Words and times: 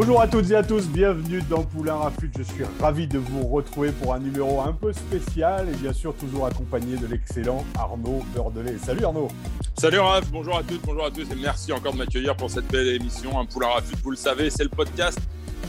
Bonjour 0.00 0.20
à 0.20 0.28
toutes 0.28 0.48
et 0.52 0.54
à 0.54 0.62
tous, 0.62 0.86
bienvenue 0.86 1.42
dans 1.50 1.64
Poulain 1.64 1.96
Rafut. 1.96 2.30
Je 2.38 2.44
suis 2.44 2.62
ravi 2.80 3.08
de 3.08 3.18
vous 3.18 3.48
retrouver 3.48 3.90
pour 3.90 4.14
un 4.14 4.20
numéro 4.20 4.60
un 4.60 4.72
peu 4.72 4.92
spécial 4.92 5.68
et 5.68 5.74
bien 5.74 5.92
sûr 5.92 6.14
toujours 6.14 6.46
accompagné 6.46 6.96
de 6.96 7.08
l'excellent 7.08 7.64
Arnaud 7.76 8.22
Beurdelet. 8.32 8.78
Salut 8.78 9.04
Arnaud. 9.04 9.26
Salut 9.76 9.98
Raph, 9.98 10.30
bonjour 10.30 10.56
à 10.56 10.62
toutes, 10.62 10.82
bonjour 10.86 11.04
à 11.04 11.10
tous 11.10 11.22
et 11.22 11.34
merci 11.34 11.72
encore 11.72 11.94
de 11.94 11.98
m'accueillir 11.98 12.36
pour 12.36 12.48
cette 12.48 12.68
belle 12.68 12.86
émission. 12.86 13.40
Un 13.40 13.44
Poulain 13.44 13.70
Rafut, 13.70 13.96
vous 14.04 14.12
le 14.12 14.16
savez, 14.16 14.50
c'est 14.50 14.62
le 14.62 14.68
podcast 14.68 15.18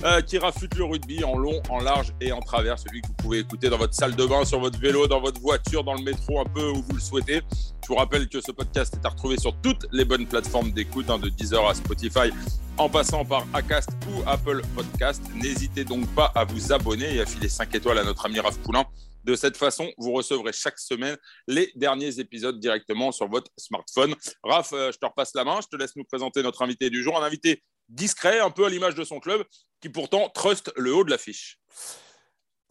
euh, 0.04 0.22
qui 0.22 0.38
rafute 0.38 0.76
le 0.76 0.86
rugby 0.86 1.24
en 1.24 1.38
long, 1.38 1.62
en 1.70 1.80
large 1.80 2.14
et 2.22 2.32
en 2.32 2.40
travers. 2.40 2.80
Celui 2.80 3.02
que 3.02 3.08
vous 3.08 3.14
pouvez 3.14 3.40
écouter 3.40 3.70
dans 3.70 3.78
votre 3.78 3.94
salle 3.94 4.16
de 4.16 4.26
bain, 4.26 4.46
sur 4.46 4.60
votre 4.60 4.80
vélo, 4.80 5.08
dans 5.08 5.20
votre 5.20 5.42
voiture, 5.42 5.84
dans 5.84 5.96
le 5.96 6.04
métro, 6.04 6.40
un 6.40 6.46
peu 6.46 6.70
où 6.70 6.82
vous 6.82 6.96
le 6.96 7.02
souhaitez. 7.02 7.42
Je 7.84 7.88
vous 7.88 7.96
rappelle 7.96 8.30
que 8.30 8.40
ce 8.40 8.52
podcast 8.52 8.94
est 8.94 9.06
à 9.06 9.10
retrouver 9.10 9.38
sur 9.38 9.60
toutes 9.62 9.86
les 9.92 10.06
bonnes 10.06 10.26
plateformes 10.26 10.72
d'écoute, 10.72 11.10
hein, 11.10 11.20
de 11.20 11.30
Deezer 11.30 11.68
à 11.68 11.74
Spotify, 11.74 12.32
en 12.78 12.90
passant 12.90 13.26
par 13.26 13.46
Acast 13.54 13.90
ou 14.10 14.22
Apple 14.26 14.62
Podcast. 14.76 15.22
N'hésitez 15.36 15.84
donc 15.84 16.08
pas 16.16 16.32
à 16.36 16.46
vous 16.46 16.72
abonner 16.72 17.16
et 17.16 17.22
à 17.22 17.26
filer 17.26 17.50
5 17.50 17.76
étoiles 17.76 17.98
à 17.98 18.04
notre 18.04 18.26
ami 18.26 18.40
Raph 18.40 18.58
Poulain. 18.60 18.86
De 19.26 19.36
cette 19.36 19.58
façon, 19.58 19.92
vous 19.98 20.14
recevrez 20.14 20.54
chaque 20.54 20.80
semaine 20.80 21.18
les 21.48 21.72
derniers 21.76 22.20
épisodes 22.20 22.58
directement 22.60 23.12
sur 23.12 23.28
votre 23.28 23.52
smartphone. 23.58 24.16
Raph, 24.44 24.72
euh, 24.72 24.92
je 24.94 24.98
te 24.98 25.06
repasse 25.06 25.36
la 25.36 25.44
main. 25.44 25.60
Je 25.62 25.68
te 25.68 25.76
laisse 25.76 25.96
nous 25.98 26.06
présenter 26.06 26.42
notre 26.42 26.62
invité 26.62 26.90
du 26.90 27.04
jour. 27.04 27.18
Un 27.22 27.26
invité 27.26 27.62
discret, 27.90 28.40
un 28.40 28.50
peu 28.50 28.66
à 28.66 28.70
l'image 28.70 28.96
de 28.96 29.04
son 29.04 29.20
club, 29.20 29.44
qui 29.82 29.90
pourtant 29.90 30.30
trust 30.30 30.72
le 30.76 30.94
haut 30.94 31.04
de 31.04 31.12
l'affiche. 31.12 31.60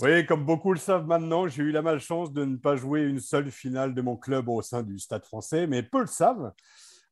Oui, 0.01 0.25
comme 0.27 0.45
beaucoup 0.45 0.73
le 0.73 0.79
savent 0.79 1.07
maintenant, 1.07 1.49
j'ai 1.49 1.63
eu 1.63 1.73
la 1.73 1.83
malchance 1.83 2.33
de 2.33 2.45
ne 2.45 2.57
pas 2.57 2.77
jouer 2.77 3.03
une 3.03 3.19
seule 3.19 3.51
finale 3.51 3.95
de 3.95 4.01
mon 4.01 4.17
club 4.17 4.49
au 4.49 4.63
sein 4.63 4.83
du 4.83 4.99
Stade 4.99 5.25
français, 5.25 5.67
mais 5.67 5.83
peu 5.83 6.01
le 6.01 6.07
savent 6.07 6.53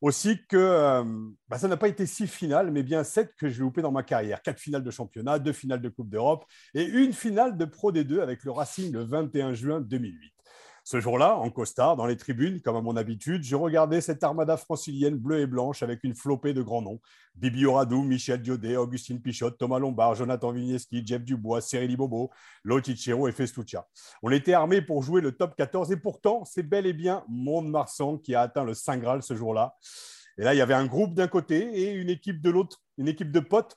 aussi 0.01 0.39
que 0.47 0.57
euh, 0.57 1.05
bah, 1.49 1.59
ça 1.59 1.69
n'a 1.69 1.77
pas 1.77 1.89
été 1.89 2.07
six 2.07 2.27
finales, 2.27 2.71
mais 2.71 2.83
bien 2.83 3.03
sept 3.03 3.35
que 3.37 3.49
j'ai 3.49 3.61
loupé 3.61 3.83
dans 3.83 3.93
ma 3.93 4.03
carrière. 4.03 4.43
Quatre 4.43 4.61
finales 4.61 4.85
de 4.85 4.91
championnat, 4.91 5.39
deux 5.39 5.53
finales 5.53 5.81
de 5.81 5.89
Coupe 5.89 6.11
d'Europe 6.11 6.45
et 6.75 6.85
une 6.85 7.13
finale 7.13 7.57
de 7.57 7.65
Pro 7.65 7.93
D2 7.93 8.21
avec 8.21 8.45
le 8.45 8.53
Racing 8.53 8.93
le 8.93 9.05
21 9.05 9.55
juin 9.55 9.81
2008. 9.81 10.36
Ce 10.89 11.01
jour-là, 11.01 11.37
en 11.37 11.51
costard, 11.51 11.97
dans 11.97 12.07
les 12.07 12.17
tribunes, 12.17 12.61
comme 12.61 12.77
à 12.77 12.81
mon 12.81 12.95
habitude, 12.95 13.43
je 13.43 13.57
regardais 13.57 14.01
cette 14.01 14.23
armada 14.23 14.57
francilienne 14.57 15.17
bleue 15.17 15.41
et 15.41 15.47
blanche 15.49 15.83
avec 15.83 16.05
une 16.05 16.15
flopée 16.15 16.55
de 16.55 16.63
grands 16.63 16.81
noms. 16.81 17.01
Bibi 17.35 17.67
Oradou, 17.67 18.05
Michel 18.05 18.41
Diodet, 18.41 18.77
Augustine 18.77 19.21
Pichotte, 19.21 19.59
Thomas 19.59 19.81
Lombard, 19.81 20.15
Jonathan 20.15 20.53
Vigneski, 20.53 21.05
Jeff 21.05 21.25
Dubois, 21.25 21.61
Cyril 21.61 21.97
Bobo, 21.97 22.31
Loticero 22.63 23.27
et 23.27 23.33
Festuccia. 23.33 23.85
On 24.23 24.31
était 24.31 24.53
armés 24.53 24.81
pour 24.81 25.03
jouer 25.03 25.21
le 25.21 25.33
top 25.33 25.57
14 25.57 25.91
et 25.91 25.97
pourtant, 25.97 26.45
c'est 26.45 26.63
bel 26.63 26.87
et 26.87 26.93
bien 26.93 27.25
Monde-Marsan 27.29 28.19
qui 28.19 28.37
a 28.37 28.43
atteint 28.43 28.63
le 28.63 28.75
Saint 28.75 28.99
Graal 28.99 29.25
ce 29.25 29.35
jour-là. 29.35 29.75
Et 30.39 30.45
là, 30.45 30.55
il 30.55 30.59
y 30.59 30.63
avait 30.63 30.75
un 30.75 30.87
groupe 30.87 31.15
d'un 31.15 31.27
côté 31.27 31.69
et 31.81 31.95
une 31.95 32.11
équipe 32.11 32.41
de 32.41 32.51
l'autre, 32.51 32.81
une 32.97 33.09
équipe 33.09 33.33
de 33.33 33.41
potes 33.41 33.77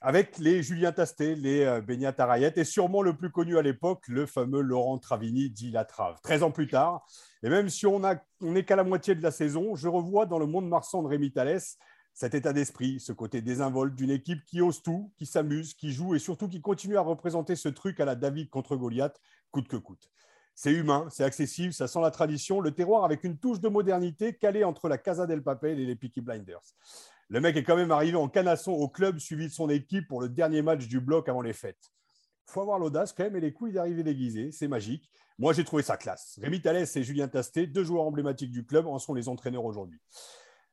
avec 0.00 0.38
les 0.38 0.62
Julien 0.62 0.92
Tasté, 0.92 1.34
les 1.34 1.64
euh, 1.64 1.80
Beignet 1.80 2.12
Tarayet 2.12 2.52
et 2.56 2.64
sûrement 2.64 3.02
le 3.02 3.16
plus 3.16 3.30
connu 3.30 3.58
à 3.58 3.62
l'époque, 3.62 4.06
le 4.08 4.26
fameux 4.26 4.60
Laurent 4.60 4.98
Travini, 4.98 5.50
dit 5.50 5.70
La 5.70 5.84
Trave. 5.84 6.18
13 6.22 6.42
ans 6.44 6.50
plus 6.50 6.68
tard, 6.68 7.06
et 7.42 7.48
même 7.48 7.68
si 7.68 7.86
on 7.86 8.00
n'est 8.40 8.64
qu'à 8.64 8.76
la 8.76 8.84
moitié 8.84 9.14
de 9.14 9.22
la 9.22 9.30
saison, 9.30 9.74
je 9.74 9.88
revois 9.88 10.26
dans 10.26 10.38
le 10.38 10.46
monde 10.46 10.68
marchand 10.68 11.02
de 11.02 11.08
Rémi 11.08 11.32
Thalès 11.32 11.78
cet 12.18 12.34
état 12.34 12.52
d'esprit, 12.52 12.98
ce 12.98 13.12
côté 13.12 13.42
désinvolte 13.42 13.94
d'une 13.94 14.10
équipe 14.10 14.44
qui 14.44 14.60
ose 14.60 14.82
tout, 14.82 15.12
qui 15.16 15.24
s'amuse, 15.24 15.74
qui 15.74 15.92
joue 15.92 16.16
et 16.16 16.18
surtout 16.18 16.48
qui 16.48 16.60
continue 16.60 16.96
à 16.96 17.00
représenter 17.00 17.54
ce 17.54 17.68
truc 17.68 18.00
à 18.00 18.04
la 18.04 18.16
David 18.16 18.50
contre 18.50 18.74
Goliath, 18.74 19.20
coûte 19.52 19.68
que 19.68 19.76
coûte. 19.76 20.10
C'est 20.56 20.72
humain, 20.72 21.06
c'est 21.12 21.22
accessible, 21.22 21.72
ça 21.72 21.86
sent 21.86 22.00
la 22.00 22.10
tradition, 22.10 22.60
le 22.60 22.72
terroir 22.72 23.04
avec 23.04 23.22
une 23.22 23.38
touche 23.38 23.60
de 23.60 23.68
modernité 23.68 24.34
calée 24.34 24.64
entre 24.64 24.88
la 24.88 24.98
Casa 24.98 25.28
del 25.28 25.44
Papel 25.44 25.78
et 25.78 25.86
les 25.86 25.94
Peaky 25.94 26.20
Blinders. 26.20 26.74
Le 27.30 27.40
mec 27.40 27.56
est 27.56 27.62
quand 27.62 27.76
même 27.76 27.90
arrivé 27.90 28.16
en 28.16 28.26
canasson 28.28 28.72
au 28.72 28.88
club, 28.88 29.18
suivi 29.18 29.48
de 29.48 29.52
son 29.52 29.68
équipe 29.68 30.08
pour 30.08 30.22
le 30.22 30.30
dernier 30.30 30.62
match 30.62 30.88
du 30.88 30.98
bloc 30.98 31.28
avant 31.28 31.42
les 31.42 31.52
fêtes. 31.52 31.92
faut 32.46 32.62
avoir 32.62 32.78
l'audace 32.78 33.12
quand 33.12 33.24
même 33.24 33.36
et 33.36 33.40
les 33.40 33.52
couilles 33.52 33.72
d'arriver 33.72 34.02
déguisés, 34.02 34.50
c'est 34.50 34.68
magique. 34.68 35.10
Moi, 35.38 35.52
j'ai 35.52 35.62
trouvé 35.62 35.82
ça 35.82 35.98
classe. 35.98 36.38
Rémi 36.40 36.62
Thalès 36.62 36.96
et 36.96 37.02
Julien 37.02 37.28
Tasté, 37.28 37.66
deux 37.66 37.84
joueurs 37.84 38.04
emblématiques 38.04 38.50
du 38.50 38.64
club, 38.64 38.86
en 38.86 38.98
sont 38.98 39.12
les 39.12 39.28
entraîneurs 39.28 39.66
aujourd'hui. 39.66 40.00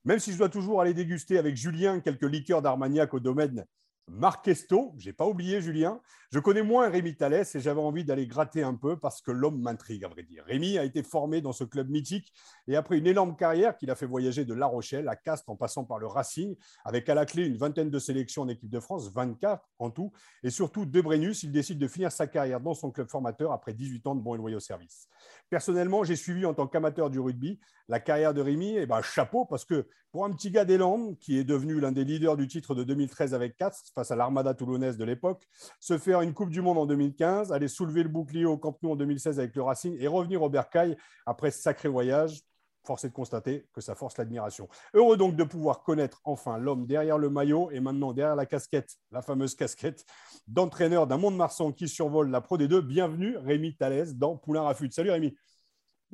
Même 0.06 0.20
si 0.20 0.32
je 0.32 0.38
dois 0.38 0.48
toujours 0.48 0.80
aller 0.80 0.94
déguster 0.94 1.38
avec 1.38 1.58
Julien 1.58 2.00
quelques 2.00 2.24
liqueurs 2.24 2.62
d'Armagnac 2.62 3.14
au 3.14 3.20
domaine 3.20 3.66
Marc 4.08 4.48
Esto, 4.48 4.94
j'ai 4.98 5.14
pas 5.14 5.26
oublié 5.26 5.62
Julien. 5.62 6.00
Je 6.32 6.40
connais 6.40 6.62
moins 6.62 6.90
Rémi 6.90 7.16
Thalès 7.16 7.56
et 7.56 7.60
j'avais 7.60 7.82
envie 7.82 8.04
d'aller 8.04 8.28
gratter 8.28 8.62
un 8.62 8.76
peu 8.76 8.98
parce 9.00 9.22
que 9.22 9.32
l'homme 9.32 9.60
m'intrigue, 9.60 10.06
à 10.06 10.08
vrai 10.08 10.22
dire. 10.22 10.44
Rémi 10.46 10.78
a 10.78 10.84
été 10.84 11.02
formé 11.02 11.42
dans 11.42 11.54
ce 11.54 11.64
club 11.64 11.90
mythique 11.90 12.32
et 12.68 12.76
après 12.76 13.00
une 13.00 13.08
énorme 13.08 13.36
carrière 13.36 13.78
qu'il 13.78 13.90
a 13.90 13.96
fait 13.96 14.06
voyager 14.06 14.46
de 14.46 14.54
La 14.54 14.68
Rochelle 14.68 15.08
à 15.08 15.16
Castres 15.16 15.50
en 15.50 15.56
passant 15.56 15.86
par 15.86 15.98
le 15.98 16.06
Racing, 16.06 16.56
avec 16.84 17.10
à 17.10 17.16
la 17.16 17.26
clé 17.26 17.46
une 17.46 17.58
vingtaine 17.58 17.90
de 17.90 17.98
sélections 17.98 18.44
en 18.44 18.48
équipe 18.48 18.70
de 18.70 18.80
France, 18.80 19.10
24 19.12 19.64
en 19.80 19.90
tout, 19.90 20.12
et 20.44 20.52
surtout 20.52 20.86
de 20.86 21.02
Brennus, 21.02 21.42
il 21.42 21.52
décide 21.52 21.80
de 21.80 21.88
finir 21.88 22.12
sa 22.12 22.28
carrière 22.28 22.60
dans 22.60 22.76
son 22.76 22.92
club 22.92 23.10
formateur 23.10 23.52
après 23.52 23.74
18 23.74 24.06
ans 24.08 24.16
de 24.16 24.22
bons 24.22 24.36
et 24.36 24.38
loyaux 24.38 24.60
services. 24.60 25.10
Personnellement, 25.50 26.04
j'ai 26.04 26.16
suivi 26.16 26.46
en 26.46 26.54
tant 26.54 26.68
qu'amateur 26.68 27.10
du 27.10 27.20
rugby 27.20 27.60
la 27.88 28.00
carrière 28.00 28.34
de 28.34 28.42
Rémi, 28.42 28.76
et 28.78 28.86
ben 28.86 29.02
chapeau 29.02 29.46
parce 29.46 29.64
que 29.64 29.88
pour 30.12 30.26
un 30.26 30.32
petit 30.32 30.50
gars 30.50 30.64
Landes 30.64 31.18
qui 31.20 31.38
est 31.38 31.44
devenu 31.44 31.80
l'un 31.80 31.92
des 31.92 32.04
leaders 32.04 32.36
du 32.36 32.48
titre 32.48 32.74
de 32.74 32.84
2013 32.84 33.34
avec 33.34 33.58
Castres 33.58 33.92
face 33.94 34.12
à 34.12 34.16
l'Armada 34.16 34.54
toulonnaise 34.54 34.98
de 34.98 35.04
l'époque, 35.04 35.48
se 35.80 35.98
faire 35.98 36.22
une 36.22 36.34
Coupe 36.34 36.50
du 36.50 36.62
Monde 36.62 36.78
en 36.78 36.86
2015, 36.86 37.52
aller 37.52 37.68
soulever 37.68 38.02
le 38.02 38.10
bouclier 38.10 38.46
au 38.46 38.58
Camp 38.58 38.78
Nou 38.82 38.92
en 38.92 38.96
2016 38.96 39.40
avec 39.40 39.56
le 39.56 39.62
Racing 39.62 39.98
et 40.00 40.08
revenir 40.08 40.42
au 40.42 40.50
Bercail 40.50 40.98
après 41.26 41.52
ce 41.52 41.62
sacré 41.62 41.90
voyage, 41.90 42.42
force 42.86 43.04
est 43.06 43.10
de 43.10 43.14
constater 43.14 43.66
que 43.74 43.82
ça 43.82 43.96
force 43.96 44.18
l'admiration. 44.18 44.68
Heureux 44.94 45.18
donc 45.18 45.36
de 45.36 45.44
pouvoir 45.44 45.84
connaître 45.84 46.22
enfin 46.24 46.58
l'homme 46.58 46.86
derrière 46.86 47.18
le 47.18 47.30
maillot 47.30 47.70
et 47.72 47.80
maintenant 47.80 48.14
derrière 48.14 48.36
la 48.36 48.46
casquette, 48.46 48.96
la 49.12 49.22
fameuse 49.22 49.56
casquette 49.56 50.06
d'entraîneur 50.48 51.08
d'un 51.08 51.18
monde 51.18 51.36
marsan 51.36 51.72
qui 51.72 51.88
survole 51.88 52.30
la 52.30 52.42
Pro 52.42 52.58
D2. 52.58 52.82
Bienvenue 52.82 53.38
Rémi 53.38 53.76
Thalès 53.76 54.16
dans 54.16 54.38
Poulain 54.38 54.62
Rafut. 54.62 54.92
Salut 54.92 55.12
Rémi. 55.12 55.36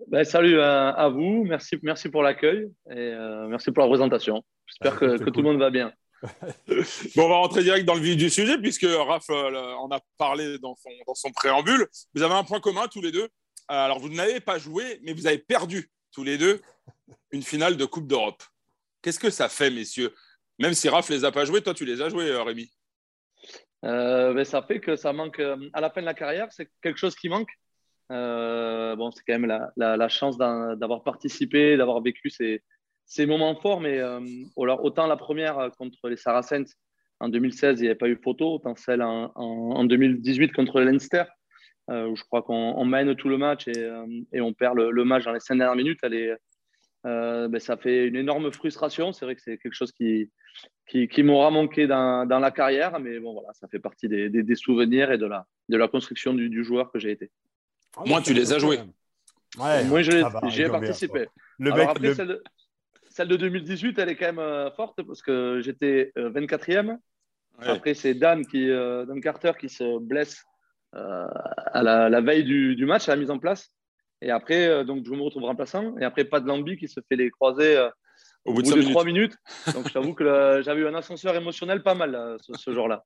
Ben, 0.08 0.24
salut 0.24 0.59
à, 0.59 1.09
vous, 1.09 1.44
merci, 1.44 1.78
merci 1.84 2.09
pour 2.09 2.24
l'accueil 2.24 2.72
et 2.90 2.98
euh, 2.98 3.48
merci 3.48 3.72
pour 3.72 3.84
la 3.84 3.90
présentation. 3.90 4.42
J'espère 4.66 4.98
que, 4.98 5.18
que 5.18 5.30
tout 5.30 5.42
le 5.42 5.50
monde 5.50 5.59
va 5.59 5.70
bien. 5.70 5.94
bon, 7.16 7.26
on 7.26 7.30
va 7.30 7.36
rentrer 7.38 7.64
direct 7.64 7.86
dans 7.86 7.96
le 7.96 8.02
vif 8.02 8.16
du 8.16 8.30
sujet, 8.30 8.58
puisque 8.58 8.86
Raph 8.86 9.30
euh, 9.30 9.74
en 9.74 9.90
a 9.92 10.00
parlé 10.18 10.58
dans 10.59 10.76
son, 10.76 10.90
dans 11.08 11.16
son 11.16 11.32
préambule. 11.32 11.88
Vous 12.14 12.22
avez 12.22 12.34
un 12.34 12.44
point 12.44 12.59
commun 12.59 12.88
tous 12.88 13.02
les 13.02 13.12
deux. 13.12 13.28
Alors, 13.68 14.00
vous 14.00 14.09
n'avez 14.09 14.40
pas 14.40 14.58
joué, 14.58 15.00
mais 15.03 15.14
vous 15.14 15.28
avez 15.28 15.38
perdu 15.38 15.90
tous 16.12 16.24
les 16.24 16.38
deux 16.38 16.62
une 17.32 17.44
finale 17.44 17.78
de 17.78 17.86
Coupe 17.86 18.08
d'Europe. 18.08 18.44
Qu'est-ce 19.02 19.20
que 19.20 19.30
ça 19.30 19.50
fait, 19.50 19.70
messieurs? 19.70 20.14
Même 20.60 20.74
si 20.74 20.90
Raph 20.90 21.10
les 21.10 21.26
a 21.26 21.32
pas 21.32 21.46
joués, 21.46 21.62
toi, 21.62 21.74
tu 21.74 21.86
les 21.86 22.02
as 22.02 22.10
joués, 22.10 22.30
euh, 22.30 22.44
Rémi. 22.44 22.72
Euh, 23.84 24.34
ben, 24.34 24.44
ça 24.44 24.62
fait 24.62 24.80
que 24.80 24.96
ça 24.96 25.12
manque 25.12 25.42
à 25.74 25.82
la 25.82 25.90
fin 25.90 26.02
de 26.02 26.06
la 26.06 26.14
carrière, 26.14 26.48
c'est 26.52 26.70
quelque 26.82 27.00
chose 27.00 27.16
qui 27.16 27.30
manque. 27.30 27.50
bon, 28.10 29.12
c'est 29.12 29.24
quand 29.26 29.40
même 29.40 29.70
la, 29.76 30.10
chance 30.10 30.38
d'avoir 30.38 31.04
participé, 31.04 31.78
d'avoir 31.78 32.02
vécu 32.02 32.30
ces, 32.30 32.62
moments 33.26 33.56
forts, 33.56 33.82
mais 33.82 34.00
euh, 34.00 34.20
autant 34.56 35.08
la 35.08 35.18
première 35.18 35.58
euh, 35.58 35.70
contre 35.70 36.09
les 36.09 36.18
Saracens 36.18 36.76
en 37.20 37.30
2016, 37.30 37.80
il 37.80 37.84
n'y 37.84 37.88
avait 37.88 37.97
pas 37.97 38.08
eu 38.08 38.20
photo, 38.22 38.56
autant 38.56 38.76
celle 38.76 39.02
en, 39.02 39.84
2018 39.84 40.53
contre 40.53 40.80
le 40.80 40.85
Leinster, 40.85 41.24
euh, 41.24 41.41
où 41.91 42.16
je 42.16 42.23
crois 42.23 42.41
qu'on 42.41 42.85
mène 42.85 43.16
tout 43.16 43.29
le 43.29 43.38
match 43.38 43.67
et, 43.67 44.41
on 44.41 44.53
perd 44.53 44.78
le, 44.78 45.03
match 45.03 45.26
dans 45.26 45.34
les 45.34 45.40
cinq 45.40 45.58
dernières 45.58 45.76
minutes. 45.76 45.99
Ben, 47.03 47.59
ça 47.59 47.78
fait 47.78 48.08
une 48.08 48.16
énorme 48.16 48.52
frustration. 48.52 49.11
C'est 49.11 49.26
vrai 49.26 49.35
que 49.35 49.41
c'est 49.41 49.58
quelque 49.58 49.73
chose 49.73 49.91
qui, 49.91 50.29
qui, 50.88 51.23
m'aura 51.23 51.52
manqué 51.52 51.88
dans, 51.88 52.26
la 52.28 52.52
carrière, 52.52 52.99
mais 52.99 53.20
bon, 53.20 53.34
voilà, 53.34 53.49
ça 53.53 53.67
fait 53.67 53.79
partie 53.79 54.08
des, 54.08 54.55
souvenirs 54.55 55.11
et 55.11 55.17
de 55.17 55.26
la, 55.26 55.46
de 55.70 55.78
la 55.78 55.88
construction 55.88 56.34
du, 56.34 56.64
joueur 56.64 56.91
que 56.91 56.99
j'ai 56.99 57.11
été. 57.11 57.29
Moi, 58.05 58.22
tu 58.22 58.34
les 58.34 58.53
as 58.53 58.59
joués. 58.59 58.79
Moi, 59.58 60.02
j'y 60.02 60.61
ai 60.61 60.70
participé. 60.70 61.28
Le 61.59 61.73
mec, 61.73 61.90
celle 63.11 63.28
de 63.28 63.35
2018, 63.35 63.99
elle 63.99 64.09
est 64.09 64.16
quand 64.16 64.28
même 64.28 64.40
euh, 64.40 64.72
forte 64.72 65.03
parce 65.03 65.22
que 65.22 65.59
j'étais 65.61 66.11
24e. 66.16 66.91
Euh, 66.91 66.96
Après, 67.59 67.94
c'est 67.94 68.14
Dan, 68.14 68.46
qui, 68.46 68.70
euh, 68.70 69.05
Carter 69.20 69.52
qui 69.59 69.70
se 69.70 69.99
blesse 69.99 70.44
à 70.93 71.82
la, 71.84 72.22
veille 72.22 72.43
du, 72.43 72.85
match, 72.85 73.08
à 73.09 73.16
la 73.16 73.22
mise 73.22 73.32
en 73.32 73.40
place. 73.40 73.72
Et 74.22 74.29
après, 74.29 74.85
donc, 74.85 75.05
je 75.05 75.11
me 75.11 75.22
retrouve 75.22 75.43
remplaçant. 75.43 75.97
Et 75.97 76.03
après, 76.03 76.26
pas 76.26 76.40
de 76.40 76.47
Lambi 76.47 76.78
qui 76.78 76.88
se 76.88 76.99
fait 77.08 77.16
les 77.16 77.29
croisés 77.29 77.78
au 78.46 78.53
bout 78.53 78.61
de, 78.61 78.82
trois 78.90 79.05
minutes. 79.05 79.35
Donc, 79.73 79.88
je 79.88 79.93
t'avoue 79.93 80.14
que 80.14 80.61
j'avais 80.64 80.82
eu 80.82 80.88
un 80.88 80.96
ascenseur 80.96 81.35
émotionnel 81.35 81.82
pas 81.82 81.96
mal 81.96 82.38
ce, 82.41 82.53
ce 82.53 82.73
jour-là. 82.73 83.03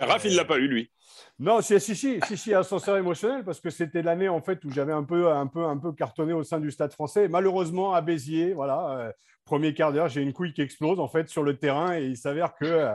Raph, 0.00 0.24
il 0.24 0.32
ne 0.32 0.36
l'a 0.36 0.44
pas 0.44 0.58
eu, 0.58 0.68
lui. 0.68 0.90
Non, 1.38 1.60
si, 1.60 1.80
si, 1.80 1.96
si, 1.96 2.20
si, 2.26 2.36
si, 2.36 2.54
ascenseur 2.54 2.96
émotionnel, 2.96 3.44
parce 3.44 3.60
que 3.60 3.70
c'était 3.70 4.02
l'année 4.02 4.28
en 4.28 4.40
fait 4.40 4.64
où 4.64 4.70
j'avais 4.70 4.92
un 4.92 5.02
peu, 5.02 5.30
un, 5.30 5.46
peu, 5.46 5.64
un 5.64 5.76
peu 5.76 5.92
cartonné 5.92 6.32
au 6.32 6.42
sein 6.42 6.60
du 6.60 6.70
Stade 6.70 6.92
français. 6.92 7.28
Malheureusement, 7.28 7.92
à 7.94 8.00
Béziers, 8.00 8.52
voilà, 8.52 8.98
euh, 8.98 9.12
premier 9.44 9.74
quart 9.74 9.92
d'heure, 9.92 10.08
j'ai 10.08 10.22
une 10.22 10.32
couille 10.32 10.52
qui 10.52 10.62
explose 10.62 11.00
en 11.00 11.08
fait 11.08 11.28
sur 11.28 11.42
le 11.42 11.56
terrain 11.56 11.96
et 11.96 12.04
il 12.04 12.16
s'avère 12.16 12.54
que 12.54 12.64
euh, 12.64 12.94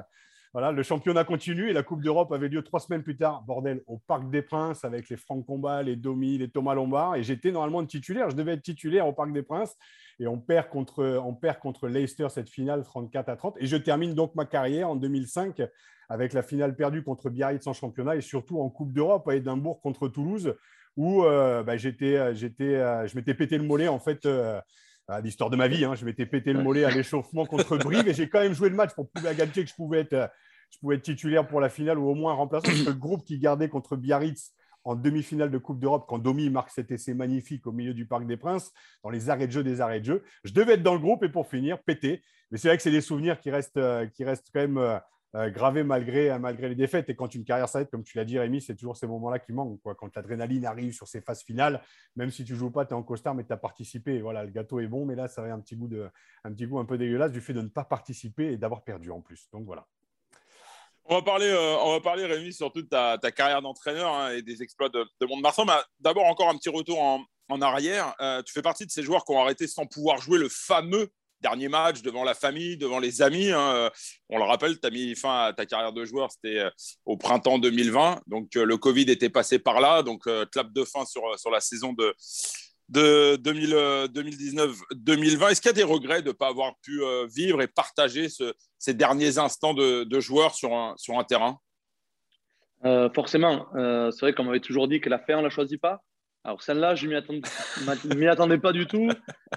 voilà, 0.53 0.71
le 0.71 0.81
championnat 0.81 1.23
continue 1.23 1.69
et 1.69 1.73
la 1.73 1.83
Coupe 1.83 2.01
d'Europe 2.01 2.31
avait 2.31 2.47
lieu 2.47 2.63
trois 2.63 2.79
semaines 2.79 3.03
plus 3.03 3.15
tard, 3.15 3.43
bordel, 3.43 3.83
au 3.85 3.97
Parc 3.97 4.29
des 4.29 4.41
Princes 4.41 4.83
avec 4.83 5.09
les 5.09 5.17
Franck 5.17 5.45
Combat, 5.45 5.83
les 5.83 5.95
Domi, 5.95 6.37
les 6.37 6.49
Thomas 6.49 6.73
Lombard. 6.73 7.15
Et 7.15 7.23
j'étais 7.23 7.51
normalement 7.51 7.85
titulaire, 7.85 8.29
je 8.29 8.35
devais 8.35 8.53
être 8.53 8.63
titulaire 8.63 9.07
au 9.07 9.13
Parc 9.13 9.31
des 9.31 9.43
Princes. 9.43 9.75
Et 10.19 10.27
on 10.27 10.39
perd 10.39 10.69
contre, 10.69 11.21
on 11.23 11.33
perd 11.35 11.59
contre 11.59 11.87
Leicester 11.87 12.27
cette 12.29 12.49
finale 12.49 12.83
34 12.83 13.29
à 13.29 13.35
30. 13.35 13.57
Et 13.59 13.67
je 13.67 13.77
termine 13.77 14.15
donc 14.15 14.35
ma 14.35 14.45
carrière 14.45 14.89
en 14.89 14.95
2005 14.95 15.61
avec 16.09 16.33
la 16.33 16.41
finale 16.41 16.75
perdue 16.75 17.03
contre 17.03 17.29
Biarritz 17.29 17.65
en 17.67 17.73
championnat 17.73 18.15
et 18.15 18.21
surtout 18.21 18.59
en 18.59 18.69
Coupe 18.69 18.91
d'Europe 18.91 19.27
à 19.27 19.35
Édimbourg 19.35 19.79
contre 19.79 20.07
Toulouse, 20.07 20.55
où 20.97 21.23
euh, 21.23 21.63
bah, 21.63 21.77
j'étais, 21.77 22.17
euh, 22.17 22.33
j'étais, 22.33 22.75
euh, 22.75 23.07
je 23.07 23.15
m'étais 23.15 23.35
pété 23.35 23.57
le 23.57 23.63
mollet 23.63 23.87
en 23.87 23.99
fait. 23.99 24.27
À 25.09 25.21
l'histoire 25.21 25.49
de 25.49 25.55
ma 25.55 25.67
vie, 25.67 25.85
hein, 25.85 25.95
je 25.95 26.05
m'étais 26.05 26.25
pété 26.25 26.53
le 26.53 26.61
mollet 26.61 26.83
à 26.83 26.91
l'échauffement 26.91 27.45
contre 27.45 27.77
Brive 27.83 28.07
et 28.07 28.13
j'ai 28.13 28.29
quand 28.29 28.39
même 28.39 28.53
joué 28.53 28.69
le 28.69 28.75
match 28.75 28.93
pour 28.93 29.09
prouver 29.09 29.29
à 29.29 29.33
Galtier 29.33 29.63
que 29.63 29.69
je 29.69 29.75
pouvais 29.75 29.99
être, 30.01 30.29
je 30.71 30.77
pouvais 30.79 30.95
être 30.95 31.03
titulaire 31.03 31.47
pour 31.47 31.59
la 31.59 31.69
finale 31.69 31.97
ou 31.97 32.07
au 32.07 32.15
moins 32.15 32.33
remplaçant 32.33 32.67
parce 32.67 32.81
que 32.81 32.89
le 32.89 32.95
groupe 32.95 33.25
qui 33.25 33.39
gardait 33.39 33.69
contre 33.69 33.95
Biarritz 33.95 34.53
en 34.85 34.95
demi-finale 34.95 35.51
de 35.51 35.57
Coupe 35.57 35.79
d'Europe, 35.79 36.05
quand 36.07 36.19
Domi 36.19 36.49
marque 36.49 36.69
cet 36.69 36.91
essai 36.91 37.13
magnifique 37.13 37.67
au 37.67 37.71
milieu 37.71 37.93
du 37.93 38.05
Parc 38.05 38.25
des 38.25 38.37
Princes, 38.37 38.71
dans 39.03 39.09
les 39.09 39.29
arrêts 39.29 39.47
de 39.47 39.51
jeu 39.51 39.63
des 39.63 39.81
arrêts 39.81 39.99
de 39.99 40.05
jeu. 40.05 40.23
Je 40.45 40.53
devais 40.53 40.73
être 40.73 40.83
dans 40.83 40.93
le 40.93 40.99
groupe 40.99 41.23
et 41.23 41.29
pour 41.29 41.47
finir, 41.47 41.83
pété. 41.83 42.21
Mais 42.49 42.57
c'est 42.57 42.69
vrai 42.69 42.77
que 42.77 42.83
c'est 42.83 42.91
des 42.91 43.01
souvenirs 43.01 43.39
qui 43.39 43.51
restent, 43.51 43.79
qui 44.13 44.23
restent 44.23 44.47
quand 44.53 44.61
même 44.61 44.99
euh, 45.35 45.49
gravé 45.49 45.83
malgré, 45.83 46.37
malgré 46.39 46.69
les 46.69 46.75
défaites. 46.75 47.09
Et 47.09 47.15
quand 47.15 47.33
une 47.35 47.43
carrière 47.43 47.69
s'arrête, 47.69 47.89
comme 47.89 48.03
tu 48.03 48.17
l'as 48.17 48.25
dit, 48.25 48.39
Rémi, 48.39 48.61
c'est 48.61 48.75
toujours 48.75 48.97
ces 48.97 49.07
moments-là 49.07 49.39
qui 49.39 49.53
manquent. 49.53 49.81
Quoi. 49.81 49.95
Quand 49.95 50.15
l'adrénaline 50.15 50.65
arrive 50.65 50.93
sur 50.93 51.07
ces 51.07 51.21
phases 51.21 51.43
finales, 51.43 51.81
même 52.15 52.31
si 52.31 52.43
tu 52.43 52.55
joues 52.55 52.71
pas, 52.71 52.85
tu 52.85 52.91
es 52.91 52.95
en 52.95 53.03
costard, 53.03 53.35
mais 53.35 53.43
tu 53.43 53.53
as 53.53 53.57
participé. 53.57 54.21
voilà, 54.21 54.43
le 54.43 54.51
gâteau 54.51 54.79
est 54.79 54.87
bon, 54.87 55.05
mais 55.05 55.15
là, 55.15 55.27
ça 55.27 55.41
avait 55.41 55.51
un 55.51 55.59
petit, 55.59 55.75
goût 55.75 55.87
de, 55.87 56.09
un 56.43 56.51
petit 56.51 56.65
goût 56.65 56.79
un 56.79 56.85
peu 56.85 56.97
dégueulasse 56.97 57.31
du 57.31 57.41
fait 57.41 57.53
de 57.53 57.61
ne 57.61 57.67
pas 57.69 57.83
participer 57.83 58.53
et 58.53 58.57
d'avoir 58.57 58.83
perdu 58.83 59.11
en 59.11 59.21
plus. 59.21 59.49
Donc 59.51 59.65
voilà. 59.65 59.85
On 61.05 61.15
va 61.15 61.21
parler, 61.23 61.47
euh, 61.47 61.77
on 61.81 61.91
va 61.91 62.01
parler 62.01 62.25
Rémi, 62.25 62.53
surtout 62.53 62.83
de 62.83 62.87
ta, 62.87 63.17
ta 63.17 63.31
carrière 63.31 63.63
d'entraîneur 63.63 64.13
hein, 64.13 64.31
et 64.31 64.43
des 64.43 64.61
exploits 64.61 64.89
de, 64.89 65.03
de 65.19 65.25
Mont-de-Marsan. 65.25 65.65
D'abord, 65.99 66.25
encore 66.25 66.49
un 66.49 66.55
petit 66.55 66.69
retour 66.69 67.01
en, 67.01 67.23
en 67.49 67.61
arrière. 67.61 68.15
Euh, 68.21 68.41
tu 68.43 68.53
fais 68.53 68.61
partie 68.61 68.85
de 68.85 68.91
ces 68.91 69.03
joueurs 69.03 69.25
qui 69.25 69.31
ont 69.33 69.41
arrêté 69.41 69.67
sans 69.67 69.85
pouvoir 69.85 70.21
jouer 70.21 70.37
le 70.37 70.49
fameux 70.49 71.11
dernier 71.41 71.69
match 71.69 72.01
devant 72.01 72.23
la 72.23 72.33
famille, 72.33 72.77
devant 72.77 72.99
les 72.99 73.21
amis. 73.21 73.51
Hein. 73.51 73.89
On 74.29 74.37
le 74.37 74.43
rappelle, 74.43 74.79
tu 74.79 74.87
as 74.87 74.89
mis 74.89 75.15
fin 75.15 75.45
à 75.45 75.53
ta 75.53 75.65
carrière 75.65 75.93
de 75.93 76.05
joueur, 76.05 76.31
c'était 76.31 76.59
euh, 76.59 76.69
au 77.05 77.17
printemps 77.17 77.59
2020. 77.59 78.21
Donc, 78.27 78.55
euh, 78.55 78.65
le 78.65 78.77
Covid 78.77 79.03
était 79.03 79.29
passé 79.29 79.59
par 79.59 79.79
là. 79.79 80.03
Donc, 80.03 80.27
euh, 80.27 80.45
clap 80.45 80.71
de 80.71 80.83
fin 80.83 81.05
sur, 81.05 81.37
sur 81.39 81.51
la 81.51 81.59
saison 81.59 81.93
de, 81.93 82.13
de 82.89 83.37
2019-2020. 83.37 85.51
Est-ce 85.51 85.61
qu'il 85.61 85.69
y 85.69 85.71
a 85.71 85.73
des 85.73 85.83
regrets 85.83 86.21
de 86.21 86.29
ne 86.29 86.33
pas 86.33 86.47
avoir 86.47 86.73
pu 86.81 87.01
vivre 87.33 87.61
et 87.61 87.67
partager 87.67 88.27
ces 88.77 88.93
derniers 88.93 89.37
instants 89.37 89.73
de, 89.73 90.03
de 90.03 90.19
joueur 90.19 90.55
sur 90.55 90.75
un, 90.75 90.95
sur 90.97 91.17
un 91.17 91.23
terrain? 91.23 91.57
Forcément. 93.13 93.67
c'est 93.75 94.21
vrai 94.21 94.33
qu'on 94.33 94.45
m'avait 94.45 94.61
toujours 94.61 94.87
dit 94.87 95.01
que 95.01 95.09
la 95.09 95.19
fin, 95.19 95.35
on 95.35 95.39
ne 95.39 95.43
la 95.43 95.49
choisit 95.49 95.79
pas. 95.79 96.01
Alors 96.49 96.63
celle-là, 96.63 96.95
je 96.95 97.05
ne 97.05 97.11
m'y 98.15 98.27
attendais, 98.27 98.57
pas 98.57 98.71
du 98.71 98.87
tout. 98.87 99.07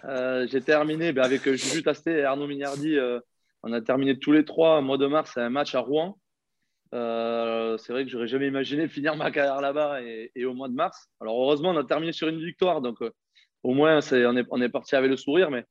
Euh, 0.04 0.46
j'ai 0.46 0.60
terminé 0.60 1.14
ben, 1.14 1.22
avec 1.22 1.42
Juju 1.42 1.82
Tasté 1.82 2.18
et 2.18 2.24
Arnaud 2.24 2.46
Mignardi. 2.46 2.98
Euh, 2.98 3.18
on 3.62 3.72
a 3.72 3.80
terminé 3.80 4.18
tous 4.18 4.32
les 4.32 4.44
trois 4.44 4.78
au 4.78 4.82
mois 4.82 4.98
de 4.98 5.06
mars 5.06 5.38
un 5.38 5.48
match 5.48 5.74
à 5.74 5.80
Rouen. 5.80 6.18
Euh, 6.92 7.78
c'est 7.78 7.94
vrai 7.94 8.04
que 8.04 8.10
j'aurais 8.10 8.26
jamais 8.26 8.48
imaginé 8.48 8.88
finir 8.88 9.16
ma 9.16 9.30
carrière 9.30 9.62
là-bas 9.62 10.02
et, 10.02 10.44
au 10.44 10.52
mois 10.52 10.68
de 10.68 10.74
mars. 10.74 11.08
Alors 11.18 11.42
heureusement, 11.42 11.70
on 11.70 11.78
a 11.78 11.84
terminé 11.84 12.12
sur 12.12 12.28
une 12.28 12.44
victoire, 12.44 12.82
donc 12.82 12.98
au 13.62 13.72
moins 13.72 14.00
on, 14.12 14.36
est, 14.36 14.46
on, 14.50 14.60
est, 14.60 14.68
parti 14.68 14.94
avec 14.94 15.10
le 15.10 15.16
sourire. 15.16 15.50
Mais 15.50 15.64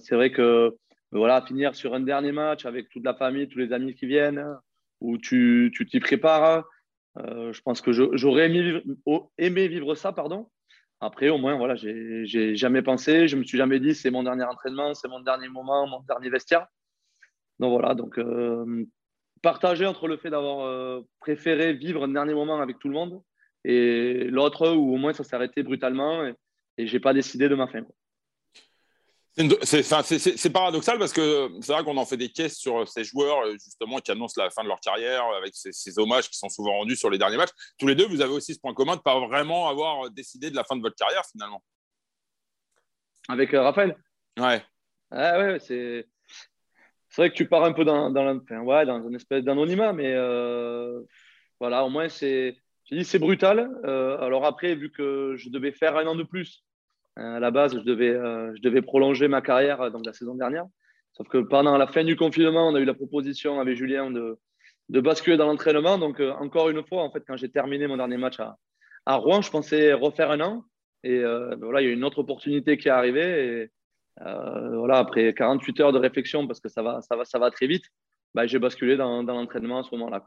c'est 0.00 0.16
vrai 0.16 0.32
que 0.32 0.76
voilà, 1.12 1.40
finir 1.40 1.76
sur 1.76 1.94
un 1.94 2.00
dernier 2.00 2.32
match 2.32 2.66
avec 2.66 2.88
toute 2.88 3.04
la 3.04 3.14
famille, 3.14 3.46
tous 3.46 3.60
les 3.60 3.72
amis 3.72 3.94
qui 3.94 4.06
viennent, 4.06 4.44
où 5.00 5.18
tu 5.18 5.70
t'y 5.88 6.00
prépares 6.00 6.64
euh, 7.18 7.52
je 7.52 7.60
pense 7.62 7.80
que 7.80 7.92
j'aurais 7.92 8.46
aimé, 8.46 9.68
vivre 9.68 9.94
ça, 9.94 10.12
pardon. 10.12 10.48
Après, 11.00 11.28
au 11.28 11.38
moins, 11.38 11.56
voilà, 11.56 11.74
j'ai 11.76 12.56
jamais 12.56 12.82
pensé, 12.82 13.28
je 13.28 13.36
me 13.36 13.44
suis 13.44 13.58
jamais 13.58 13.80
dit 13.80 13.94
c'est 13.94 14.10
mon 14.10 14.22
dernier 14.22 14.44
entraînement, 14.44 14.94
c'est 14.94 15.08
mon 15.08 15.20
dernier 15.20 15.48
moment, 15.48 15.86
mon 15.86 16.00
dernier 16.00 16.30
vestiaire. 16.30 16.66
Donc 17.58 17.70
voilà, 17.70 17.94
donc 17.94 18.18
euh, 18.18 18.84
partager 19.42 19.86
entre 19.86 20.08
le 20.08 20.16
fait 20.16 20.30
d'avoir 20.30 20.66
euh, 20.66 21.00
préféré 21.20 21.72
vivre 21.72 22.04
un 22.04 22.08
dernier 22.08 22.34
moment 22.34 22.60
avec 22.60 22.78
tout 22.78 22.88
le 22.88 22.94
monde 22.94 23.22
et 23.64 24.24
l'autre 24.24 24.70
où 24.70 24.94
au 24.94 24.96
moins 24.96 25.12
ça 25.12 25.24
s'est 25.24 25.36
arrêté 25.36 25.62
brutalement 25.62 26.24
et, 26.26 26.34
et 26.76 26.86
j'ai 26.86 27.00
pas 27.00 27.14
décidé 27.14 27.48
de 27.48 27.54
ma 27.54 27.66
fin. 27.66 27.82
C'est 29.36 30.50
paradoxal 30.50 30.98
parce 30.98 31.12
que 31.12 31.50
c'est 31.60 31.72
vrai 31.72 31.84
qu'on 31.84 31.96
en 31.98 32.06
fait 32.06 32.16
des 32.16 32.30
caisses 32.30 32.56
sur 32.56 32.88
ces 32.88 33.04
joueurs 33.04 33.50
justement 33.52 33.98
qui 33.98 34.10
annoncent 34.10 34.40
la 34.42 34.48
fin 34.50 34.62
de 34.62 34.68
leur 34.68 34.80
carrière 34.80 35.24
avec 35.36 35.54
ces, 35.54 35.98
hommages 35.98 36.30
qui 36.30 36.38
sont 36.38 36.48
souvent 36.48 36.78
rendus 36.78 36.96
sur 36.96 37.10
les 37.10 37.18
derniers 37.18 37.36
matchs. 37.36 37.50
Tous 37.78 37.86
les 37.86 37.94
deux, 37.94 38.06
vous 38.06 38.22
avez 38.22 38.32
aussi 38.32 38.54
ce 38.54 38.60
point 38.60 38.72
commun 38.72 38.92
de 38.92 38.98
ne 38.98 39.02
pas 39.02 39.18
vraiment 39.26 39.68
avoir 39.68 40.10
décidé 40.10 40.50
de 40.50 40.56
la 40.56 40.64
fin 40.64 40.74
de 40.74 40.80
votre 40.80 40.96
carrière 40.96 41.22
finalement. 41.30 41.62
Avec 43.28 43.52
euh, 43.52 43.62
Raphaël? 43.62 43.96
Ouais. 44.38 44.62
Ah 45.10 45.38
ouais, 45.38 45.58
c'est 45.58 46.06
vrai 47.16 47.30
que 47.30 47.34
tu 47.34 47.46
pars 47.46 47.64
un 47.64 47.72
peu 47.72 47.84
dans, 47.84 48.10
dans, 48.10 48.40
ouais, 48.64 48.86
dans 48.86 49.06
une 49.06 49.16
espèce 49.16 49.44
d'anonymat, 49.44 49.92
mais 49.92 50.12
euh, 50.14 51.02
voilà, 51.60 51.84
au 51.84 51.90
moins 51.90 52.08
c'est 52.08 52.56
c'est 53.02 53.18
brutal. 53.18 53.68
Euh, 53.84 54.18
alors 54.18 54.44
après, 54.44 54.74
vu 54.74 54.90
que 54.90 55.34
je 55.36 55.50
devais 55.50 55.72
faire 55.72 55.96
un 55.96 56.06
an 56.06 56.14
de 56.14 56.22
plus 56.22 56.62
euh, 56.62 56.75
à 57.16 57.40
la 57.40 57.50
base, 57.50 57.74
je 57.74 57.80
devais, 57.80 58.10
euh, 58.10 58.82
prolonger 58.82 59.28
ma 59.28 59.40
carrière 59.40 59.80
euh, 59.80 59.90
la 60.04 60.12
saison 60.12 60.34
dernière. 60.34 60.66
Sauf 61.12 61.28
que 61.28 61.38
pendant 61.38 61.76
la 61.78 61.86
fin 61.86 62.04
du 62.04 62.14
confinement, 62.14 62.68
on 62.68 62.74
a 62.74 62.80
eu 62.80 62.84
la 62.84 62.94
proposition 62.94 63.58
avec 63.58 63.76
Julien 63.76 64.10
de, 64.10 64.38
basculer 65.00 65.36
dans 65.36 65.46
l'entraînement. 65.46 65.98
Donc, 65.98 66.20
encore 66.20 66.68
une 66.68 66.84
fois, 66.84 67.02
en 67.02 67.10
fait, 67.10 67.24
quand 67.26 67.36
j'ai 67.36 67.50
terminé 67.50 67.86
mon 67.86 67.96
dernier 67.96 68.18
match 68.18 68.38
à, 68.38 69.16
Rouen, 69.16 69.40
je 69.40 69.50
pensais 69.50 69.94
refaire 69.94 70.30
un 70.30 70.40
an. 70.40 70.64
Et 71.04 71.22
ben 71.22 71.56
voilà, 71.60 71.80
il 71.80 71.86
y 71.86 71.90
a 71.90 71.92
une 71.92 72.04
autre 72.04 72.18
opportunité 72.18 72.76
qui 72.76 72.88
est 72.88 72.90
arrivée. 72.90 73.62
Et 73.62 73.70
voilà, 74.20 74.98
après 74.98 75.32
48 75.32 75.80
heures 75.80 75.92
de 75.92 75.98
réflexion, 75.98 76.46
parce 76.46 76.60
que 76.60 76.68
ça 76.68 76.82
va, 76.82 77.50
très 77.50 77.66
vite, 77.66 77.84
bah, 78.34 78.46
j'ai 78.46 78.58
basculé 78.58 78.98
dans 78.98 79.22
l'entraînement 79.22 79.78
à 79.78 79.82
ce 79.84 79.94
moment-là 79.94 80.22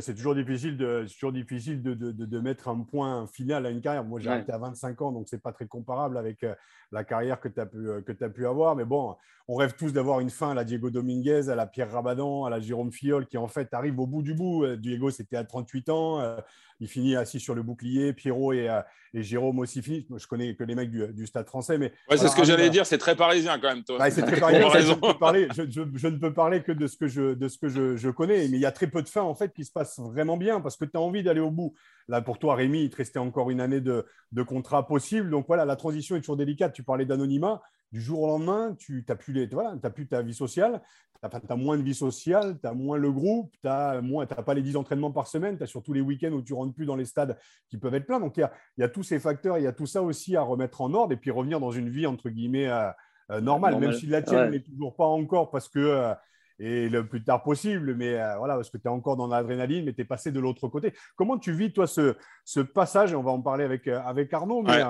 c'est 0.00 0.14
toujours 0.14 0.34
difficile, 0.34 0.76
de, 0.78 1.06
toujours 1.12 1.32
difficile 1.32 1.82
de, 1.82 1.92
de, 1.92 2.10
de, 2.10 2.40
mettre 2.40 2.68
un 2.68 2.80
point 2.80 3.26
final 3.26 3.66
à 3.66 3.70
une 3.70 3.82
carrière. 3.82 4.04
Moi, 4.04 4.20
j'ai 4.20 4.30
arrêté 4.30 4.52
à 4.52 4.58
25 4.58 5.02
ans, 5.02 5.12
donc 5.12 5.28
ce 5.28 5.36
n'est 5.36 5.40
pas 5.40 5.52
très 5.52 5.66
comparable 5.66 6.16
avec 6.16 6.44
euh, 6.44 6.54
la 6.92 7.04
carrière 7.04 7.40
que 7.40 7.48
tu 7.48 7.60
as, 7.60 7.66
pu, 7.66 7.76
euh, 7.76 8.00
que 8.00 8.24
as 8.24 8.30
pu 8.30 8.46
avoir. 8.46 8.74
Mais 8.74 8.86
bon, 8.86 9.16
on 9.48 9.56
rêve 9.56 9.74
tous 9.76 9.92
d'avoir 9.92 10.20
une 10.20 10.30
fin 10.30 10.52
à 10.52 10.54
la 10.54 10.64
Diego 10.64 10.88
Dominguez, 10.88 11.50
à 11.50 11.54
la 11.54 11.66
Pierre 11.66 11.92
Rabadan, 11.92 12.46
à 12.46 12.50
la 12.50 12.58
Jérôme 12.58 12.90
Fiol, 12.90 13.26
qui 13.26 13.36
en 13.36 13.48
fait 13.48 13.74
arrive 13.74 14.00
au 14.00 14.06
bout 14.06 14.22
du 14.22 14.32
bout. 14.32 14.64
Euh, 14.64 14.76
Diego, 14.76 15.10
c'était 15.10 15.36
à 15.36 15.44
38 15.44 15.90
ans 15.90 16.36
il 16.80 16.88
finit 16.88 17.16
assis 17.16 17.40
sur 17.40 17.54
le 17.54 17.62
bouclier. 17.62 18.12
Pierrot 18.12 18.52
et, 18.52 18.68
euh, 18.68 18.80
et 19.14 19.22
Jérôme 19.22 19.58
aussi 19.58 19.82
finissent. 19.82 20.04
je 20.16 20.26
connais 20.26 20.54
que 20.54 20.64
les 20.64 20.74
mecs 20.74 20.90
du, 20.90 21.26
Stade 21.26 21.46
français. 21.46 21.78
Mais 21.78 21.92
ouais, 22.10 22.16
c'est 22.16 22.28
ce 22.28 22.36
que 22.36 22.44
j'allais 22.44 22.70
dire, 22.70 22.86
c'est 22.86 22.98
très 22.98 23.16
parisien 23.16 23.58
quand 23.58 23.68
même, 23.68 23.84
toi. 23.84 24.10
c'est 24.10 24.22
très 24.22 24.40
parisien. 24.40 24.70
je, 24.70 25.12
parler, 25.18 25.48
je, 25.54 25.62
je, 25.94 26.08
ne 26.08 26.16
peux 26.16 26.32
parler 26.32 26.62
que 26.62 26.72
de 26.72 26.86
ce 26.86 26.96
que, 26.96 27.08
je, 27.08 27.34
de 27.34 27.48
ce 27.48 27.58
que 27.58 27.68
je, 27.68 28.10
connais. 28.10 28.48
Mais 28.48 28.56
il 28.56 28.60
y 28.60 28.66
a 28.66 28.72
très 28.72 28.86
peu 28.86 29.02
de 29.02 29.08
fins 29.08 29.22
en 29.22 29.34
fait 29.34 29.52
qui 29.52 29.64
se 29.64 29.72
passent 29.72 29.98
vraiment 29.98 30.36
bien 30.36 30.60
parce 30.60 30.76
que 30.76 30.84
tu 30.84 30.96
as 30.96 31.00
envie 31.00 31.22
d'aller 31.22 31.40
au 31.40 31.50
bout. 31.50 31.74
Là, 32.08 32.20
pour 32.20 32.38
toi, 32.38 32.54
Rémi, 32.54 32.82
il 32.82 32.90
te 32.90 32.96
restait 32.96 33.18
encore 33.18 33.50
une 33.50 33.60
année 33.60 33.80
de, 33.80 34.06
de 34.32 34.42
contrat 34.42 34.86
possible. 34.86 35.30
Donc 35.30 35.46
voilà, 35.46 35.64
la 35.64 35.76
transition 35.76 36.16
est 36.16 36.20
toujours 36.20 36.36
délicate. 36.36 36.72
Tu 36.72 36.82
parlais 36.82 37.04
d'anonymat 37.04 37.62
du 37.92 38.00
jour 38.00 38.22
au 38.22 38.26
lendemain, 38.26 38.74
tu 38.78 39.04
n'as 39.08 39.14
plus, 39.14 39.32
les, 39.32 39.46
voilà, 39.46 39.76
plus 39.90 40.06
ta 40.06 40.22
vie 40.22 40.34
sociale, 40.34 40.82
tu 41.22 41.36
as, 41.48 41.56
moins 41.56 41.76
de 41.76 41.82
vie 41.82 41.94
sociale, 41.94 42.58
tu 42.60 42.66
as 42.66 42.74
moins 42.74 42.98
le 42.98 43.10
groupe, 43.10 43.52
tu 43.52 43.66
n'as 43.66 44.02
pas 44.24 44.54
les 44.54 44.62
10 44.62 44.76
entraînements 44.76 45.12
par 45.12 45.26
semaine, 45.26 45.56
tu 45.56 45.62
as 45.62 45.66
surtout 45.66 45.92
les 45.92 46.00
week-ends 46.00 46.32
où 46.32 46.42
tu 46.42 46.52
rentres 46.52 46.74
plus 46.74 46.86
dans 46.86 46.96
les 46.96 47.04
stades 47.04 47.38
qui 47.68 47.78
peuvent 47.78 47.94
être 47.94 48.06
pleins. 48.06 48.20
Donc, 48.20 48.36
il 48.36 48.40
y 48.40 48.42
a, 48.42 48.52
y 48.78 48.82
a, 48.82 48.88
tous 48.88 49.02
ces 49.02 49.18
facteurs, 49.18 49.58
il 49.58 49.64
y 49.64 49.66
a 49.66 49.72
tout 49.72 49.86
ça 49.86 50.02
aussi 50.02 50.36
à 50.36 50.42
remettre 50.42 50.80
en 50.80 50.92
ordre 50.94 51.12
et 51.12 51.16
puis 51.16 51.30
revenir 51.30 51.60
dans 51.60 51.70
une 51.70 51.88
vie, 51.88 52.06
entre 52.06 52.28
guillemets, 52.28 52.68
euh, 52.68 52.90
euh, 53.30 53.40
normale, 53.40 53.78
même 53.78 53.92
si 53.92 54.06
la 54.06 54.22
tienne 54.22 54.50
n'est 54.50 54.62
toujours 54.62 54.94
pas 54.96 55.06
encore 55.06 55.50
parce 55.50 55.68
que. 55.68 55.78
Euh, 55.78 56.14
et 56.58 56.88
le 56.88 57.06
plus 57.06 57.22
tard 57.22 57.42
possible, 57.42 57.94
mais 57.94 58.12
voilà, 58.38 58.54
parce 58.54 58.70
que 58.70 58.78
tu 58.78 58.84
es 58.84 58.90
encore 58.90 59.18
dans 59.18 59.26
l'adrénaline, 59.26 59.84
mais 59.84 59.92
tu 59.92 60.00
es 60.00 60.06
passé 60.06 60.32
de 60.32 60.40
l'autre 60.40 60.68
côté. 60.68 60.94
Comment 61.14 61.36
tu 61.36 61.52
vis, 61.52 61.70
toi, 61.70 61.86
ce, 61.86 62.16
ce 62.46 62.60
passage? 62.60 63.14
On 63.14 63.22
va 63.22 63.30
en 63.30 63.42
parler 63.42 63.62
avec, 63.62 63.86
avec 63.88 64.32
Arnaud, 64.32 64.62
mais 64.62 64.82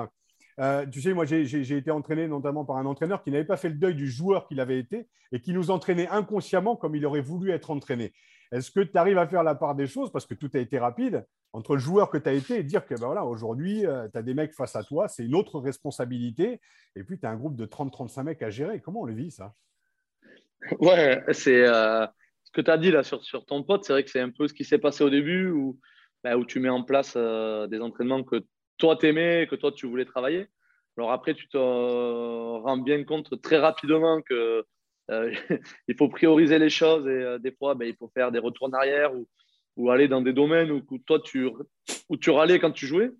euh, 0.59 0.85
tu 0.87 1.01
sais, 1.01 1.13
moi, 1.13 1.25
j'ai 1.25 1.77
été 1.77 1.91
entraîné 1.91 2.27
notamment 2.27 2.65
par 2.65 2.77
un 2.77 2.85
entraîneur 2.85 3.23
qui 3.23 3.31
n'avait 3.31 3.45
pas 3.45 3.57
fait 3.57 3.69
le 3.69 3.75
deuil 3.75 3.93
du 3.93 4.09
joueur 4.09 4.47
qu'il 4.47 4.59
avait 4.59 4.79
été 4.79 5.07
et 5.31 5.39
qui 5.39 5.53
nous 5.53 5.69
entraînait 5.69 6.07
inconsciemment 6.07 6.75
comme 6.75 6.95
il 6.95 7.05
aurait 7.05 7.21
voulu 7.21 7.51
être 7.51 7.69
entraîné. 7.69 8.13
Est-ce 8.51 8.71
que 8.71 8.79
tu 8.79 8.97
arrives 8.97 9.17
à 9.17 9.27
faire 9.27 9.43
la 9.43 9.55
part 9.55 9.75
des 9.75 9.87
choses 9.87 10.11
parce 10.11 10.25
que 10.25 10.33
tout 10.33 10.49
a 10.53 10.59
été 10.59 10.79
rapide 10.79 11.25
entre 11.53 11.73
le 11.73 11.79
joueur 11.79 12.09
que 12.09 12.17
tu 12.17 12.29
as 12.29 12.33
été 12.33 12.57
et 12.57 12.63
dire 12.63 12.85
que 12.85 12.95
ben 12.95 13.05
voilà, 13.05 13.25
aujourd'hui, 13.25 13.85
euh, 13.85 14.07
tu 14.11 14.17
as 14.17 14.21
des 14.21 14.33
mecs 14.33 14.53
face 14.53 14.75
à 14.75 14.83
toi, 14.83 15.07
c'est 15.07 15.25
une 15.25 15.35
autre 15.35 15.59
responsabilité. 15.59 16.59
Et 16.95 17.03
puis, 17.03 17.19
tu 17.19 17.25
as 17.25 17.29
un 17.29 17.35
groupe 17.35 17.55
de 17.55 17.65
30-35 17.65 18.23
mecs 18.23 18.41
à 18.41 18.49
gérer. 18.49 18.81
Comment 18.81 19.01
on 19.01 19.05
le 19.05 19.13
vit, 19.13 19.31
ça? 19.31 19.53
Ouais, 20.79 21.21
c'est 21.33 21.67
euh, 21.67 22.05
ce 22.43 22.51
que 22.51 22.61
tu 22.61 22.71
as 22.71 22.77
dit 22.77 22.91
là 22.91 23.03
sur, 23.03 23.45
ton 23.45 23.63
pote. 23.63 23.83
C'est 23.83 23.93
vrai 23.93 24.03
que 24.03 24.09
c'est 24.09 24.21
un 24.21 24.31
peu 24.31 24.47
ce 24.47 24.53
qui 24.53 24.63
s'est 24.63 24.79
passé 24.79 25.03
au 25.03 25.09
début 25.09 25.51
où, 25.51 25.79
ben, 26.23 26.43
tu 26.45 26.59
mets 26.59 26.69
en 26.69 26.83
place 26.83 27.15
des 27.15 27.79
entraînements 27.79 28.23
que 28.23 28.43
toi 28.77 28.95
t'aimais, 28.95 29.47
que 29.49 29.55
toi 29.55 29.71
tu 29.71 29.87
voulais 29.87 30.05
travailler. 30.05 30.47
Alors 30.97 31.11
après, 31.11 31.35
tu 31.35 31.47
te 31.47 31.57
rends 31.57 32.77
bien 32.77 33.03
compte 33.03 33.41
très 33.41 33.57
rapidement 33.57 34.21
que 34.21 34.65
il 35.87 35.95
faut 35.97 36.09
prioriser 36.09 36.59
les 36.59 36.69
choses 36.69 37.07
et 37.07 37.37
des 37.39 37.51
fois, 37.51 37.75
ben, 37.75 37.87
il 37.87 37.95
faut 37.95 38.09
faire 38.13 38.31
des 38.31 38.39
retours 38.39 38.67
en 38.67 38.73
arrière 38.73 39.11
ou, 39.75 39.91
aller 39.91 40.07
dans 40.07 40.21
des 40.21 40.33
domaines 40.33 40.71
où, 40.71 40.97
toi, 41.05 41.19
tu, 41.19 41.47
où 42.09 42.17
tu 42.17 42.31
râlais 42.31 42.59
quand 42.59 42.71
tu 42.71 42.87
jouais, 42.87 43.11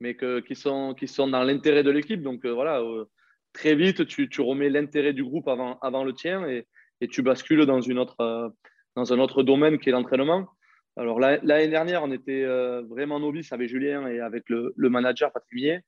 mais 0.00 0.14
que, 0.14 0.40
qui, 0.40 0.56
sont, 0.56 0.94
qui 0.94 1.06
sont 1.06 1.28
dans 1.28 1.44
l'intérêt 1.44 1.84
de 1.84 1.90
l'équipe. 1.90 2.22
Donc 2.22 2.44
euh, 2.44 2.50
voilà, 2.50 2.80
euh, 2.80 3.04
très 3.52 3.74
vite, 3.74 4.06
tu, 4.06 4.40
remets 4.40 4.68
l'intérêt 4.68 5.12
du 5.12 5.22
groupe 5.22 5.48
avant, 5.48 5.78
avant 5.80 6.04
le 6.04 6.12
tien 6.12 6.46
et, 6.48 6.66
et 7.00 7.08
tu 7.08 7.22
bascules 7.22 7.66
dans, 7.66 7.80
une 7.80 7.98
autre, 7.98 8.20
euh, 8.20 8.48
dans 8.96 9.12
un 9.12 9.18
autre 9.20 9.42
domaine 9.42 9.78
qui 9.78 9.88
est 9.88 9.92
l'entraînement. 9.92 10.48
Alors 10.96 11.18
l'année 11.20 11.68
dernière, 11.68 12.02
on 12.02 12.12
était 12.12 12.44
vraiment 12.82 13.18
novice 13.18 13.52
avec 13.52 13.68
Julien 13.68 14.06
et 14.08 14.20
avec 14.20 14.44
le, 14.48 14.74
manager 14.76 15.32
Patrick 15.32 15.52
Millet. 15.54 15.84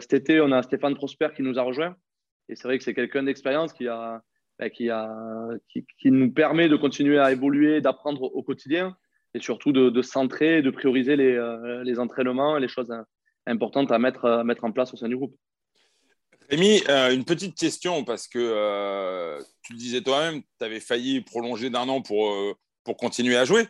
cet 0.00 0.12
été, 0.12 0.40
on 0.40 0.52
a 0.52 0.62
Stéphane 0.62 0.94
Prosper 0.94 1.28
qui 1.34 1.42
nous 1.42 1.58
a 1.58 1.62
rejoint. 1.62 1.96
Et 2.48 2.56
c'est 2.56 2.68
vrai 2.68 2.78
que 2.78 2.84
c'est 2.84 2.94
quelqu'un 2.94 3.22
d'expérience 3.22 3.72
qui, 3.72 3.88
a, 3.88 4.22
ben, 4.58 4.70
qui, 4.70 4.90
a, 4.90 5.10
qui, 5.68 6.10
nous 6.10 6.30
permet 6.30 6.68
de 6.68 6.76
continuer 6.76 7.18
à 7.18 7.32
évoluer, 7.32 7.80
d'apprendre 7.80 8.22
au 8.22 8.42
quotidien 8.42 8.96
et 9.34 9.40
surtout 9.40 9.72
de, 9.72 9.90
de 9.90 10.02
centrer, 10.02 10.62
de 10.62 10.70
prioriser 10.70 11.16
les, 11.16 11.34
euh, 11.34 11.82
les, 11.82 11.98
entraînements, 11.98 12.56
les 12.58 12.68
choses 12.68 12.92
importantes 13.46 13.90
à 13.90 13.98
mettre, 13.98 14.42
mettre 14.44 14.64
en 14.64 14.72
place 14.72 14.94
au 14.94 14.96
sein 14.96 15.08
du 15.08 15.16
groupe. 15.16 15.36
Rémi, 16.50 16.82
euh, 16.88 17.12
une 17.12 17.24
petite 17.24 17.56
question 17.56 18.04
parce 18.04 18.28
que 18.28 18.38
euh, 18.38 19.40
tu 19.62 19.72
le 19.72 19.78
disais 19.78 20.02
toi-même, 20.02 20.42
tu 20.42 20.64
avais 20.64 20.80
failli 20.80 21.22
prolonger 21.22 21.70
d'un 21.70 21.88
an 21.88 22.02
pour, 22.02 22.32
pour 22.84 22.96
continuer 22.96 23.36
à 23.36 23.44
jouer. 23.44 23.66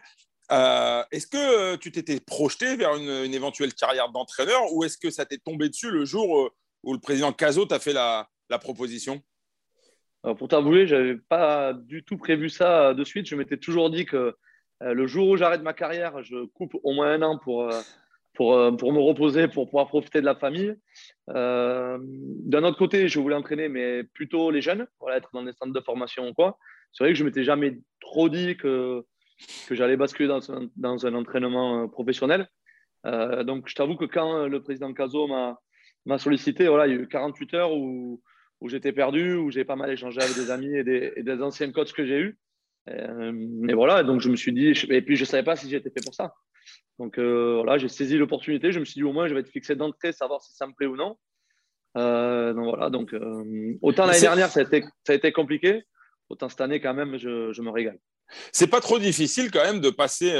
Est-ce 0.51 1.27
que 1.27 1.77
tu 1.77 1.93
t'étais 1.93 2.21
projeté 2.21 2.77
vers 2.77 2.95
une, 2.97 3.35
éventuelle 3.35 3.75
carrière 3.75 4.11
d'entraîneur 4.11 4.73
ou 4.73 4.85
est-ce 4.85 4.99
que 4.99 5.11
ça 5.11 5.25
t'est 5.25 5.43
tombé 5.43 5.69
dessus 5.69 5.91
le 5.91 6.05
jour 6.05 6.51
où 6.83 6.93
le 6.93 7.01
président 7.01 7.33
Cazot 7.33 7.67
t'a 7.67 7.79
fait 7.79 7.93
la, 7.93 8.29
la 8.51 8.59
proposition? 8.59 9.23
Pour 10.39 10.49
t'avouer, 10.49 10.87
je 10.87 10.95
n'avais 10.95 11.17
pas 11.17 11.73
du 11.75 12.03
tout 12.03 12.17
prévu 12.17 12.49
ça 12.49 12.95
de 12.95 13.05
suite. 13.05 13.27
Je 13.27 13.37
m'étais 13.37 13.59
toujours 13.59 13.91
dit 13.91 14.07
que 14.07 14.35
euh, 14.83 14.95
le 14.95 15.07
jour 15.07 15.29
où 15.29 15.37
j'arrête 15.37 15.63
ma 15.63 15.73
carrière, 15.73 16.23
je 16.23 16.47
coupe 16.47 16.75
au 16.83 16.93
moins 16.93 17.13
un 17.13 17.23
an 17.23 17.39
pour, 17.39 17.63
euh, 17.63 17.81
pour, 18.35 18.55
euh, 18.55 18.73
pour 18.73 18.93
me 18.93 19.01
reposer, 19.01 19.49
pour 19.49 19.67
pouvoir 19.67 19.87
profiter 19.87 20.21
de 20.21 20.27
la 20.27 20.35
famille. 20.35 20.75
D'un 21.29 22.65
autre 22.65 22.79
côté, 22.79 23.09
je 23.09 23.19
voulais 23.19 23.37
entraîner, 23.37 23.69
mais 23.69 24.05
plutôt 24.05 24.51
les 24.51 24.61
jeunes, 24.61 24.87
pour 24.99 25.11
être 25.13 25.31
dans 25.33 25.43
des 25.43 25.53
centres 25.53 25.73
de 25.73 25.81
formation 25.81 26.29
ou 26.29 26.35
quoi. 26.35 26.59
C'est 26.93 27.05
vrai 27.05 27.13
que 27.13 27.19
je 27.19 27.25
m'étais 27.25 27.45
jamais 27.45 27.79
trop 28.01 28.29
dit 28.29 28.57
que, 28.57 29.05
que 29.69 29.75
j'allais 29.75 29.97
basculer 29.97 30.29
dans 30.29 30.50
un, 30.53 30.69
dans 30.76 31.07
un, 31.07 31.14
entraînement 31.14 31.88
professionnel. 31.88 32.49
donc, 33.05 33.69
je 33.69 33.75
t'avoue 33.75 33.97
que 33.97 34.05
quand 34.05 34.47
le 34.47 34.62
président 34.62 34.93
Caso 34.93 35.26
m'a 35.26 36.19
sollicité, 36.19 36.69
voilà, 36.69 36.87
il 36.87 36.95
y 36.95 36.99
a 36.99 37.03
eu 37.03 37.09
48 37.09 37.55
heures 37.55 37.73
où, 37.73 38.23
où 38.61 38.69
j'étais 38.69 38.93
perdu, 38.93 39.35
où 39.35 39.50
j'ai 39.50 39.64
pas 39.64 39.76
mal 39.76 39.91
échangé 39.91 40.21
avec 40.23 40.35
des 40.35 40.50
amis 40.50 40.75
et 40.75 40.85
des, 40.85 41.12
et 41.17 41.23
des 41.23 41.43
anciens 41.43 41.71
coachs 41.71 41.93
que 41.93 42.07
j'ai 42.07 42.19
eus. 42.19 42.38
Euh, 42.88 43.67
et 43.69 43.75
voilà, 43.75 44.03
donc 44.03 44.21
je 44.21 44.31
me 44.31 44.37
suis 44.37 44.53
dit, 44.53 44.73
et 44.88 45.03
puis 45.03 45.17
je 45.17 45.23
ne 45.23 45.26
savais 45.26 45.43
pas 45.43 45.57
si 45.57 45.69
j'étais 45.69 45.91
fait 45.91 46.05
pour 46.05 46.14
ça. 46.14 46.35
Donc 46.99 47.19
euh, 47.19 47.57
voilà, 47.57 47.79
j'ai 47.79 47.88
saisi 47.88 48.17
l'opportunité. 48.17 48.73
Je 48.73 48.81
me 48.81 48.85
suis 48.85 48.95
dit, 48.95 49.03
au 49.03 49.12
moins, 49.12 49.29
je 49.29 49.35
vais 49.35 49.41
être 49.41 49.50
fixé 49.50 49.75
d'entrée, 49.76 50.12
savoir 50.12 50.43
si 50.43 50.55
ça 50.55 50.67
me 50.67 50.73
plaît 50.73 50.87
ou 50.87 50.97
non. 50.97 51.17
Euh, 51.97 52.53
donc 52.53 52.64
voilà, 52.64 52.91
donc 52.91 53.14
autant 53.83 54.07
l'année 54.07 54.21
dernière, 54.21 54.49
ça 54.49 54.61
a, 54.61 54.62
été, 54.62 54.83
ça 55.07 55.12
a 55.12 55.17
été 55.17 55.31
compliqué, 55.31 55.85
autant 56.28 56.49
cette 56.49 56.61
année, 56.61 56.81
quand 56.81 56.95
même, 56.95 57.16
je, 57.16 57.52
je 57.52 57.62
me 57.62 57.71
régale. 57.71 57.99
C'est 58.52 58.69
pas 58.69 58.81
trop 58.81 58.99
difficile 58.99 59.50
quand 59.50 59.62
même 59.62 59.81
de 59.81 59.90
passer 59.90 60.33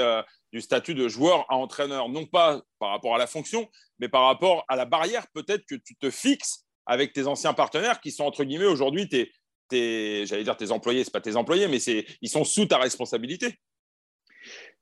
du 0.53 0.61
statut 0.61 0.95
de 0.95 1.07
joueur 1.07 1.45
à 1.51 1.57
entraîneur, 1.57 2.09
non 2.09 2.25
pas 2.25 2.63
par 2.79 2.91
rapport 2.91 3.15
à 3.15 3.19
la 3.19 3.27
fonction, 3.27 3.69
mais 3.99 4.09
par 4.09 4.25
rapport 4.25 4.65
à 4.69 4.77
la 4.77 4.87
barrière 4.87 5.27
peut-être 5.35 5.67
que 5.67 5.75
tu 5.75 5.95
te 5.97 6.11
fixes 6.11 6.65
avec 6.87 7.13
tes 7.13 7.27
anciens 7.27 7.53
partenaires 7.53 8.01
qui 8.01 8.11
sont 8.11 8.25
entre 8.25 8.45
guillemets 8.45 8.65
aujourd'hui 8.65 9.09
tes, 9.09 10.27
j'allais 10.27 10.45
dire 10.45 10.57
tes 10.57 10.71
employés, 10.71 11.05
c'est 11.05 11.13
pas 11.13 11.21
tes 11.21 11.37
employés, 11.37 11.69
mais 11.69 11.79
c'est, 11.79 12.07
ils 12.23 12.29
sont 12.29 12.45
sous 12.45 12.67
ta 12.67 12.79
responsabilité. 12.79 13.59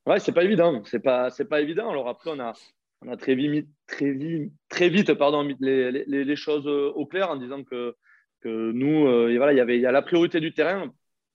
Ouais, 0.06 0.21
c'est 0.21 0.32
pas 0.32 0.44
évident. 0.44 0.82
C'est 0.85 1.00
pas, 1.00 1.30
c'est 1.30 1.44
pas 1.49 1.61
évident. 1.61 1.90
Alors 1.90 2.09
après, 2.09 2.30
on 2.30 2.40
a, 2.40 2.52
on 3.00 3.12
a 3.12 3.16
très 3.16 3.35
vite, 3.35 3.68
très 3.87 4.12
vite, 4.12 4.52
très 4.68 4.88
vite, 4.88 5.12
pardon, 5.14 5.42
mis 5.44 5.56
les, 5.61 5.90
les, 5.90 6.25
les 6.25 6.37
choses 6.37 6.66
euh, 6.66 6.92
au 6.94 7.06
clair 7.06 7.30
en 7.30 7.37
disant 7.37 7.64
que, 7.64 7.97
que 8.42 8.72
nous, 8.72 9.06
euh, 9.06 9.34
voilà, 9.37 9.52
il 9.52 9.58
y 9.58 9.76
il 9.76 9.80
y 9.80 9.87
a 9.87 9.92
la 9.92 10.02
priorité 10.02 10.40
du 10.40 10.52
terrain. 10.52 10.92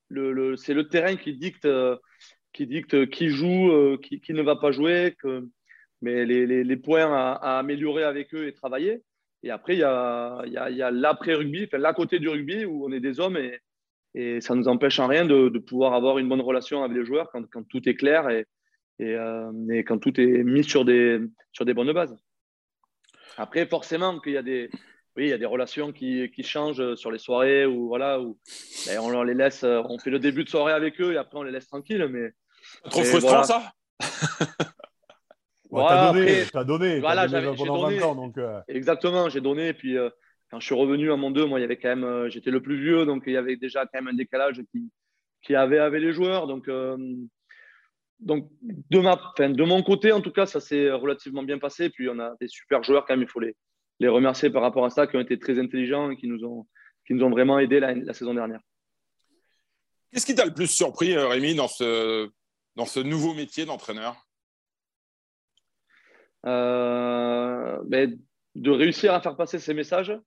Le, 0.10 0.32
le, 0.32 0.56
c'est 0.56 0.74
le 0.74 0.88
terrain 0.88 1.16
qui 1.16 1.36
dicte, 1.36 1.66
euh, 1.66 1.98
qui 2.54 2.68
dicte 2.68 3.10
qui 3.10 3.30
joue, 3.30 3.98
qui, 4.02 4.22
qui, 4.22 4.34
ne 4.34 4.42
va 4.42 4.56
pas 4.56 4.72
jouer, 4.72 5.16
que, 5.22 5.48
mais 6.02 6.26
les, 6.26 6.46
les 6.64 6.78
points 6.78 7.12
à, 7.12 7.60
améliorer 7.60 8.04
avec 8.04 8.34
eux 8.34 8.48
et 8.48 8.54
travailler. 8.54 9.04
Et 9.44 9.50
après, 9.52 9.76
il 9.76 9.80
y 9.80 9.84
a, 9.84 10.42
y 10.46 10.58
a, 10.58 10.70
y 10.70 10.82
a 10.82 10.92
l'après-rugby, 10.92 11.68
enfin, 11.72 11.94
côté 11.94 12.20
du 12.20 12.30
rugby, 12.30 12.66
où 12.66 12.86
on 12.86 12.92
est 12.92 13.00
des 13.00 13.20
hommes 13.20 13.38
et, 13.38 13.60
et 14.16 14.42
ça 14.42 14.56
ne 14.56 14.60
nous 14.60 14.68
empêche 14.68 15.00
en 15.00 15.08
rien 15.08 15.26
de, 15.26 15.50
de, 15.50 15.60
pouvoir 15.60 15.94
avoir 15.94 16.18
une 16.18 16.28
bonne 16.28 16.42
relation 16.42 16.84
avec 16.84 16.98
les 16.98 17.06
joueurs 17.06 17.30
quand, 17.32 17.48
quand 17.52 17.64
tout 17.68 17.88
est 17.88 17.96
clair 17.96 18.30
et, 18.30 18.46
euh, 19.02 19.52
et, 19.70 19.84
quand 19.84 20.00
tout 20.00 20.20
est 20.20 20.44
mis 20.44 20.64
sur 20.64 20.86
des, 20.86 21.20
sur 21.52 21.66
des 21.66 21.74
bonnes 21.74 21.94
bases. 21.94 22.16
Après, 23.38 23.68
forcément, 23.68 24.20
qu'il 24.20 24.34
y 24.34 24.38
a 24.38 24.42
des, 24.42 24.70
oui, 25.18 25.26
il 25.26 25.30
y 25.30 25.34
a 25.34 25.38
des 25.38 25.46
relations 25.46 25.92
qui, 25.92 26.32
qui 26.32 26.44
changent 26.44 26.96
sur 26.96 27.12
les 27.12 27.18
soirées 27.18 27.66
où, 27.66 27.88
voilà, 27.88 28.22
où 28.22 28.38
ben, 28.86 29.00
on 29.00 29.24
les 29.24 29.34
laisse, 29.34 29.64
on 29.64 29.98
fait 30.00 30.12
le 30.12 30.20
début 30.20 30.44
de 30.44 30.50
soirée 30.50 30.74
avec 30.74 31.02
eux 31.02 31.14
et 31.14 31.18
après 31.18 31.38
on 31.38 31.44
les 31.44 31.52
laisse 31.52 31.68
tranquilles. 31.68 32.08
Mais, 32.10 32.32
Trop 32.90 33.04
frustrant 33.04 33.42
voilà. 33.42 33.44
ça 33.44 33.74
Ouais, 35.70 35.84
t'as 35.86 36.14
donné, 36.14 36.44
t'as 36.52 36.64
donné, 36.64 37.00
voilà, 37.00 37.28
donné 37.28 37.56
pendant 37.58 37.84
donné. 37.84 38.00
20 38.00 38.06
ans. 38.06 38.16
Donc, 38.16 38.38
euh... 38.38 38.62
Exactement, 38.70 39.28
j'ai 39.28 39.42
donné. 39.42 39.70
Et 39.70 39.74
puis, 39.74 39.98
euh, 39.98 40.10
quand 40.50 40.62
je 40.62 40.66
suis 40.66 40.76
revenu 40.76 41.12
à 41.12 41.18
mon 41.18 41.30
2, 41.30 41.46
moi, 41.46 41.60
il 41.60 41.62
y 41.62 41.66
avait 41.66 41.78
quand 41.78 41.90
même, 41.90 42.06
euh, 42.06 42.30
j'étais 42.30 42.52
le 42.52 42.62
plus 42.62 42.80
vieux, 42.80 43.06
donc 43.06 43.24
il 43.28 43.34
y 43.34 43.38
avait 43.38 43.58
déjà 43.58 43.82
quand 43.82 44.02
même 44.02 44.08
un 44.08 44.14
décalage 44.14 44.62
qui, 44.72 44.90
qui 45.42 45.56
avait 45.56 45.80
avec 45.80 46.02
les 46.02 46.14
joueurs. 46.14 46.48
Donc, 46.48 46.70
euh, 46.70 46.96
donc 48.20 48.50
de, 48.62 49.00
ma, 49.00 49.20
fin, 49.36 49.50
de 49.50 49.64
mon 49.64 49.84
côté, 49.84 50.14
en 50.14 50.22
tout 50.22 50.32
cas, 50.32 50.46
ça 50.46 50.62
s'est 50.62 50.90
relativement 50.90 51.44
bien 51.44 51.60
passé. 51.60 51.90
Puis, 51.90 52.08
on 52.08 52.18
a 52.20 52.34
des 52.40 52.48
super 52.48 52.82
joueurs 52.84 53.06
quand 53.06 53.14
même, 53.16 53.24
il 53.24 53.30
faut 53.30 53.42
les, 53.42 53.56
les 54.00 54.08
remercier 54.08 54.50
par 54.50 54.62
rapport 54.62 54.86
à 54.86 54.90
ça, 54.90 55.08
qui 55.08 55.18
ont 55.18 55.22
été 55.22 55.40
très 55.40 55.60
intelligents 55.60 56.12
et 56.12 56.18
qui 56.18 56.28
nous 56.28 56.44
ont, 56.44 56.68
qui 57.06 57.14
nous 57.14 57.24
ont 57.24 57.30
vraiment 57.30 57.60
aidés 57.60 57.80
la, 57.80 57.94
la 57.94 58.14
saison 58.14 58.34
dernière. 58.34 58.62
Qu'est-ce 60.12 60.26
qui 60.26 60.36
t'a 60.36 60.46
le 60.46 60.54
plus 60.54 60.68
surpris, 60.68 61.16
euh, 61.16 61.28
Rémi, 61.28 61.56
dans 61.56 61.68
ce, 61.68 62.30
dans 62.76 62.86
ce 62.86 63.00
nouveau 63.00 63.34
métier 63.34 63.66
d'entraîneur? 63.66 64.16
Euh, 66.46 67.80
ben, 67.86 68.18
de 68.56 68.72
réussir 68.72 69.14
à 69.14 69.22
faire 69.22 69.36
passer 69.36 69.60
ces 69.60 69.74
messages 69.74 70.18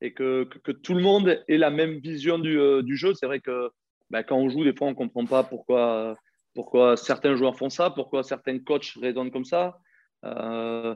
et 0.00 0.12
que, 0.12 0.44
que, 0.44 0.58
que 0.58 0.72
tout 0.72 0.94
le 0.94 1.02
monde 1.02 1.42
ait 1.48 1.58
la 1.58 1.70
même 1.70 1.98
vision 1.98 2.38
du, 2.38 2.58
euh, 2.58 2.82
du 2.82 2.96
jeu. 2.96 3.14
C'est 3.14 3.26
vrai 3.26 3.40
que 3.40 3.70
ben, 4.10 4.22
quand 4.22 4.36
on 4.36 4.48
joue, 4.48 4.64
des 4.64 4.74
fois, 4.74 4.86
on 4.86 4.90
ne 4.90 4.96
comprend 4.96 5.24
pas 5.26 5.42
pourquoi, 5.42 6.16
pourquoi 6.54 6.96
certains 6.96 7.34
joueurs 7.34 7.56
font 7.56 7.70
ça, 7.70 7.90
pourquoi 7.90 8.22
certains 8.22 8.58
coachs 8.60 8.94
raisonnent 9.00 9.32
comme 9.32 9.44
ça. 9.44 9.78
Euh, 10.24 10.94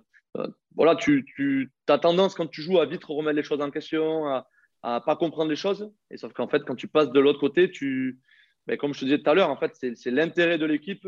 voilà, 0.74 0.96
tu, 0.96 1.24
tu 1.36 1.70
as 1.88 1.98
tendance, 1.98 2.34
quand 2.34 2.46
tu 2.46 2.62
joues, 2.62 2.78
à 2.78 2.86
vite 2.86 3.04
remettre 3.04 3.36
les 3.36 3.42
choses 3.42 3.60
en 3.60 3.70
question, 3.70 4.26
à 4.26 4.46
ne 4.84 4.98
pas 5.04 5.16
comprendre 5.16 5.50
les 5.50 5.56
choses. 5.56 5.92
Et 6.10 6.16
sauf 6.16 6.32
qu'en 6.32 6.48
fait, 6.48 6.64
quand 6.64 6.76
tu 6.76 6.88
passes 6.88 7.10
de 7.10 7.20
l'autre 7.20 7.40
côté, 7.40 7.70
tu, 7.70 8.18
ben, 8.66 8.76
comme 8.76 8.94
je 8.94 9.00
te 9.00 9.04
disais 9.04 9.18
tout 9.18 9.30
à 9.30 9.34
l'heure, 9.34 9.50
en 9.50 9.56
fait, 9.56 9.72
c'est 9.94 10.10
l'intérêt 10.10 10.58
de 10.58 10.66
l'équipe 10.66 11.06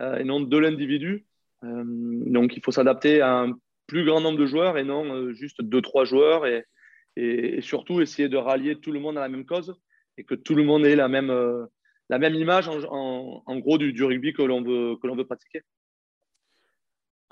et 0.00 0.24
non 0.24 0.40
de 0.40 0.58
l'individu. 0.58 1.26
Euh, 1.64 1.84
donc, 1.86 2.56
il 2.56 2.62
faut 2.64 2.72
s'adapter 2.72 3.20
à 3.20 3.40
un 3.40 3.52
plus 3.86 4.04
grand 4.04 4.20
nombre 4.20 4.38
de 4.38 4.46
joueurs 4.46 4.78
et 4.78 4.84
non 4.84 5.04
euh, 5.14 5.32
juste 5.32 5.60
deux, 5.62 5.82
trois 5.82 6.04
joueurs 6.04 6.46
et, 6.46 6.64
surtout 7.60 8.00
essayer 8.00 8.30
de 8.30 8.38
rallier 8.38 8.80
tout 8.80 8.90
le 8.90 8.98
monde 8.98 9.18
à 9.18 9.20
la 9.20 9.28
même 9.28 9.44
cause 9.44 9.78
et 10.16 10.24
que 10.24 10.34
tout 10.34 10.54
le 10.54 10.64
monde 10.64 10.86
ait 10.86 10.96
la 10.96 11.08
même, 11.08 11.28
euh, 11.28 11.66
image 12.10 12.68
en, 12.68 13.58
gros 13.58 13.76
du, 13.76 13.92
du, 13.92 14.02
rugby 14.02 14.32
que 14.32 14.40
l'on 14.40 14.62
veut, 14.62 14.96
que 14.96 15.06
l'on 15.06 15.14
veut 15.14 15.26
pratiquer. 15.26 15.60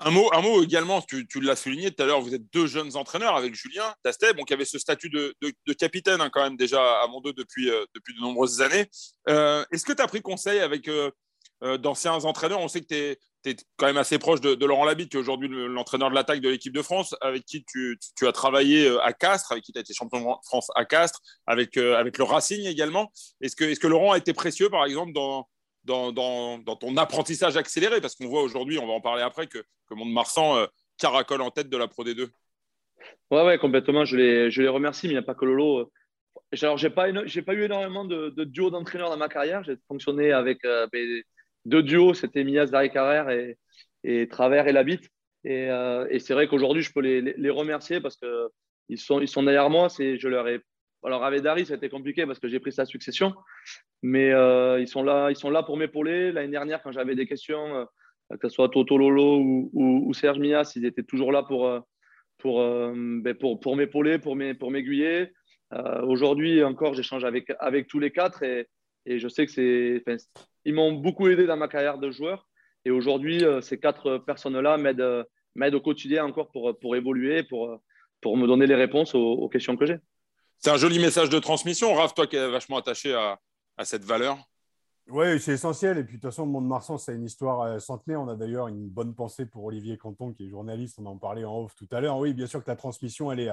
Un 0.03 0.09
mot, 0.09 0.29
un 0.33 0.41
mot 0.41 0.63
également, 0.63 1.01
tu, 1.01 1.27
tu 1.27 1.41
l'as 1.41 1.55
souligné 1.55 1.91
tout 1.91 2.01
à 2.01 2.07
l'heure, 2.07 2.21
vous 2.21 2.33
êtes 2.33 2.51
deux 2.51 2.65
jeunes 2.65 2.95
entraîneurs 2.97 3.35
avec 3.35 3.53
Julien 3.53 3.93
Tastet, 4.03 4.33
bon, 4.33 4.43
qui 4.43 4.53
avait 4.53 4.65
ce 4.65 4.79
statut 4.79 5.09
de, 5.09 5.35
de, 5.41 5.73
capitaine 5.73 6.21
hein, 6.21 6.29
quand 6.31 6.43
même 6.43 6.57
déjà 6.57 7.01
à 7.01 7.07
Mondo 7.07 7.33
depuis, 7.33 7.69
euh, 7.69 7.85
depuis 7.93 8.15
de 8.15 8.19
nombreuses 8.19 8.61
années. 8.61 8.87
Euh, 9.29 9.63
est-ce 9.71 9.85
que 9.85 9.93
tu 9.93 10.01
as 10.01 10.07
pris 10.07 10.21
conseil 10.21 10.59
avec 10.59 10.87
euh, 10.87 11.11
d'anciens 11.77 12.13
entraîneurs? 12.13 12.59
On 12.59 12.67
sait 12.67 12.81
que 12.81 12.87
tu 12.87 12.95
es, 12.95 13.55
quand 13.77 13.85
même 13.85 13.97
assez 13.97 14.17
proche 14.17 14.41
de, 14.41 14.65
Laurent 14.65 14.85
Labitte, 14.85 15.11
qui 15.11 15.17
est 15.17 15.19
aujourd'hui 15.19 15.49
l'entraîneur 15.49 16.09
de 16.09 16.15
l'attaque 16.15 16.41
de 16.41 16.49
l'équipe 16.49 16.73
de 16.73 16.81
France, 16.81 17.15
avec 17.21 17.45
qui 17.45 17.63
tu, 17.63 17.97
tu, 18.01 18.09
tu, 18.15 18.27
as 18.27 18.31
travaillé 18.31 18.87
à 19.03 19.13
Castres, 19.13 19.51
avec 19.51 19.63
qui 19.63 19.71
tu 19.71 19.77
as 19.77 19.81
été 19.81 19.93
champion 19.93 20.19
de 20.19 20.45
France 20.45 20.69
à 20.75 20.85
Castres, 20.85 21.21
avec, 21.45 21.77
euh, 21.77 21.95
avec 21.97 22.17
le 22.17 22.23
Racing 22.23 22.65
également. 22.65 23.11
Est-ce 23.41 23.55
que, 23.55 23.65
est 23.65 23.79
que 23.79 23.87
Laurent 23.87 24.13
a 24.13 24.17
été 24.17 24.33
précieux, 24.33 24.69
par 24.69 24.85
exemple, 24.85 25.13
dans, 25.13 25.47
dans, 25.83 26.13
ton 26.13 26.97
apprentissage 26.97 27.57
accéléré 27.57 28.01
Parce 28.01 28.15
qu'on 28.15 28.27
voit 28.27 28.41
aujourd'hui, 28.41 28.79
on 28.79 28.87
va 28.87 28.93
en 28.93 29.01
parler 29.01 29.23
après, 29.23 29.47
que, 29.47 29.59
que 29.59 29.93
Mont-de-Marsan 29.93 30.67
caracole 30.97 31.41
en 31.41 31.51
tête 31.51 31.69
de 31.69 31.77
la 31.77 31.87
Pro 31.87 32.03
D2. 32.03 32.29
Ouais, 33.31 33.43
ouais, 33.43 33.57
complètement. 33.57 34.05
Je 34.05 34.17
les, 34.17 34.51
je 34.51 34.61
les 34.61 34.67
remercie, 34.67 35.07
mais 35.07 35.13
il 35.13 35.15
n'y 35.15 35.23
a 35.23 35.23
pas 35.23 35.35
que 35.35 35.45
Lolo. 35.45 35.91
Alors, 36.61 36.77
je 36.77 36.87
n'ai 36.87 36.93
pas, 36.93 37.09
eu 37.09 37.63
énormément 37.63 38.05
de, 38.05 38.29
de 38.29 38.43
duos 38.43 38.69
d'entraîneurs 38.69 39.09
dans 39.09 39.17
ma 39.17 39.29
carrière. 39.29 39.63
J'ai 39.63 39.77
fonctionné 39.87 40.31
avec 40.31 40.63
euh, 40.65 40.87
deux 41.65 41.83
duos, 41.83 42.13
c'était 42.13 42.43
Mias 42.43 42.67
Darry 42.67 42.91
Carrère 42.91 43.29
et, 43.29 43.57
et 44.03 44.27
Travers 44.27 44.67
et 44.67 44.73
Labitte. 44.73 45.09
Et, 45.43 45.69
euh, 45.69 46.07
et 46.09 46.19
c'est 46.19 46.33
vrai 46.33 46.47
qu'aujourd'hui, 46.47 46.83
je 46.83 46.91
peux 46.91 47.01
les, 47.01 47.49
remercier 47.49 47.99
parce 47.99 48.17
qu'ils 48.17 48.99
sont, 48.99 49.25
sont 49.25 49.43
derrière 49.43 49.69
moi. 49.69 49.87
Je 49.97 50.27
leur 50.27 50.47
ai... 50.47 50.61
Alors, 51.03 51.23
avec 51.23 51.41
Dari, 51.41 51.65
ça 51.65 51.73
a 51.73 51.77
été 51.77 51.89
compliqué 51.89 52.25
parce 52.25 52.39
que 52.39 52.47
j'ai 52.47 52.59
pris 52.59 52.71
sa 52.71 52.85
succession. 52.85 53.33
Mais 54.03 54.31
euh, 54.31 54.79
ils, 54.79 54.87
sont 54.87 55.03
là, 55.03 55.29
ils 55.29 55.35
sont 55.35 55.49
là 55.49 55.63
pour 55.63 55.77
m'épauler. 55.77 56.31
L'année 56.31 56.51
dernière, 56.51 56.81
quand 56.81 56.91
j'avais 56.91 57.15
des 57.15 57.27
questions, 57.27 57.87
que 58.39 58.49
ce 58.49 58.55
soit 58.55 58.69
Toto 58.69 58.97
Lolo 58.97 59.69
ou, 59.73 60.13
Serge 60.13 60.39
Mias, 60.39 60.73
ils 60.75 60.85
étaient 60.85 61.03
toujours 61.03 61.31
là 61.31 61.43
pour, 61.43 61.69
pour, 62.37 62.59
ben, 62.59 63.33
pour, 63.35 63.59
pour 63.59 63.75
m'épauler, 63.75 64.19
pour 64.19 64.35
m'aiguiller. 64.35 65.31
Euh, 65.73 66.01
aujourd'hui 66.01 66.63
encore, 66.63 66.93
j'échange 66.93 67.23
avec, 67.23 67.51
avec 67.59 67.87
tous 67.87 67.99
les 67.99 68.11
quatre 68.11 68.43
et, 68.43 68.67
je 69.05 69.27
sais 69.27 69.45
que 69.45 69.51
c'est, 69.51 70.03
ils 70.65 70.73
m'ont 70.73 70.93
beaucoup 70.93 71.27
aidé 71.27 71.45
dans 71.45 71.57
ma 71.57 71.67
carrière 71.67 71.97
de 71.97 72.11
joueur. 72.11 72.47
Et 72.85 72.91
aujourd'hui, 72.91 73.43
euh, 73.43 73.61
ces 73.61 73.79
quatre 73.79 74.19
personnes-là 74.19 74.77
m'aident, 74.77 75.25
m'aident 75.55 75.75
au 75.75 75.81
quotidien 75.81 76.25
encore 76.25 76.51
pour, 76.51 76.77
pour 76.79 76.95
évoluer, 76.95 77.43
pour, 77.43 77.81
pour 78.21 78.37
me 78.37 78.45
donner 78.47 78.67
les 78.67 78.75
réponses 78.75 79.15
aux, 79.15 79.49
questions 79.49 79.75
que 79.75 79.85
j'ai. 79.85 79.97
C'est 80.61 80.69
un 80.69 80.77
joli 80.77 80.99
message 80.99 81.29
de 81.29 81.39
transmission. 81.39 81.93
Raph, 81.93 82.13
toi 82.13 82.27
qui 82.27 82.35
es 82.35 82.49
vachement 82.49 82.77
attaché 82.77 83.13
à, 83.13 83.39
à 83.77 83.85
cette 83.85 84.03
valeur. 84.03 84.37
Oui, 85.09 85.39
c'est 85.39 85.53
essentiel. 85.53 85.97
Et 85.97 86.03
puis, 86.03 86.17
de 86.17 86.21
toute 86.21 86.29
façon, 86.29 86.45
le 86.45 86.51
monde 86.51 86.67
marsan, 86.67 86.97
c'est 86.97 87.15
une 87.15 87.25
histoire 87.25 87.61
euh, 87.61 87.79
centenaire. 87.79 88.21
On 88.21 88.27
a 88.27 88.35
d'ailleurs 88.35 88.67
une 88.67 88.87
bonne 88.87 89.15
pensée 89.15 89.45
pour 89.45 89.65
Olivier 89.65 89.97
Canton, 89.97 90.31
qui 90.31 90.45
est 90.45 90.49
journaliste. 90.49 90.99
On 90.99 91.05
en 91.07 91.17
parlait 91.17 91.43
en 91.43 91.63
off 91.63 91.75
tout 91.75 91.87
à 91.91 91.99
l'heure. 91.99 92.17
Oui, 92.17 92.33
bien 92.33 92.45
sûr 92.45 92.63
que 92.63 92.69
la 92.69 92.75
transmission, 92.75 93.31
elle 93.31 93.39
est, 93.39 93.51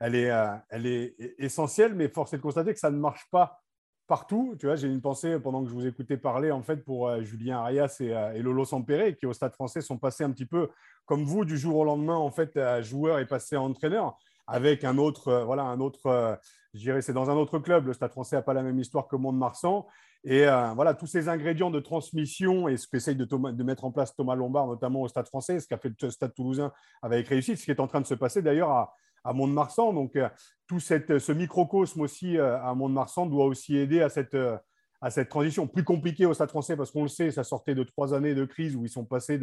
elle 0.00 0.14
est, 0.14 0.30
euh, 0.30 0.54
elle 0.70 0.86
est 0.86 1.14
essentielle, 1.38 1.94
mais 1.94 2.08
force 2.08 2.32
est 2.32 2.38
de 2.38 2.42
constater 2.42 2.72
que 2.72 2.80
ça 2.80 2.90
ne 2.90 2.98
marche 2.98 3.28
pas 3.30 3.60
partout. 4.06 4.54
Tu 4.58 4.66
vois, 4.66 4.76
j'ai 4.76 4.88
une 4.88 5.00
pensée 5.00 5.38
pendant 5.38 5.62
que 5.62 5.68
je 5.68 5.74
vous 5.74 5.86
écoutais 5.86 6.16
parler 6.16 6.50
en 6.50 6.62
fait 6.62 6.84
pour 6.84 7.08
euh, 7.08 7.22
Julien 7.22 7.58
Arias 7.58 7.98
euh, 8.00 8.32
et, 8.32 8.42
Lolo 8.42 8.64
Sampere 8.64 9.16
qui 9.16 9.26
au 9.26 9.32
Stade 9.32 9.54
Français 9.54 9.80
sont 9.80 9.98
passés 9.98 10.24
un 10.24 10.30
petit 10.30 10.46
peu 10.46 10.68
comme 11.06 11.24
vous 11.24 11.44
du 11.44 11.56
jour 11.56 11.76
au 11.76 11.84
lendemain 11.84 12.16
en 12.16 12.30
fait 12.30 12.56
à 12.56 12.82
joueur 12.82 13.18
et 13.18 13.26
passé 13.26 13.56
à 13.56 13.62
entraîneur 13.62 14.16
avec 14.46 14.84
un 14.84 14.98
autre 14.98 15.42
voilà 15.44 15.62
un 15.62 15.80
autre 15.80 16.38
je 16.74 16.80
dirais 16.80 17.02
c'est 17.02 17.12
dans 17.12 17.30
un 17.30 17.34
autre 17.34 17.58
club. 17.58 17.86
Le 17.86 17.92
Stade 17.92 18.12
Français 18.12 18.36
n'a 18.36 18.42
pas 18.42 18.54
la 18.54 18.62
même 18.62 18.78
histoire 18.78 19.08
que 19.08 19.16
Mont-de-Marsan 19.16 19.86
et 20.24 20.44
voilà 20.74 20.94
tous 20.94 21.06
ces 21.06 21.28
ingrédients 21.28 21.70
de 21.70 21.80
transmission 21.80 22.68
et 22.68 22.76
ce 22.76 22.88
qu'essaye 22.88 23.16
de, 23.16 23.62
mettre 23.62 23.84
en 23.84 23.92
place 23.92 24.14
Thomas 24.14 24.34
Lombard 24.34 24.66
notamment 24.66 25.02
au 25.02 25.08
Stade 25.08 25.28
Français, 25.28 25.60
ce 25.60 25.68
qu'a 25.68 25.78
fait 25.78 25.92
le 26.00 26.10
Stade 26.10 26.34
Toulousain 26.34 26.72
avec 27.02 27.28
réussite, 27.28 27.58
ce 27.58 27.64
qui 27.64 27.70
est 27.70 27.80
en 27.80 27.86
train 27.86 28.00
de 28.00 28.06
se 28.06 28.14
passer 28.14 28.42
d'ailleurs 28.42 28.70
à 28.70 28.94
à 29.24 29.32
Mont-de-Marsan. 29.32 29.92
Donc, 29.92 30.16
euh, 30.16 30.28
tout 30.66 30.80
cette, 30.80 31.18
ce 31.18 31.32
microcosme 31.32 32.02
aussi 32.02 32.36
euh, 32.38 32.60
à 32.62 32.74
Mont-de-Marsan 32.74 33.26
doit 33.26 33.46
aussi 33.46 33.76
aider 33.76 34.02
à 34.02 34.08
cette, 34.08 34.34
euh, 34.34 34.56
à 35.00 35.10
cette 35.10 35.30
transition. 35.30 35.66
Plus 35.66 35.84
compliquée 35.84 36.26
au 36.26 36.34
Stade 36.34 36.50
français 36.50 36.76
parce 36.76 36.90
qu'on 36.90 37.02
le 37.02 37.08
sait, 37.08 37.30
ça 37.30 37.42
sortait 37.42 37.74
de 37.74 37.82
trois 37.82 38.14
années 38.14 38.34
de 38.34 38.44
crise 38.44 38.76
où 38.76 38.84
ils 38.84 38.90
sont 38.90 39.04
passés 39.04 39.40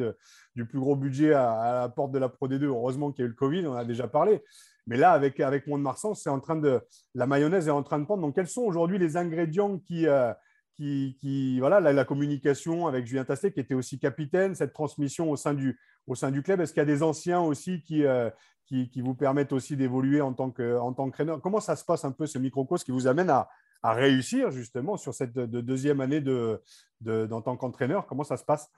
du 0.55 0.65
plus 0.65 0.79
gros 0.79 0.95
budget 0.95 1.33
à, 1.33 1.81
la 1.81 1.89
porte 1.89 2.11
de 2.11 2.19
la 2.19 2.29
Pro 2.29 2.47
D2. 2.47 2.63
Heureusement 2.65 3.11
qu'il 3.11 3.23
y 3.23 3.23
a 3.23 3.25
eu 3.25 3.29
le 3.29 3.35
Covid, 3.35 3.67
on 3.67 3.71
en 3.71 3.75
a 3.75 3.85
déjà 3.85 4.07
parlé. 4.07 4.43
Mais 4.87 4.97
là, 4.97 5.11
avec, 5.11 5.39
avec 5.39 5.67
Mont-de-Marsan, 5.67 6.15
c'est 6.15 6.29
en 6.29 6.39
train 6.39 6.55
de, 6.55 6.81
la 7.13 7.27
mayonnaise 7.27 7.67
est 7.67 7.71
en 7.71 7.83
train 7.83 7.99
de 7.99 8.05
prendre. 8.05 8.21
Donc, 8.21 8.35
quels 8.35 8.47
sont 8.47 8.63
aujourd'hui 8.63 8.97
les 8.97 9.15
ingrédients 9.15 9.77
qui, 9.77 10.07
qui, 10.75 11.17
qui, 11.19 11.59
voilà, 11.59 11.79
la, 11.79 12.05
communication 12.05 12.87
avec 12.87 13.05
Julien 13.05 13.23
Tastet, 13.23 13.51
qui 13.51 13.59
était 13.59 13.75
aussi 13.75 13.99
capitaine, 13.99 14.55
cette 14.55 14.73
transmission 14.73 15.29
au 15.29 15.35
sein 15.35 15.53
du, 15.53 15.79
au 16.07 16.15
sein 16.15 16.31
du 16.31 16.41
club? 16.41 16.61
Est-ce 16.61 16.73
qu'il 16.73 16.81
y 16.81 16.83
a 16.83 16.85
des 16.85 17.03
anciens 17.03 17.41
aussi 17.41 17.83
qui, 17.83 18.03
qui, 18.65 19.01
vous 19.01 19.15
permettent 19.15 19.53
aussi 19.53 19.75
d'évoluer 19.75 20.21
en 20.21 20.33
tant 20.33 20.49
qu'entraîneur? 20.49 21.41
Comment 21.41 21.59
ça 21.59 21.75
se 21.75 21.85
passe 21.85 22.05
un 22.05 22.11
peu 22.11 22.25
ce 22.25 22.39
microcosme 22.39 22.85
qui 22.85 22.91
vous 22.91 23.07
amène 23.07 23.29
à, 23.29 23.49
réussir 23.83 24.51
justement 24.51 24.95
sur 24.95 25.13
cette 25.13 25.33
deuxième 25.33 26.01
année 26.01 26.21
de, 26.21 26.61
en 27.07 27.41
tant 27.41 27.57
qu'entraîneur? 27.57 28.07
Comment 28.07 28.23
ça 28.23 28.37
se 28.37 28.43
passe? 28.43 28.71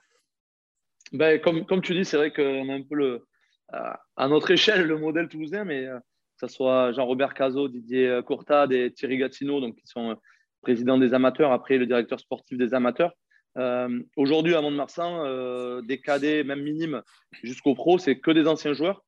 Ben, 1.12 1.40
comme, 1.40 1.64
comme, 1.66 1.82
tu 1.82 1.94
dis, 1.94 2.04
c'est 2.04 2.16
vrai 2.16 2.32
qu'on 2.32 2.68
a 2.70 2.74
un 2.74 2.82
peu 2.82 2.94
le, 2.94 3.26
à 3.72 4.28
notre 4.28 4.50
échelle 4.50 4.86
le 4.86 4.98
modèle 4.98 5.28
toulousain, 5.28 5.64
mais 5.64 5.86
euh, 5.86 5.98
que 5.98 6.46
ce 6.46 6.48
soit 6.48 6.92
Jean-Robert 6.92 7.34
Cazot, 7.34 7.68
Didier 7.68 8.20
Courtade 8.26 8.72
et 8.72 8.92
Thierry 8.92 9.18
Gatineau, 9.18 9.60
donc, 9.60 9.76
qui 9.76 9.86
sont 9.86 10.12
euh, 10.12 10.14
présidents 10.62 10.98
des 10.98 11.14
amateurs, 11.14 11.52
après 11.52 11.78
le 11.78 11.86
directeur 11.86 12.20
sportif 12.20 12.58
des 12.58 12.74
amateurs. 12.74 13.12
Euh, 13.56 14.02
aujourd'hui, 14.16 14.54
à 14.54 14.60
Mont-de-Marsan, 14.60 15.82
des 15.82 16.00
cadets, 16.00 16.42
même 16.42 16.62
minimes, 16.62 17.02
jusqu'au 17.42 17.74
pro, 17.74 17.98
c'est 17.98 18.18
que 18.18 18.30
des 18.30 18.46
anciens 18.46 18.72
joueurs. 18.72 19.04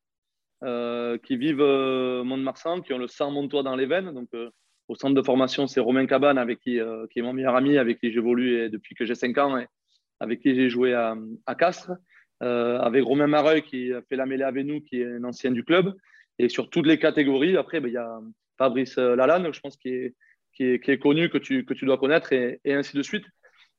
Qui 0.62 1.37
vivent 1.37 1.62
Mont-de-Marsan, 1.62 2.81
qui 2.81 2.92
ont 2.92 2.99
le 2.99 3.09
sang 3.09 3.31
montois 3.31 3.62
dans 3.62 3.77
les 3.77 3.87
veines. 3.87 4.12
Donc, 4.12 4.29
au 4.88 4.95
centre 4.95 5.14
de 5.14 5.23
formation, 5.23 5.66
c'est 5.66 5.81
Romain 5.81 6.07
Cabane, 6.07 6.38
avec 6.38 6.61
qui, 6.61 6.77
est 6.77 7.23
mon 7.23 7.33
meilleur 7.33 7.57
ami, 7.57 7.79
avec 7.79 8.01
qui 8.01 8.12
j'évolue 8.12 8.69
depuis 8.71 8.95
que 8.95 9.05
j'ai 9.05 9.14
5 9.14 9.38
ans 9.38 9.59
et 9.59 9.66
avec 10.21 10.40
qui 10.40 10.55
j'ai 10.55 10.69
joué 10.69 10.95
à 10.95 11.55
Castres. 11.55 11.92
Avec 12.40 13.05
Romain 13.05 13.27
Mareuil, 13.27 13.62
qui 13.62 13.92
a 13.92 14.03
fait 14.03 14.16
la 14.16 14.27
mêlée 14.27 14.44
avec 14.44 14.66
nous, 14.66 14.81
qui 14.81 15.01
est 15.01 15.07
un 15.07 15.25
ancien 15.25 15.51
du 15.51 15.64
club. 15.64 15.94
Et 16.38 16.49
sur 16.49 16.68
toutes 16.68 16.87
les 16.87 16.99
catégories, 16.99 17.57
après, 17.57 17.81
ben, 17.81 17.88
il 17.88 17.94
y 17.94 17.99
a 17.99 18.20
Fabrice 18.59 18.96
Lalanne, 18.99 19.53
je 19.53 19.61
pense, 19.61 19.77
qui 19.77 19.88
est, 19.88 20.14
qui 20.53 20.64
est, 20.64 20.99
connu, 20.99 21.29
que 21.31 21.38
tu, 21.38 21.64
que 21.64 21.75
tu 21.75 21.87
dois 21.87 21.99
connaître, 21.99 22.33
et, 22.33 22.61
ainsi 22.66 22.96
de 22.96 23.03
suite. 23.03 23.25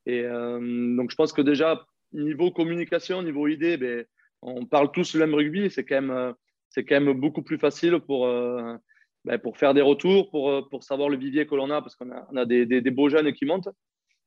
Et 0.06 0.22
donc, 0.22 1.10
je 1.10 1.16
pense 1.16 1.32
que 1.32 1.42
déjà, 1.42 1.86
niveau 2.12 2.50
communication, 2.50 3.22
niveau 3.22 3.46
idée, 3.46 3.76
ben, 3.76 4.04
on 4.42 4.66
parle 4.66 4.90
tous 4.92 5.14
le 5.14 5.20
même 5.20 5.34
rugby. 5.34 5.70
C'est 5.70 5.84
quand 5.84 6.02
même 6.02 6.34
quand 6.76 7.00
même 7.00 7.12
beaucoup 7.12 7.42
plus 7.42 7.58
facile 7.58 7.98
pour, 8.00 8.26
euh, 8.26 8.76
ben, 9.24 9.38
pour 9.38 9.56
faire 9.56 9.74
des 9.74 9.80
retours, 9.80 10.30
pour, 10.30 10.50
euh, 10.50 10.62
pour 10.68 10.84
savoir 10.84 11.08
le 11.08 11.16
vivier 11.16 11.46
que 11.46 11.54
l'on 11.54 11.70
a, 11.70 11.82
parce 11.82 11.96
qu'on 11.96 12.10
a, 12.10 12.44
des, 12.44 12.66
des, 12.66 12.90
beaux 12.90 13.08
jeunes 13.08 13.32
qui 13.32 13.44
montent. 13.44 13.68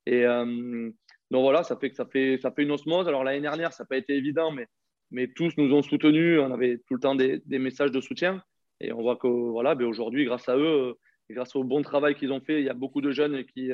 Et 0.06 0.26
euh, 0.26 0.90
donc 1.32 1.42
voilà, 1.42 1.64
ça 1.64 1.76
fait 1.78 1.94
ça 1.96 2.06
fait, 2.06 2.38
ça 2.42 2.52
fait 2.52 2.64
une 2.64 2.72
osmose. 2.72 3.08
Alors 3.08 3.24
l'année 3.24 3.42
dernière, 3.42 3.74
ça 3.74 3.84
n'a 3.84 3.88
pas 3.88 3.98
été 3.98 4.16
évident, 4.16 4.52
mais, 4.52 4.68
mais 5.10 5.28
tous 5.28 5.54
nous 5.58 5.74
ont 5.74 5.82
soutenus. 5.82 6.40
On 6.40 6.52
avait 6.52 6.78
tout 6.88 6.94
le 6.94 7.00
temps 7.00 7.16
des, 7.16 7.42
messages 7.48 7.92
de 7.92 8.02
soutien. 8.02 8.44
Et 8.80 8.92
on 8.92 9.02
voit 9.02 9.16
que 9.16 9.28
voilà, 9.28 9.76
ben 9.76 9.88
aujourd'hui, 9.88 10.26
grâce 10.26 10.48
à 10.50 10.58
eux, 10.58 10.98
grâce 11.30 11.56
au 11.56 11.64
bon 11.64 11.82
travail 11.82 12.16
qu'ils 12.16 12.32
ont 12.32 12.42
fait, 12.42 12.60
il 12.60 12.66
y 12.66 12.70
a 12.70 12.74
beaucoup 12.74 13.02
de 13.02 13.12
jeunes 13.12 13.46
qui, 13.46 13.72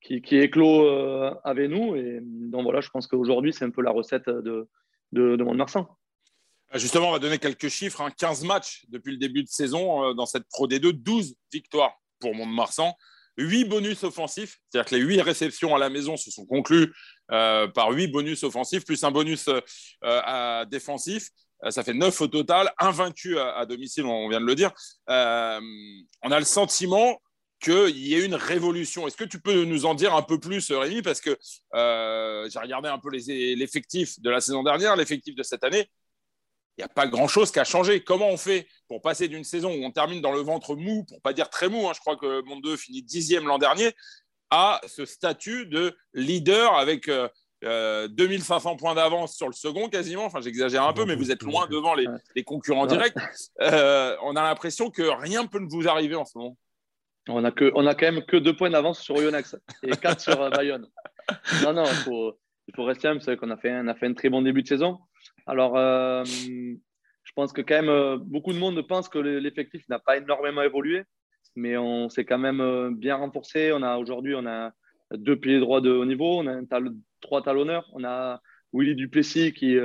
qui, 0.00 0.36
éclos 0.36 0.86
avec 1.44 1.70
nous. 1.70 1.96
Et 1.96 2.20
donc 2.22 2.62
voilà, 2.62 2.80
je 2.80 2.90
pense 2.90 3.06
qu'aujourd'hui, 3.06 3.52
c'est 3.52 3.64
un 3.64 3.70
peu 3.70 3.82
la 3.82 3.90
recette 3.90 4.28
de, 4.28 4.68
de, 5.12 5.36
de 5.36 5.44
Mont-de-Marsan. 5.44 5.88
Euh, 6.74 6.78
justement, 6.78 7.08
on 7.08 7.12
va 7.12 7.18
donner 7.18 7.38
quelques 7.38 7.68
chiffres. 7.68 8.08
15 8.16 8.44
hein. 8.44 8.46
matchs 8.46 8.84
depuis 8.88 9.12
le 9.12 9.18
début 9.18 9.42
de 9.42 9.48
saison 9.48 10.04
euh, 10.04 10.14
dans 10.14 10.26
cette 10.26 10.44
Pro 10.48 10.66
D2, 10.66 10.92
12 10.92 11.36
victoires 11.52 11.94
pour 12.18 12.34
Mont-de-Marsan, 12.34 12.94
8 13.38 13.64
bonus 13.64 14.04
offensifs, 14.04 14.58
c'est-à-dire 14.68 14.90
que 14.90 14.94
les 14.96 15.00
8 15.00 15.22
réceptions 15.22 15.74
à 15.74 15.78
la 15.78 15.90
maison 15.90 16.16
se 16.16 16.30
sont 16.30 16.46
conclues 16.46 16.92
euh, 17.30 17.66
par 17.68 17.90
8 17.90 18.08
bonus 18.08 18.42
offensifs, 18.42 18.84
plus 18.84 19.02
un 19.04 19.10
bonus 19.10 19.48
défensif. 20.70 21.28
ça 21.70 21.82
fait 21.82 21.94
9 21.94 22.20
au 22.20 22.28
total, 22.28 22.72
invaincu 22.78 23.38
à, 23.38 23.56
à, 23.56 23.66
domicile, 23.66 24.04
on 24.04 24.28
vient 24.28 24.40
de 24.40 24.46
le 24.46 24.54
dire. 24.54 24.72
on 25.08 26.30
a 26.30 26.38
le 26.38 26.44
sentiment 26.44 27.20
qu'il 27.60 27.96
y 27.96 28.14
ait 28.14 28.24
une 28.24 28.34
révolution. 28.34 29.06
Est-ce 29.06 29.16
que 29.16 29.24
tu 29.24 29.40
peux 29.40 29.64
nous 29.64 29.86
en 29.86 29.94
dire 29.94 30.14
un 30.14 30.22
peu 30.22 30.38
plus, 30.38 30.70
Rémi? 30.72 31.00
Parce 31.00 31.20
que 31.20 31.38
j'ai 31.72 32.58
regardé 32.58 32.88
un 32.88 32.98
peu 32.98 33.10
l'effectif 33.10 34.20
de 34.20 34.30
la 34.30 34.40
saison 34.40 34.62
dernière, 34.62 34.96
l'effectif 34.96 35.34
de 35.34 35.42
cette 35.42 35.64
année 35.64 35.88
il 36.78 36.80
n'y 36.80 36.84
a 36.84 36.88
pas 36.88 37.06
grand-chose 37.06 37.50
qui 37.50 37.58
a 37.58 37.64
changé. 37.64 38.02
Comment 38.02 38.28
on 38.28 38.36
fait 38.36 38.66
pour 38.88 39.02
passer 39.02 39.28
d'une 39.28 39.44
saison 39.44 39.70
où 39.70 39.84
on 39.84 39.90
termine 39.90 40.20
dans 40.20 40.32
le 40.32 40.40
ventre 40.40 40.74
mou, 40.74 41.04
pour 41.04 41.20
pas 41.20 41.32
dire 41.32 41.50
très 41.50 41.68
mou, 41.68 41.88
hein, 41.88 41.92
je 41.94 42.00
crois 42.00 42.16
que 42.16 42.42
Monde 42.42 42.62
2 42.62 42.76
finit 42.76 43.02
dixième 43.02 43.46
l'an 43.46 43.58
dernier, 43.58 43.92
à 44.50 44.80
ce 44.86 45.04
statut 45.04 45.66
de 45.66 45.96
leader 46.14 46.74
avec 46.74 47.08
2500 47.62 48.72
euh, 48.72 48.76
points 48.76 48.94
d'avance 48.94 49.36
sur 49.36 49.46
le 49.46 49.52
second 49.52 49.88
quasiment. 49.88 50.24
Enfin, 50.24 50.40
j'exagère 50.40 50.84
un 50.84 50.92
peu, 50.92 51.04
mais 51.04 51.14
vous 51.14 51.30
êtes 51.30 51.42
loin 51.42 51.66
devant 51.68 51.94
les, 51.94 52.44
concurrents 52.44 52.86
directs. 52.86 53.16
Euh, 53.60 54.16
on 54.22 54.34
a 54.36 54.42
l'impression 54.42 54.90
que 54.90 55.02
rien 55.02 55.42
ne 55.42 55.48
peut 55.48 55.64
vous 55.68 55.88
arriver 55.88 56.16
en 56.16 56.24
ce 56.24 56.36
moment. 56.36 56.56
On 57.28 57.44
a, 57.44 57.52
que, 57.52 57.70
on 57.74 57.86
a 57.86 57.94
quand 57.94 58.10
même 58.10 58.24
que 58.24 58.36
deux 58.36 58.56
points 58.56 58.70
d'avance 58.70 59.00
sur 59.00 59.16
Yonex 59.16 59.56
et 59.84 59.90
quatre 59.92 60.20
sur 60.20 60.40
euh, 60.40 60.50
Bayonne. 60.50 60.88
Non, 61.62 61.72
non, 61.72 61.84
il 61.84 61.94
faut, 61.94 62.32
faut 62.74 62.84
rester 62.84 63.08
humble. 63.08 63.22
C'est 63.22 63.36
qu'on 63.36 63.50
a 63.50 63.56
fait, 63.56 63.72
on 63.72 63.86
a 63.86 63.94
fait 63.94 64.06
un 64.06 64.14
très 64.14 64.28
bon 64.28 64.42
début 64.42 64.62
de 64.62 64.68
saison. 64.68 64.98
Alors, 65.46 65.76
euh, 65.76 66.24
je 66.24 67.32
pense 67.34 67.52
que 67.52 67.62
quand 67.62 67.74
même, 67.74 67.88
euh, 67.88 68.16
beaucoup 68.18 68.52
de 68.52 68.58
monde 68.58 68.80
pense 68.86 69.08
que 69.08 69.18
l'effectif 69.18 69.88
n'a 69.88 69.98
pas 69.98 70.16
énormément 70.16 70.62
évolué, 70.62 71.02
mais 71.56 71.76
on 71.76 72.08
s'est 72.08 72.24
quand 72.24 72.38
même 72.38 72.60
euh, 72.60 72.90
bien 72.92 73.16
renforcé. 73.16 73.72
On 73.72 73.82
a 73.82 73.96
aujourd'hui, 73.96 74.34
on 74.36 74.46
a 74.46 74.72
deux 75.12 75.36
piliers 75.36 75.60
droits 75.60 75.80
de 75.80 75.90
haut 75.90 76.04
niveau, 76.04 76.40
on 76.40 76.46
a 76.46 76.60
trois 77.20 77.42
talonneurs, 77.42 77.88
on 77.92 78.04
a 78.04 78.40
Willy 78.72 78.94
Duplessis 78.94 79.52
qui, 79.52 79.76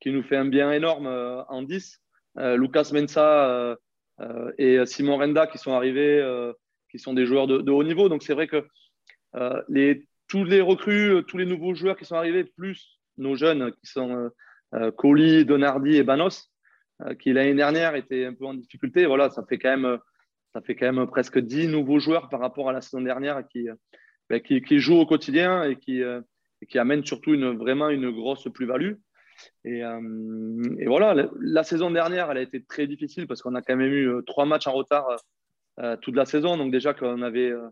qui 0.00 0.10
nous 0.10 0.22
fait 0.22 0.36
un 0.36 0.44
bien 0.44 0.70
énorme 0.70 1.06
en 1.06 1.62
10, 1.62 1.98
Lucas 2.36 2.90
Mensa 2.92 3.78
et 4.58 4.84
Simon 4.84 5.16
Renda 5.16 5.46
qui 5.46 5.56
sont 5.56 5.72
arrivés, 5.72 6.22
qui 6.90 6.98
sont 6.98 7.14
des 7.14 7.24
joueurs 7.24 7.46
de, 7.46 7.62
de 7.62 7.70
haut 7.70 7.84
niveau. 7.84 8.10
Donc, 8.10 8.22
c'est 8.22 8.34
vrai 8.34 8.48
que 8.48 8.66
les 9.70 10.06
tous 10.28 10.44
les 10.44 10.60
recrues, 10.60 11.24
tous 11.26 11.38
les 11.38 11.46
nouveaux 11.46 11.74
joueurs 11.74 11.96
qui 11.96 12.04
sont 12.04 12.16
arrivés, 12.16 12.44
plus 12.44 13.00
nos 13.16 13.36
jeunes 13.36 13.72
qui 13.82 13.90
sont 13.90 14.30
Colli, 14.96 15.44
Donardi 15.44 15.96
et 15.96 16.02
Banos, 16.02 16.52
qui 17.18 17.32
l'année 17.32 17.54
dernière 17.54 17.94
étaient 17.96 18.24
un 18.24 18.34
peu 18.34 18.46
en 18.46 18.54
difficulté. 18.54 19.06
Voilà, 19.06 19.30
ça 19.30 19.44
fait 19.48 19.58
quand 19.58 19.76
même, 19.76 19.98
ça 20.52 20.60
fait 20.60 20.76
quand 20.76 20.92
même 20.92 21.06
presque 21.08 21.38
10 21.38 21.68
nouveaux 21.68 21.98
joueurs 21.98 22.28
par 22.28 22.40
rapport 22.40 22.68
à 22.68 22.72
la 22.72 22.80
saison 22.80 23.00
dernière 23.00 23.42
qui, 23.48 23.68
ben, 24.28 24.40
jouent 24.78 25.00
au 25.00 25.06
quotidien 25.06 25.64
et 25.64 25.76
qui, 25.76 26.02
amènent 26.74 27.04
surtout 27.04 27.34
une, 27.34 27.56
vraiment 27.56 27.88
une 27.88 28.10
grosse 28.10 28.48
plus-value. 28.54 28.94
Et, 29.64 29.82
voilà, 30.86 31.28
la, 31.40 31.62
saison 31.64 31.90
dernière, 31.90 32.30
elle 32.30 32.38
a 32.38 32.42
été 32.42 32.62
très 32.62 32.86
difficile 32.86 33.26
parce 33.26 33.42
qu'on 33.42 33.54
a 33.54 33.62
quand 33.62 33.76
même 33.76 33.92
eu 33.92 34.10
trois 34.26 34.44
matchs 34.44 34.66
en 34.68 34.72
retard 34.72 35.08
euh, 35.78 35.96
toute 35.96 36.16
la 36.16 36.26
saison. 36.26 36.56
Donc 36.56 36.72
déjà 36.72 36.92
qu'on 36.92 37.22
avait, 37.22 37.50
euh, 37.50 37.68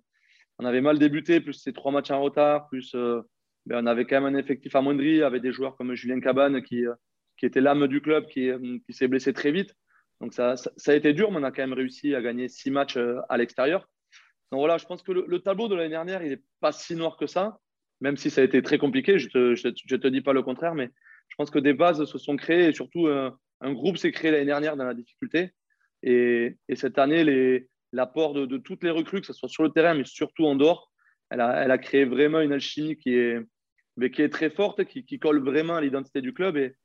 on 0.59 0.65
avait 0.65 0.81
mal 0.81 0.99
débuté, 0.99 1.41
plus 1.41 1.55
ces 1.55 1.73
trois 1.73 1.93
matchs 1.93 2.11
en 2.11 2.23
retard, 2.23 2.69
plus 2.69 2.95
euh, 2.95 3.21
on 3.71 3.87
avait 3.87 4.05
quand 4.05 4.21
même 4.21 4.35
un 4.35 4.39
effectif 4.39 4.75
amoindri 4.75 5.23
avec 5.23 5.43
des 5.43 5.53
joueurs 5.53 5.77
comme 5.77 5.95
Julien 5.95 6.21
Cabane 6.21 6.63
qui, 6.63 6.85
qui 7.37 7.47
était 7.47 7.61
l'âme 7.61 7.87
du 7.87 8.01
club, 8.01 8.27
qui, 8.27 8.51
qui 8.87 8.93
s'est 8.93 9.09
blessé 9.09 9.33
très 9.33 9.53
vite. 9.53 9.75
Donc 10.21 10.35
ça, 10.35 10.57
ça, 10.57 10.93
a 10.93 10.95
été 10.95 11.13
dur, 11.13 11.31
mais 11.31 11.39
on 11.39 11.45
a 11.45 11.53
quand 11.53 11.63
même 11.63 11.73
réussi 11.73 12.15
à 12.15 12.23
gagner 12.23 12.49
six 12.49 12.71
matchs 12.71 12.99
à 13.29 13.37
l'extérieur. 13.37 13.89
Donc 14.51 14.61
voilà, 14.61 14.79
je 14.79 14.87
pense 14.87 15.03
que 15.03 15.13
le, 15.13 15.39
tableau 15.41 15.69
de 15.69 15.75
l'année 15.75 15.91
dernière, 15.91 16.23
il 16.23 16.31
n'est 16.31 16.43
pas 16.61 16.73
si 16.73 16.97
noir 16.97 17.17
que 17.17 17.27
ça, 17.27 17.59
même 18.01 18.17
si 18.17 18.31
ça 18.31 18.41
a 18.41 18.45
été 18.45 18.63
très 18.63 18.79
compliqué. 18.79 19.19
Je 19.19 19.27
ne 19.27 19.55
te, 19.55 19.55
je, 19.55 19.97
te, 19.97 20.09
dis 20.09 20.23
pas 20.23 20.33
le 20.33 20.43
contraire, 20.43 20.75
mais 20.75 20.91
je 21.29 21.37
pense 21.37 21.51
que 21.51 21.59
des 21.59 21.75
bases 21.75 22.05
se 22.05 22.19
sont 22.19 22.37
créées 22.37 22.69
et 22.69 22.73
surtout 22.73 23.07
un, 23.07 23.73
groupe 23.73 23.99
s'est 23.99 24.13
créé 24.13 24.31
l'année 24.31 24.47
dernière 24.47 24.77
dans 24.77 24.85
la 24.85 24.95
difficulté. 24.95 25.53
Et, 26.03 26.57
et 26.69 26.77
cette 26.77 26.99
année, 26.99 27.69
l'apport 27.93 28.35
de, 28.35 28.57
toutes 28.57 28.83
les 28.83 28.91
recrues, 28.91 29.21
que 29.21 29.27
ce 29.27 29.33
soit 29.33 29.49
sur 29.49 29.63
le 29.63 29.71
terrain, 29.71 29.95
mais 29.95 30.05
surtout 30.05 30.47
en 30.47 30.57
dehors. 30.57 30.91
Elle 31.31 31.43
a, 31.43 31.63
elle 31.63 31.71
a 31.71 31.79
créé 31.79 32.07
vraiment 32.07 32.41
une 32.41 32.53
alchimie 32.53 32.97
qui 32.97 33.15
est, 33.15 33.39
mais 33.99 34.11
qui 34.11 34.23
est 34.23 34.29
très 34.29 34.49
forte, 34.49 34.85
qui, 34.85 35.19
colle 35.19 35.43
vraiment 35.43 35.75
à 35.75 35.81
l'identité 35.81 36.21
du 36.21 36.33
club. 36.33 36.57
Et, 36.57 36.77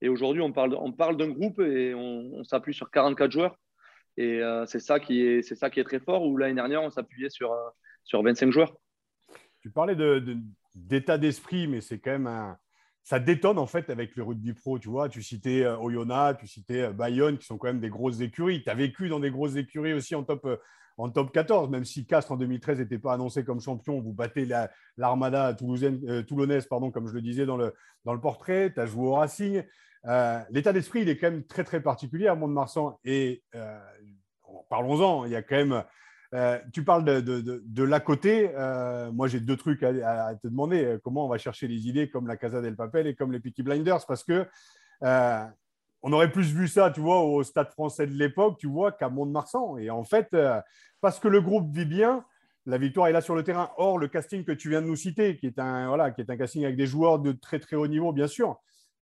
et 0.00 0.08
aujourd'hui, 0.08 0.42
on 0.42 0.52
parle, 0.52 0.74
on 0.74 0.90
parle 0.90 1.16
d'un 1.18 1.28
groupe 1.28 1.60
et 1.60 1.94
on, 1.94 2.42
s'appuie 2.44 2.74
sur 2.74 2.90
44 2.90 3.30
joueurs. 3.30 3.56
Et 4.16 4.42
euh, 4.42 4.64
c'est 4.66 4.80
ça, 4.80 4.98
qui 4.98 5.22
est, 5.22 5.42
ça 5.42 5.70
qui 5.70 5.80
est 5.80 5.84
très 5.84 6.00
fort, 6.00 6.24
où 6.24 6.36
l'année 6.36 6.54
dernière, 6.54 6.82
on 6.82 6.90
s'appuyait 6.90 7.30
sur, 7.30 7.52
euh, 7.52 7.68
sur 8.04 8.22
25 8.22 8.50
joueurs. 8.50 8.74
Tu 9.60 9.70
parlais 9.70 9.94
d'état 10.74 11.18
de, 11.18 11.22
d'esprit, 11.22 11.66
mais 11.66 11.80
c'est 11.82 11.98
quand 11.98 12.10
même 12.10 12.26
un, 12.26 12.56
ça 13.04 13.20
détonne 13.20 13.58
en 13.58 13.66
fait 13.66 13.90
avec 13.90 14.16
le 14.16 14.22
rugby 14.22 14.54
pro. 14.54 14.78
Tu 14.78 14.88
vois, 14.88 15.08
tu 15.08 15.22
citais 15.22 15.64
euh, 15.64 15.76
Oyonnax, 15.76 16.40
tu 16.40 16.46
citais 16.46 16.90
Bayonne, 16.92 17.36
qui 17.36 17.46
sont 17.46 17.58
quand 17.58 17.68
même 17.68 17.80
des 17.80 17.90
grosses 17.90 18.20
écuries. 18.20 18.62
Tu 18.62 18.70
as 18.70 18.74
vécu 18.74 19.08
dans 19.08 19.20
des 19.20 19.30
grosses 19.30 19.56
écuries 19.56 19.92
aussi 19.92 20.14
en 20.14 20.24
top, 20.24 20.46
en 20.98 21.10
top 21.10 21.32
14, 21.32 21.70
même 21.70 21.84
si 21.84 22.06
Castres 22.06 22.32
en 22.32 22.36
2013 22.36 22.78
n'était 22.78 22.98
pas 22.98 23.14
annoncé 23.14 23.44
comme 23.44 23.60
champion. 23.60 24.00
Vous 24.00 24.12
battez 24.12 24.46
l'Armada 24.96 25.54
toulousaine, 25.54 26.24
toulonnaise, 26.24 26.66
pardon, 26.66 26.90
comme 26.90 27.08
je 27.08 27.14
le 27.14 27.22
disais 27.22 27.46
dans 27.46 27.56
le, 27.56 27.74
dans 28.04 28.12
le 28.12 28.20
portrait. 28.20 28.72
Tu 28.72 28.80
as 28.80 28.86
joué 28.86 29.06
au 29.06 29.14
Racing. 29.14 29.62
L'état 30.50 30.72
d'esprit, 30.72 31.02
il 31.02 31.08
est 31.08 31.16
quand 31.16 31.30
même 31.30 31.44
très 31.44 31.64
très 31.64 31.80
particulier 31.80 32.28
à 32.28 32.34
Mont-de-Marsan. 32.34 32.98
Et 33.04 33.42
parlons-en, 34.68 35.24
il 35.24 35.32
y 35.32 35.36
a 35.36 35.42
quand 35.42 35.56
même 35.56 35.82
euh, 36.34 36.58
tu 36.72 36.82
parles 36.82 37.04
de, 37.04 37.20
de, 37.20 37.62
de, 37.64 37.84
l'à 37.84 38.00
côté. 38.00 38.50
Euh, 38.56 39.12
moi, 39.12 39.28
j'ai 39.28 39.40
deux 39.40 39.56
trucs 39.56 39.82
à, 39.82 40.34
te 40.34 40.48
demander. 40.48 40.98
Comment 41.04 41.26
on 41.26 41.28
va 41.28 41.38
chercher 41.38 41.68
les 41.68 41.88
idées 41.88 42.08
comme 42.08 42.26
la 42.26 42.36
Casa 42.36 42.60
del 42.62 42.74
Papel 42.74 43.06
et 43.06 43.14
comme 43.14 43.32
les 43.32 43.40
Peaky 43.40 43.62
Blinders 43.62 44.06
Parce 44.06 44.24
que 44.24 44.46
euh, 45.02 45.44
on 46.02 46.12
aurait 46.12 46.32
plus 46.32 46.52
vu 46.52 46.68
ça, 46.68 46.90
tu 46.90 47.00
vois, 47.00 47.20
au 47.20 47.42
Stade 47.42 47.70
français 47.70 48.06
de 48.06 48.12
l'époque, 48.12 48.58
tu 48.58 48.66
vois, 48.66 48.92
qu'à 48.92 49.08
Mont-de-Marsan. 49.08 49.78
Et 49.78 49.90
en 49.90 50.04
fait, 50.04 50.36
parce 51.00 51.20
que 51.20 51.28
le 51.28 51.40
groupe 51.40 51.70
vit 51.72 51.84
bien, 51.84 52.24
la 52.66 52.78
victoire 52.78 53.08
est 53.08 53.12
là 53.12 53.20
sur 53.20 53.34
le 53.34 53.42
terrain. 53.42 53.70
Or, 53.76 53.98
le 53.98 54.08
casting 54.08 54.44
que 54.44 54.52
tu 54.52 54.68
viens 54.68 54.82
de 54.82 54.86
nous 54.86 54.96
citer, 54.96 55.36
qui 55.36 55.46
est 55.46 55.58
un, 55.58 56.10
qui 56.12 56.20
est 56.20 56.30
un 56.30 56.36
casting 56.36 56.64
avec 56.64 56.76
des 56.76 56.86
joueurs 56.86 57.18
de 57.18 57.32
très 57.32 57.58
très 57.58 57.76
haut 57.76 57.86
niveau, 57.86 58.12
bien 58.12 58.26
sûr, 58.26 58.60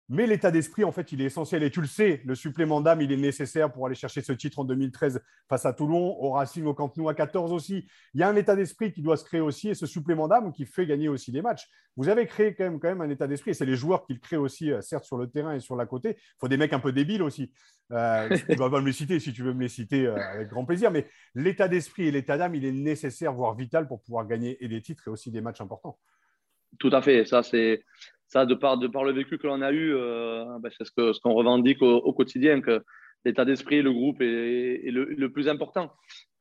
mais 0.08 0.26
l'état 0.26 0.50
d'esprit, 0.50 0.84
en 0.84 0.92
fait, 0.92 1.12
il 1.12 1.20
est 1.20 1.26
essentiel. 1.26 1.62
Et 1.62 1.70
tu 1.70 1.80
le 1.80 1.86
sais, 1.86 2.20
le 2.24 2.34
supplément 2.34 2.80
d'âme, 2.80 3.00
il 3.00 3.12
est 3.12 3.16
nécessaire 3.16 3.72
pour 3.72 3.86
aller 3.86 3.94
chercher 3.94 4.20
ce 4.20 4.32
titre 4.32 4.58
en 4.58 4.64
2013 4.64 5.22
face 5.48 5.64
à 5.64 5.72
Toulon, 5.72 6.16
au 6.20 6.32
Racing, 6.32 6.64
au 6.64 6.74
Camp 6.74 6.94
Nou 6.96 7.08
à 7.08 7.14
14 7.14 7.52
aussi. 7.52 7.86
Il 8.14 8.20
y 8.20 8.22
a 8.22 8.28
un 8.28 8.36
état 8.36 8.56
d'esprit 8.56 8.92
qui 8.92 9.00
doit 9.00 9.16
se 9.16 9.24
créer 9.24 9.40
aussi 9.40 9.70
et 9.70 9.74
ce 9.74 9.86
supplément 9.86 10.28
d'âme 10.28 10.52
qui 10.52 10.66
fait 10.66 10.86
gagner 10.86 11.08
aussi 11.08 11.30
des 11.32 11.40
matchs. 11.40 11.68
Vous 11.96 12.08
avez 12.08 12.26
créé 12.26 12.54
quand 12.54 12.78
même, 12.82 13.00
un 13.00 13.10
état 13.10 13.26
d'esprit 13.26 13.52
et 13.52 13.54
c'est 13.54 13.66
les 13.66 13.76
joueurs 13.76 14.04
qui 14.04 14.14
le 14.14 14.18
créent 14.18 14.36
aussi, 14.36 14.72
euh, 14.72 14.80
certes 14.80 15.04
sur 15.04 15.16
le 15.16 15.28
terrain 15.28 15.54
et 15.54 15.60
sur 15.60 15.76
la 15.76 15.86
côté. 15.86 16.16
Il 16.18 16.38
faut 16.40 16.48
des 16.48 16.56
mecs 16.56 16.72
un 16.72 16.80
peu 16.80 16.92
débiles 16.92 17.22
aussi. 17.22 17.52
Euh, 17.92 18.28
tu 18.48 18.56
vas 18.56 18.70
pas 18.70 18.80
me 18.80 18.86
les 18.86 18.92
citer 18.92 19.20
si 19.20 19.32
tu 19.32 19.42
veux 19.42 19.54
me 19.54 19.60
les 19.60 19.68
citer 19.68 20.06
euh, 20.06 20.16
avec 20.16 20.48
grand 20.48 20.64
plaisir. 20.64 20.90
Mais 20.90 21.06
l'état 21.34 21.68
d'esprit 21.68 22.08
et 22.08 22.10
l'état 22.10 22.36
d'âme, 22.36 22.54
il 22.54 22.64
est 22.64 22.72
nécessaire, 22.72 23.32
voire 23.32 23.54
vital 23.54 23.86
pour 23.86 24.02
pouvoir 24.02 24.26
gagner 24.26 24.62
et 24.64 24.68
des 24.68 24.82
titres 24.82 25.08
et 25.08 25.10
aussi 25.10 25.30
des 25.30 25.40
matchs 25.40 25.60
importants. 25.60 25.98
Tout 26.78 26.90
à 26.92 27.02
fait. 27.02 27.24
Ça, 27.24 27.42
c'est 27.42 27.84
ça, 28.32 28.46
de 28.46 28.54
par, 28.54 28.76
le 28.78 29.12
vécu 29.12 29.36
que 29.36 29.46
l'on 29.46 29.60
a 29.60 29.72
eu, 29.72 29.94
euh, 29.94 30.58
ben, 30.60 30.70
c'est 30.76 30.86
ce 30.86 31.20
qu'on 31.20 31.34
revendique 31.34 31.82
au, 31.82 32.12
quotidien, 32.14 32.62
que 32.62 32.82
l'état 33.26 33.44
d'esprit, 33.44 33.82
le 33.82 33.92
groupe 33.92 34.22
est, 34.22 34.90
le, 34.90 35.28
plus 35.28 35.50
important. 35.50 35.92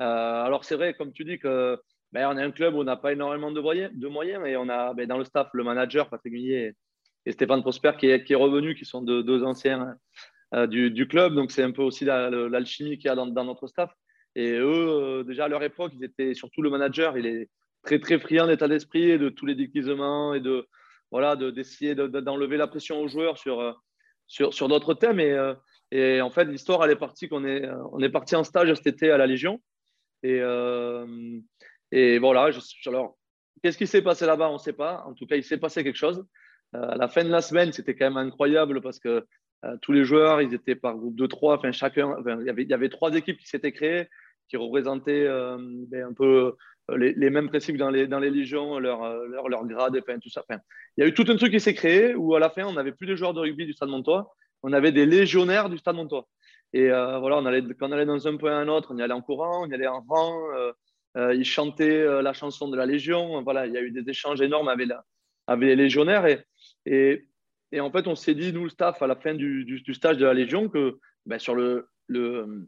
Euh, 0.01 0.43
alors, 0.45 0.63
c'est 0.63 0.75
vrai, 0.75 0.93
comme 0.93 1.11
tu 1.11 1.25
dis, 1.25 1.37
que 1.37 1.77
ben, 2.13 2.29
on 2.29 2.37
est 2.37 2.43
un 2.43 2.51
club 2.51 2.75
où 2.75 2.79
on 2.79 2.85
n'a 2.85 2.95
pas 2.95 3.11
énormément 3.11 3.51
de 3.51 3.59
moyens, 3.59 3.91
de 3.93 4.47
et 4.47 4.55
on 4.55 4.69
a 4.69 4.93
ben, 4.93 5.05
dans 5.05 5.17
le 5.17 5.25
staff 5.25 5.49
le 5.51 5.65
manager, 5.65 6.09
Patrick 6.09 6.33
Guillet 6.33 6.75
et, 7.25 7.31
Stéphane 7.33 7.61
Prosper, 7.61 7.91
qui 7.99 8.07
est, 8.07 8.35
revenu, 8.35 8.73
qui 8.73 8.85
sont 8.85 9.01
deux, 9.01 9.43
anciens 9.43 9.93
euh, 10.53 10.67
du, 10.67 10.91
du, 10.91 11.09
club. 11.09 11.35
Donc, 11.35 11.51
c'est 11.51 11.63
un 11.63 11.71
peu 11.71 11.81
aussi 11.81 12.05
l'alchimie 12.05 12.99
qu'il 12.99 13.07
y 13.07 13.09
a 13.09 13.15
dans, 13.15 13.27
dans, 13.27 13.43
notre 13.43 13.67
staff. 13.67 13.91
Et 14.35 14.53
eux, 14.53 15.25
déjà 15.27 15.45
à 15.45 15.47
leur 15.49 15.61
époque, 15.61 15.91
ils 15.99 16.05
étaient 16.05 16.33
surtout 16.35 16.61
le 16.61 16.69
manager, 16.69 17.17
il 17.17 17.25
est 17.25 17.49
très, 17.83 17.99
très 17.99 18.17
friand 18.17 18.47
d'état 18.47 18.69
d'esprit 18.69 19.11
et 19.11 19.17
de 19.17 19.27
tous 19.27 19.45
les 19.45 19.55
déguisements 19.55 20.33
et 20.33 20.39
de 20.39 20.65
voilà, 21.11 21.35
d'essayer 21.35 21.93
d'enlever 21.93 22.57
la 22.57 22.67
pression 22.67 23.01
aux 23.01 23.07
joueurs 23.07 23.37
sur, 23.37 23.59
euh, 23.59 23.73
sur, 24.27 24.67
d'autres 24.69 24.93
thèmes. 24.93 25.19
Et, 25.19 25.31
euh, 25.31 25.53
et, 25.91 26.21
en 26.21 26.31
fait, 26.31 26.45
l'histoire, 26.45 26.83
elle 26.85 26.91
est 26.91 26.95
partie 26.95 27.27
qu'on 27.27 27.43
est, 27.43 27.65
euh, 27.65 27.83
on 27.91 27.99
est 27.99 28.09
parti 28.09 28.35
en 28.35 28.45
stage 28.45 28.73
cet 28.73 28.87
été 28.87 29.11
à 29.11 29.17
la 29.17 29.27
Légion. 29.27 29.61
Et, 30.23 30.39
et 31.91 32.19
voilà, 32.19 32.49
alors, 32.85 33.17
qu'est-ce 33.61 33.77
qui 33.77 33.87
s'est 33.87 34.03
passé 34.03 34.25
là-bas? 34.25 34.49
On 34.49 34.53
ne 34.53 34.59
sait 34.59 34.73
pas. 34.73 35.03
En 35.05 35.13
tout 35.13 35.25
cas, 35.25 35.35
il 35.35 35.43
s'est 35.43 35.57
passé 35.57 35.83
quelque 35.83 35.97
chose. 35.97 36.23
à 36.73 36.95
la 36.95 37.07
fin 37.07 37.23
de 37.23 37.29
la 37.29 37.41
semaine, 37.41 37.73
c'était 37.73 37.95
quand 37.95 38.05
même 38.05 38.17
incroyable 38.17 38.81
parce 38.81 38.99
que 38.99 39.25
tous 39.81 39.91
les 39.91 40.03
joueurs, 40.03 40.41
ils 40.41 40.53
étaient 40.53 40.75
par 40.75 40.95
groupe 40.95 41.15
de 41.15 41.25
trois. 41.25 41.57
Enfin, 41.57 41.71
chacun, 41.71 42.15
il, 42.39 42.45
y 42.45 42.49
avait, 42.51 42.63
il 42.63 42.69
y 42.69 42.73
avait 42.73 42.89
trois 42.89 43.13
équipes 43.15 43.39
qui 43.39 43.47
s'étaient 43.47 43.71
créées, 43.71 44.07
qui 44.47 44.57
représentaient 44.57 45.27
ben, 45.27 46.09
un 46.09 46.13
peu 46.13 46.55
euh, 46.89 46.97
les, 46.97 47.29
mêmes 47.29 47.49
principes 47.49 47.77
dans 47.77 47.89
les, 47.89 48.07
dans 48.07 48.19
les 48.19 48.31
légions, 48.31 48.79
leur, 48.79 49.03
euh, 49.03 49.27
leur, 49.27 49.49
leur 49.49 49.65
grade, 49.65 49.97
enfin, 50.01 50.19
tout 50.19 50.29
ça. 50.29 50.43
Enfin, 50.47 50.59
il 50.97 51.01
y 51.01 51.03
a 51.03 51.07
eu 51.07 51.13
tout 51.13 51.25
un 51.27 51.35
truc 51.35 51.51
qui 51.51 51.59
s'est 51.59 51.73
créé 51.73 52.15
où 52.15 52.35
à 52.35 52.39
la 52.39 52.49
fin, 52.49 52.65
on 52.65 52.73
n'avait 52.73 52.91
plus 52.91 53.07
de 53.07 53.15
joueurs 53.15 53.33
de 53.33 53.39
rugby 53.39 53.65
du 53.65 53.73
Stade 53.73 53.89
Montois, 53.89 54.33
on 54.63 54.73
avait 54.73 54.91
des 54.91 55.05
légionnaires 55.05 55.69
du 55.69 55.77
Stade 55.77 55.95
Montois. 55.95 56.27
Et 56.73 56.89
euh, 56.89 57.19
voilà, 57.19 57.37
on 57.37 57.45
allait, 57.45 57.63
quand 57.79 57.89
on 57.89 57.91
allait 57.91 58.05
dans 58.05 58.27
un 58.27 58.37
point 58.37 58.53
à 58.53 58.61
un 58.61 58.67
autre, 58.67 58.93
on 58.93 58.97
y 58.97 59.01
allait 59.01 59.13
en 59.13 59.21
courant, 59.21 59.65
on 59.65 59.69
y 59.69 59.73
allait 59.73 59.87
en 59.87 60.03
rang, 60.07 60.41
ils 61.33 61.45
chantaient 61.45 62.21
la 62.21 62.33
chanson 62.33 62.69
de 62.69 62.77
la 62.77 62.85
Légion. 62.85 63.41
Voilà, 63.43 63.67
il 63.67 63.73
y 63.73 63.77
a 63.77 63.81
eu 63.81 63.91
des 63.91 64.09
échanges 64.09 64.41
énormes 64.41 64.69
avec, 64.69 64.87
la, 64.87 65.03
avec 65.47 65.67
les 65.67 65.75
légionnaires. 65.75 66.25
Et, 66.85 67.27
et, 67.73 67.81
en 67.81 67.91
fait, 67.91 68.07
on 68.07 68.15
s'est 68.15 68.35
dit, 68.35 68.53
nous, 68.53 68.63
le 68.63 68.69
staff, 68.69 69.01
à 69.01 69.07
la 69.07 69.17
fin 69.17 69.33
du, 69.33 69.65
du, 69.65 69.93
stage 69.93 70.17
de 70.17 70.25
la 70.25 70.33
Légion, 70.33 70.69
que 70.69 70.99
ben, 71.25 71.37
sur 71.37 71.55
le, 71.55 71.87
le, 72.07 72.65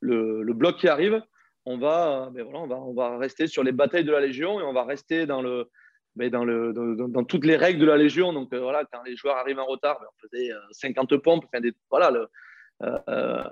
le 0.00 0.52
bloc 0.52 0.78
qui 0.78 0.88
arrive, 0.88 1.22
on 1.68 1.76
va, 1.76 2.30
ben 2.32 2.44
voilà, 2.44 2.60
on 2.60 2.66
va, 2.66 2.76
on 2.76 2.94
va 2.94 3.18
rester 3.18 3.46
sur 3.46 3.62
les 3.62 3.72
batailles 3.72 4.04
de 4.04 4.12
la 4.12 4.20
Légion 4.20 4.58
et 4.58 4.62
on 4.62 4.72
va 4.72 4.84
rester 4.84 5.26
dans, 5.26 5.42
le, 5.42 5.68
ben 6.16 6.30
dans, 6.30 6.42
le, 6.42 6.72
dans, 6.72 7.24
toutes 7.24 7.44
les 7.44 7.56
règles 7.56 7.80
de 7.80 7.86
la 7.86 7.98
Légion. 7.98 8.32
Donc 8.32 8.54
euh, 8.54 8.60
voilà, 8.60 8.86
quand 8.90 9.02
les 9.02 9.16
joueurs 9.16 9.36
arrivent 9.36 9.58
en 9.58 9.66
retard, 9.66 10.00
ben, 10.00 10.06
on 10.06 10.28
faisait 10.28 10.50
50 10.70 11.12
euh, 11.12 11.18
pompes. 11.18 11.44
Des, 11.60 11.74
voilà, 11.90 12.10
le, 12.10 12.26
euh, 12.84 13.44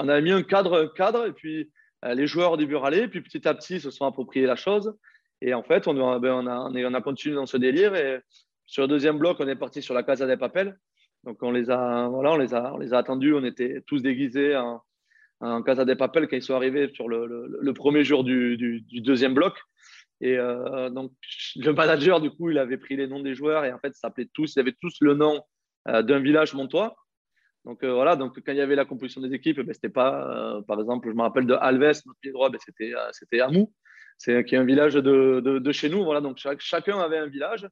on 0.00 0.08
a 0.08 0.20
mis 0.20 0.32
un 0.32 0.42
cadre, 0.42 0.86
cadre 0.86 1.26
et 1.26 1.32
puis 1.32 1.70
les 2.04 2.26
joueurs 2.26 2.52
au 2.52 2.56
début 2.56 2.76
râlaient, 2.76 3.08
puis 3.08 3.20
petit 3.20 3.46
à 3.46 3.54
petit 3.54 3.80
se 3.80 3.90
sont 3.90 4.06
appropriés 4.06 4.46
la 4.46 4.56
chose. 4.56 4.96
Et 5.40 5.54
en 5.54 5.62
fait, 5.62 5.86
on, 5.86 5.96
on, 5.96 6.46
a, 6.46 6.70
on, 6.70 6.94
a, 6.94 7.00
continué 7.00 7.36
dans 7.36 7.46
ce 7.46 7.56
délire. 7.56 7.94
Et 7.94 8.20
sur 8.66 8.82
le 8.82 8.88
deuxième 8.88 9.18
bloc, 9.18 9.36
on 9.38 9.46
est 9.46 9.56
parti 9.56 9.80
sur 9.80 9.94
la 9.94 10.02
Casa 10.02 10.26
des 10.26 10.36
Papels. 10.36 10.76
Donc 11.22 11.40
on 11.42 11.52
les 11.52 11.70
a, 11.70 12.08
voilà, 12.08 12.32
on 12.32 12.36
les 12.36 12.54
a, 12.54 12.74
on 12.74 12.78
les 12.78 12.94
a 12.94 12.98
attendus. 12.98 13.34
On 13.34 13.44
était 13.44 13.82
tous 13.86 14.02
déguisés 14.02 14.56
en 15.40 15.62
Casa 15.62 15.84
des 15.84 15.96
Papel 15.96 16.28
quand 16.28 16.36
ils 16.36 16.42
sont 16.42 16.54
arrivés 16.54 16.90
sur 16.92 17.08
le, 17.08 17.72
premier 17.72 18.04
jour 18.04 18.24
du, 18.24 18.84
deuxième 18.92 19.34
bloc. 19.34 19.58
Et 20.20 20.36
euh, 20.36 20.90
donc, 20.90 21.12
le 21.56 21.72
manager, 21.72 22.20
du 22.20 22.30
coup, 22.30 22.50
il 22.50 22.58
avait 22.58 22.76
pris 22.76 22.96
les 22.96 23.06
noms 23.06 23.22
des 23.22 23.34
joueurs 23.34 23.64
et 23.64 23.72
en 23.72 23.78
fait, 23.78 23.94
ça 23.94 24.12
tous, 24.34 24.56
ils 24.56 24.60
avaient 24.60 24.74
tous 24.80 24.96
le 25.00 25.14
nom 25.14 25.42
euh, 25.86 26.02
d'un 26.02 26.18
village 26.18 26.54
montois. 26.54 26.96
Donc 27.64 27.84
euh, 27.84 27.92
voilà, 27.92 28.16
donc 28.16 28.40
quand 28.40 28.52
il 28.52 28.58
y 28.58 28.60
avait 28.60 28.74
la 28.74 28.84
composition 28.84 29.20
des 29.20 29.32
équipes, 29.32 29.60
ben, 29.60 29.72
c'était 29.72 29.88
pas, 29.88 30.60
par 30.66 30.80
exemple, 30.80 31.08
je 31.08 31.14
me 31.14 31.22
rappelle 31.22 31.46
de 31.46 31.54
Alves, 31.54 32.00
notre 32.06 32.18
pied 32.20 32.32
droit, 32.32 32.50
ben, 32.50 32.58
c'était, 32.64 32.92
c'était 33.12 33.40
Amou, 33.40 33.72
c'est 34.16 34.44
qui 34.44 34.54
est 34.54 34.58
un 34.58 34.64
village 34.64 34.94
de, 34.94 35.40
de, 35.40 35.72
chez 35.72 35.88
nous. 35.88 36.02
Voilà, 36.02 36.20
donc 36.20 36.38
chacun 36.58 36.98
avait 36.98 37.18
un 37.18 37.26
village 37.26 37.68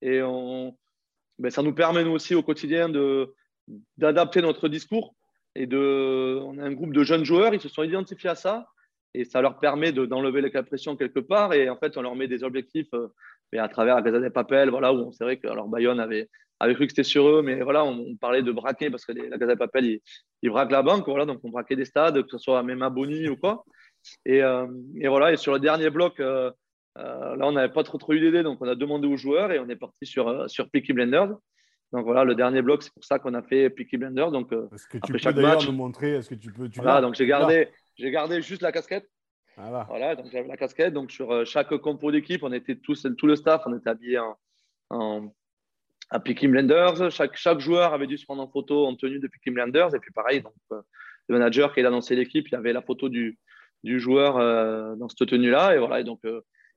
et 0.00 0.20
ben, 0.20 1.50
ça 1.50 1.62
nous 1.62 1.74
permet 1.74 2.04
nous 2.04 2.12
aussi 2.12 2.34
au 2.34 2.42
quotidien 2.42 2.88
de, 2.88 3.34
d'adapter 3.98 4.40
notre 4.40 4.68
discours 4.68 5.14
et 5.54 5.66
de, 5.66 6.40
on 6.42 6.58
a 6.58 6.64
un 6.64 6.72
groupe 6.72 6.92
de 6.92 7.02
jeunes 7.02 7.24
joueurs, 7.24 7.54
ils 7.54 7.60
se 7.60 7.68
sont 7.68 7.82
identifiés 7.82 8.30
à 8.30 8.34
ça. 8.34 8.68
et 9.14 9.24
ça 9.24 9.42
leur 9.42 9.58
permet 9.58 9.92
d'enlever 9.92 10.40
la 10.40 10.62
pression 10.62 10.96
quelque 10.96 11.20
part. 11.20 11.52
Et 11.52 11.68
en 11.68 11.76
fait, 11.76 11.96
on 11.96 12.02
leur 12.02 12.14
met 12.14 12.28
des 12.28 12.44
objectifs 12.44 12.90
mais 13.52 13.58
à 13.58 13.68
travers 13.68 13.96
la 13.96 14.02
Casa 14.02 14.20
des 14.20 14.30
Papel, 14.30 14.70
voilà, 14.70 14.92
où 14.92 15.12
c'est 15.12 15.24
vrai 15.24 15.36
que 15.36 15.48
alors 15.48 15.66
Bayonne 15.68 15.98
avait, 15.98 16.28
avait 16.60 16.74
cru 16.74 16.86
que 16.86 16.92
c'était 16.92 17.02
sur 17.02 17.28
eux, 17.28 17.42
mais 17.42 17.62
voilà, 17.62 17.84
on, 17.84 18.14
parlait 18.16 18.42
de 18.42 18.52
braquer 18.52 18.90
parce 18.90 19.04
que 19.04 19.12
la 19.12 19.38
Casa 19.38 19.54
des 19.54 19.58
Papel, 19.58 19.86
ils, 19.86 20.00
ils, 20.42 20.50
braquent 20.50 20.70
la 20.70 20.82
banque, 20.82 21.04
voilà, 21.06 21.24
donc 21.26 21.40
on 21.42 21.50
braquait 21.50 21.74
des 21.74 21.84
stades, 21.84 22.22
que 22.22 22.30
ce 22.30 22.38
soit 22.38 22.62
même 22.62 22.82
à 22.82 22.90
ou 22.90 23.36
quoi. 23.36 23.64
Et, 24.24 24.38
et, 24.38 25.08
voilà, 25.08 25.32
et 25.32 25.36
sur 25.36 25.52
le 25.52 25.58
dernier 25.58 25.90
bloc, 25.90 26.20
euh, 26.98 27.36
là, 27.36 27.46
on 27.46 27.52
n'avait 27.52 27.72
pas 27.72 27.84
trop, 27.84 27.98
eu 28.12 28.20
d'idées, 28.20 28.42
donc 28.42 28.58
on 28.60 28.68
a 28.68 28.74
demandé 28.74 29.06
aux 29.06 29.16
joueurs 29.16 29.52
et 29.52 29.58
on 29.58 29.68
est 29.68 29.76
parti 29.76 30.06
sur, 30.06 30.28
euh, 30.28 30.48
sur 30.48 30.68
Peaky 30.70 30.92
Blenders. 30.92 31.34
Donc 31.92 32.04
voilà, 32.04 32.24
le 32.24 32.34
dernier 32.34 32.62
bloc, 32.62 32.82
c'est 32.82 32.92
pour 32.92 33.04
ça 33.04 33.18
qu'on 33.18 33.34
a 33.34 33.42
fait 33.42 33.68
Peaky 33.70 33.96
Blenders. 33.96 34.30
Donc, 34.30 34.52
euh, 34.52 34.68
est-ce 34.72 34.86
que 34.86 34.98
tu 34.98 35.12
peux 35.12 35.32
d'ailleurs 35.32 35.64
nous 35.64 35.72
montrer 35.72 36.14
Est-ce 36.14 36.30
que 36.30 36.34
tu 36.34 36.52
peux 36.52 36.68
tu 36.68 36.80
Voilà, 36.80 37.00
donc 37.00 37.14
j'ai 37.14 37.26
gardé, 37.26 37.68
j'ai 37.96 38.10
gardé 38.10 38.40
juste 38.42 38.62
la 38.62 38.72
casquette. 38.72 39.08
Voilà, 39.56 39.84
voilà 39.88 40.16
donc 40.16 40.26
j'avais 40.30 40.48
la 40.48 40.56
casquette. 40.56 40.94
Donc 40.94 41.10
sur 41.10 41.44
chaque 41.44 41.76
compo 41.78 42.12
d'équipe, 42.12 42.42
on 42.42 42.52
était 42.52 42.76
tous, 42.76 43.06
tout 43.18 43.26
le 43.26 43.36
staff, 43.36 43.62
on 43.66 43.76
était 43.76 43.90
habillés 43.90 44.18
en, 44.18 44.36
en 44.90 45.34
à 46.10 46.20
Peaky 46.20 46.48
Blenders. 46.48 47.10
Chaque, 47.10 47.36
chaque 47.36 47.60
joueur 47.60 47.92
avait 47.92 48.06
dû 48.06 48.18
se 48.18 48.24
prendre 48.24 48.42
en 48.42 48.48
photo 48.48 48.86
en 48.86 48.94
tenue 48.94 49.18
de 49.18 49.26
Peaky 49.26 49.50
Blenders. 49.50 49.94
Et 49.94 49.98
puis 49.98 50.12
pareil, 50.12 50.42
donc, 50.42 50.54
le 50.70 51.38
manager 51.38 51.72
qui 51.72 51.80
a 51.80 51.88
annoncé 51.88 52.14
l'équipe, 52.16 52.48
il 52.48 52.54
avait 52.54 52.72
la 52.72 52.82
photo 52.82 53.08
du, 53.08 53.38
du 53.82 54.00
joueur 54.00 54.34
dans 54.96 55.08
cette 55.08 55.28
tenue-là. 55.28 55.74
Et 55.74 55.78
voilà, 55.78 56.00
et 56.00 56.04
donc 56.04 56.20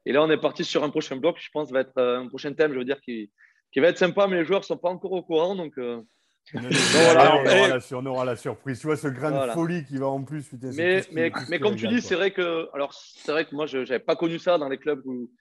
et 0.06 0.12
là, 0.12 0.22
on 0.24 0.30
est 0.30 0.38
parti 0.38 0.64
sur 0.64 0.84
un 0.84 0.90
prochain 0.90 1.16
bloc, 1.16 1.38
je 1.40 1.50
pense, 1.52 1.72
va 1.72 1.82
être 1.82 1.98
euh, 1.98 2.20
un 2.20 2.28
prochain 2.28 2.54
thème, 2.54 2.74
je 2.74 2.80
veux 2.80 2.86
dire, 2.86 3.00
qui, 3.02 3.32
qui 3.74 3.80
va 3.80 3.88
être 3.88 3.98
sympa, 3.98 4.28
mais 4.28 4.38
les 4.38 4.46
joueurs 4.46 4.60
ne 4.60 4.66
sont 4.66 4.78
pas 4.78 4.90
encore 4.90 5.12
au 5.12 5.24
courant. 5.24 5.56
Donc, 5.56 5.78
euh, 5.80 6.02
on, 6.54 8.06
aura 8.06 8.26
la, 8.26 8.36
surprise. 8.36 8.80
Tu 8.80 8.88
vois, 8.88 8.96
ce 8.96 9.08
grain 9.08 9.48
de 9.48 9.52
folie 9.52 9.84
qui 9.86 9.98
va 9.98 10.08
en 10.08 10.24
plus. 10.24 10.46
mais, 10.62 11.04
mais, 11.12 11.32
mais 11.50 11.60
comme 11.60 11.76
tu 11.76 11.88
dis, 11.88 12.02
c'est 12.02 12.16
vrai 12.16 12.32
que, 12.32 12.70
alors, 12.74 12.94
c'est 12.94 13.32
vrai 13.32 13.46
que 13.46 13.56
moi, 13.56 13.66
je 13.66 13.80
n'avais 13.80 14.00
pas 14.00 14.16
connu 14.16 14.40
ça 14.40 14.58
dans 14.58 14.70
les 14.70 14.78
clubs 14.78 15.02
où, 15.06 15.32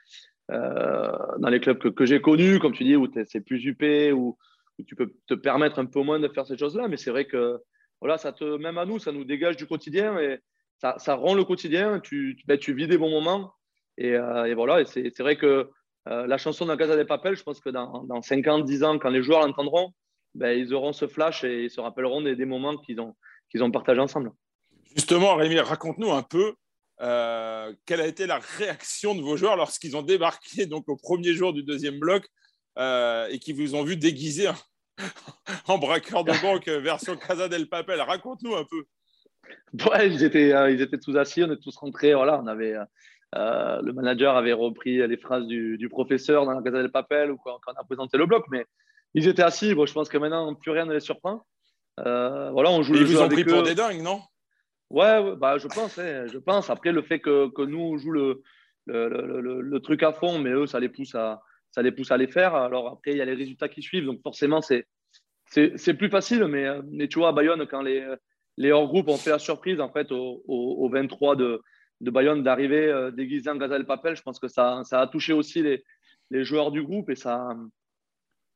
euh, 0.51 1.13
dans 1.39 1.49
les 1.49 1.61
clubs 1.61 1.79
que, 1.79 1.89
que 1.89 2.07
j'ai 2.07 2.21
connus, 2.21 2.59
comme 2.59 2.73
tu 2.73 2.85
dis, 2.85 2.97
où 2.97 3.07
c'est 3.27 3.41
plus 3.41 3.65
UP, 3.67 3.83
où, 4.15 4.39
où, 4.79 4.85
tu 4.87 4.97
peux 4.97 5.13
te 5.27 5.35
permettre 5.35 5.79
un 5.79 5.87
peu 5.87 6.03
moins 6.03 6.19
de 6.19 6.29
faire 6.29 6.47
ces 6.47 6.57
choses-là. 6.57 6.89
Mais 6.89 6.97
c'est 6.97 7.11
vrai 7.11 7.27
que, 7.27 7.61
voilà, 8.01 8.17
ça 8.17 8.33
te, 8.33 8.57
même 8.57 8.79
à 8.79 8.87
nous, 8.87 8.99
ça 8.99 9.13
nous 9.13 9.25
dégage 9.25 9.57
du 9.57 9.67
quotidien 9.67 10.19
et 10.19 10.39
ça, 10.79 10.95
ça 10.99 11.17
rend 11.17 11.35
le 11.35 11.45
quotidien. 11.45 12.01
Tu, 12.01 12.39
ben, 12.47 12.57
tu 12.57 12.73
vis 12.75 12.87
des 12.87 12.97
bons 12.97 13.11
moments. 13.11 13.53
Euh, 14.01 14.45
et, 14.45 14.55
voilà, 14.55 14.81
et 14.81 14.87
c'est 14.87 15.21
vrai 15.21 15.37
que 15.37 15.69
euh, 16.09 16.27
la 16.27 16.39
chanson 16.39 16.67
de 16.67 16.75
Casa 16.75 16.97
des 16.97 17.05
Papel, 17.05 17.37
je 17.37 17.43
pense 17.43 17.61
que 17.61 17.71
dans, 17.71 18.05
dans 18.05 18.23
5 18.23 18.47
ans, 18.49 18.59
10 18.59 18.85
ans, 18.85 18.99
quand 18.99 19.11
les 19.11 19.23
joueurs 19.23 19.47
l'entendront, 19.47 19.93
ben, 20.35 20.59
ils 20.59 20.75
auront 20.75 20.93
ce 20.93 21.07
flash 21.07 21.45
et 21.45 21.65
ils 21.65 21.71
se 21.71 21.81
rappelleront 21.81 22.23
des, 22.23 22.45
moments 22.45 22.77
qu'ils 22.77 23.01
ont, 23.01 23.15
qu'ils 23.51 23.63
ont 23.63 23.71
partagés 23.71 24.01
ensemble. 24.01 24.33
Justement, 24.97 25.37
Rémi, 25.37 25.59
raconte-nous 25.61 26.11
un 26.11 26.23
peu 26.23 26.55
euh, 27.01 27.73
quelle 27.87 28.01
a 28.01 28.07
été 28.07 28.27
la 28.27 28.39
réaction 28.39 29.15
de 29.15 29.23
vos 29.23 29.37
joueurs 29.37 29.57
lorsqu'ils 29.57 29.97
ont 29.97 30.03
débarqué 30.03 30.67
donc, 30.67 30.89
au 30.89 30.97
premier 30.97 31.35
jour 31.35 31.53
du 31.53 31.63
deuxième 31.63 31.99
bloc 31.99 32.27
et 32.79 33.39
qu'ils 33.39 33.57
vous 33.57 33.75
ont 33.75 33.85
vu 33.85 33.97
déguisé 33.97 34.49
en 35.69 35.79
braqueur 35.79 36.25
de 36.25 36.33
banque 36.41 36.69
version 36.69 37.17
Casa 37.17 37.49
del 37.49 37.69
Papel? 37.69 38.01
Raconte-nous 38.01 38.57
un 38.57 38.65
peu. 38.65 38.85
Ouais, 39.91 40.09
ils 40.09 40.25
étaient, 40.25 40.53
ils 40.73 40.81
étaient 40.81 40.99
tous 40.99 41.17
assis, 41.17 41.43
on 41.43 41.53
est 41.53 41.61
tous 41.61 41.77
rentrés. 41.77 42.15
Voilà, 42.15 42.41
on 42.43 42.47
avait, 42.47 42.75
euh, 43.35 43.81
le 43.83 43.93
manager 43.93 44.37
avait 44.37 44.53
repris 44.53 45.07
les 45.07 45.17
phrases 45.17 45.47
du, 45.47 45.89
professeur 45.89 46.45
dans 46.45 46.53
la 46.53 46.63
Casa 46.63 46.83
del 46.83 46.91
Papel 46.91 47.31
ou 47.31 47.39
quand, 47.39 47.59
on 47.67 47.73
a 47.73 47.85
présenté 47.85 48.19
le 48.19 48.27
bloc, 48.27 48.45
mais 48.51 48.67
ils 49.15 49.27
étaient 49.27 49.43
assis. 49.43 49.75
Bon, 49.75 49.87
je 49.87 49.93
pense 49.93 50.09
que 50.09 50.19
maintenant, 50.19 50.55
plus 50.55 50.71
rien 50.71 50.85
ne 50.85 50.93
les 50.93 51.01
surprend. 51.01 51.45
Euh, 52.01 52.51
voilà, 52.51 52.71
on 52.71 52.83
joue 52.83 52.95
Et 52.95 52.99
ils 52.99 53.05
vous 53.05 53.21
ont 53.21 53.29
pris 53.29 53.45
pour 53.45 53.63
des 53.63 53.75
dingues, 53.75 54.03
non? 54.03 54.21
Ouais, 54.91 55.35
bah, 55.37 55.57
je 55.59 55.67
pense. 55.69 55.99
Hein, 55.99 56.27
je 56.27 56.39
pense. 56.39 56.69
Après, 56.69 56.93
le 56.93 57.03
fait 57.03 57.21
que, 57.21 57.49
que 57.51 57.63
nous, 57.63 57.81
on 57.81 57.97
joue 57.97 58.11
le, 58.11 58.43
le, 58.87 59.09
le, 59.41 59.61
le, 59.61 59.81
truc 59.81 60.03
à 60.03 60.13
fond, 60.13 60.39
mais 60.39 60.51
eux, 60.51 60.67
ça 60.67 60.81
les 60.81 60.91
pousse 60.91 61.15
à, 61.15 61.43
ça 61.71 61.81
les 61.81 61.93
pousse 61.93 62.11
à 62.11 62.19
les 62.19 62.27
faire. 62.27 62.55
Alors 62.55 62.89
après, 62.89 63.13
il 63.13 63.17
y 63.17 63.23
a 63.23 63.25
les 63.25 63.35
résultats 63.35 63.69
qui 63.69 63.81
suivent. 63.81 64.05
Donc 64.05 64.21
forcément, 64.23 64.61
c'est, 64.61 64.87
c'est, 65.47 65.95
plus 65.95 66.11
facile. 66.11 66.45
Mais, 66.45 66.67
mais 66.91 67.09
tu 67.09 67.19
vois, 67.19 67.29
à 67.29 67.33
Bayonne, 67.33 67.67
quand 67.67 67.81
les, 67.81 68.07
les 68.59 68.73
hors-groupes 68.73 69.09
ont 69.09 69.17
fait 69.17 69.31
la 69.31 69.39
surprise, 69.39 69.81
en 69.81 69.91
fait, 69.91 70.13
au, 70.13 70.43
au, 70.47 70.85
au 70.85 70.89
23 70.91 71.37
de, 71.37 71.63
de 72.03 72.11
Bayonne 72.11 72.43
d'arriver 72.43 72.89
euh, 72.89 73.11
déguisé 73.11 73.49
en 73.49 73.57
Gazelle 73.57 73.87
Papel. 73.87 74.17
Je 74.17 74.23
pense 74.23 74.39
que 74.39 74.49
ça, 74.49 74.83
ça 74.85 75.01
a 75.01 75.07
touché 75.07 75.33
aussi 75.33 75.63
les, 75.63 75.85
les, 76.31 76.45
joueurs 76.45 76.73
du 76.73 76.83
groupe 76.83 77.09
et 77.11 77.15
ça, 77.17 77.57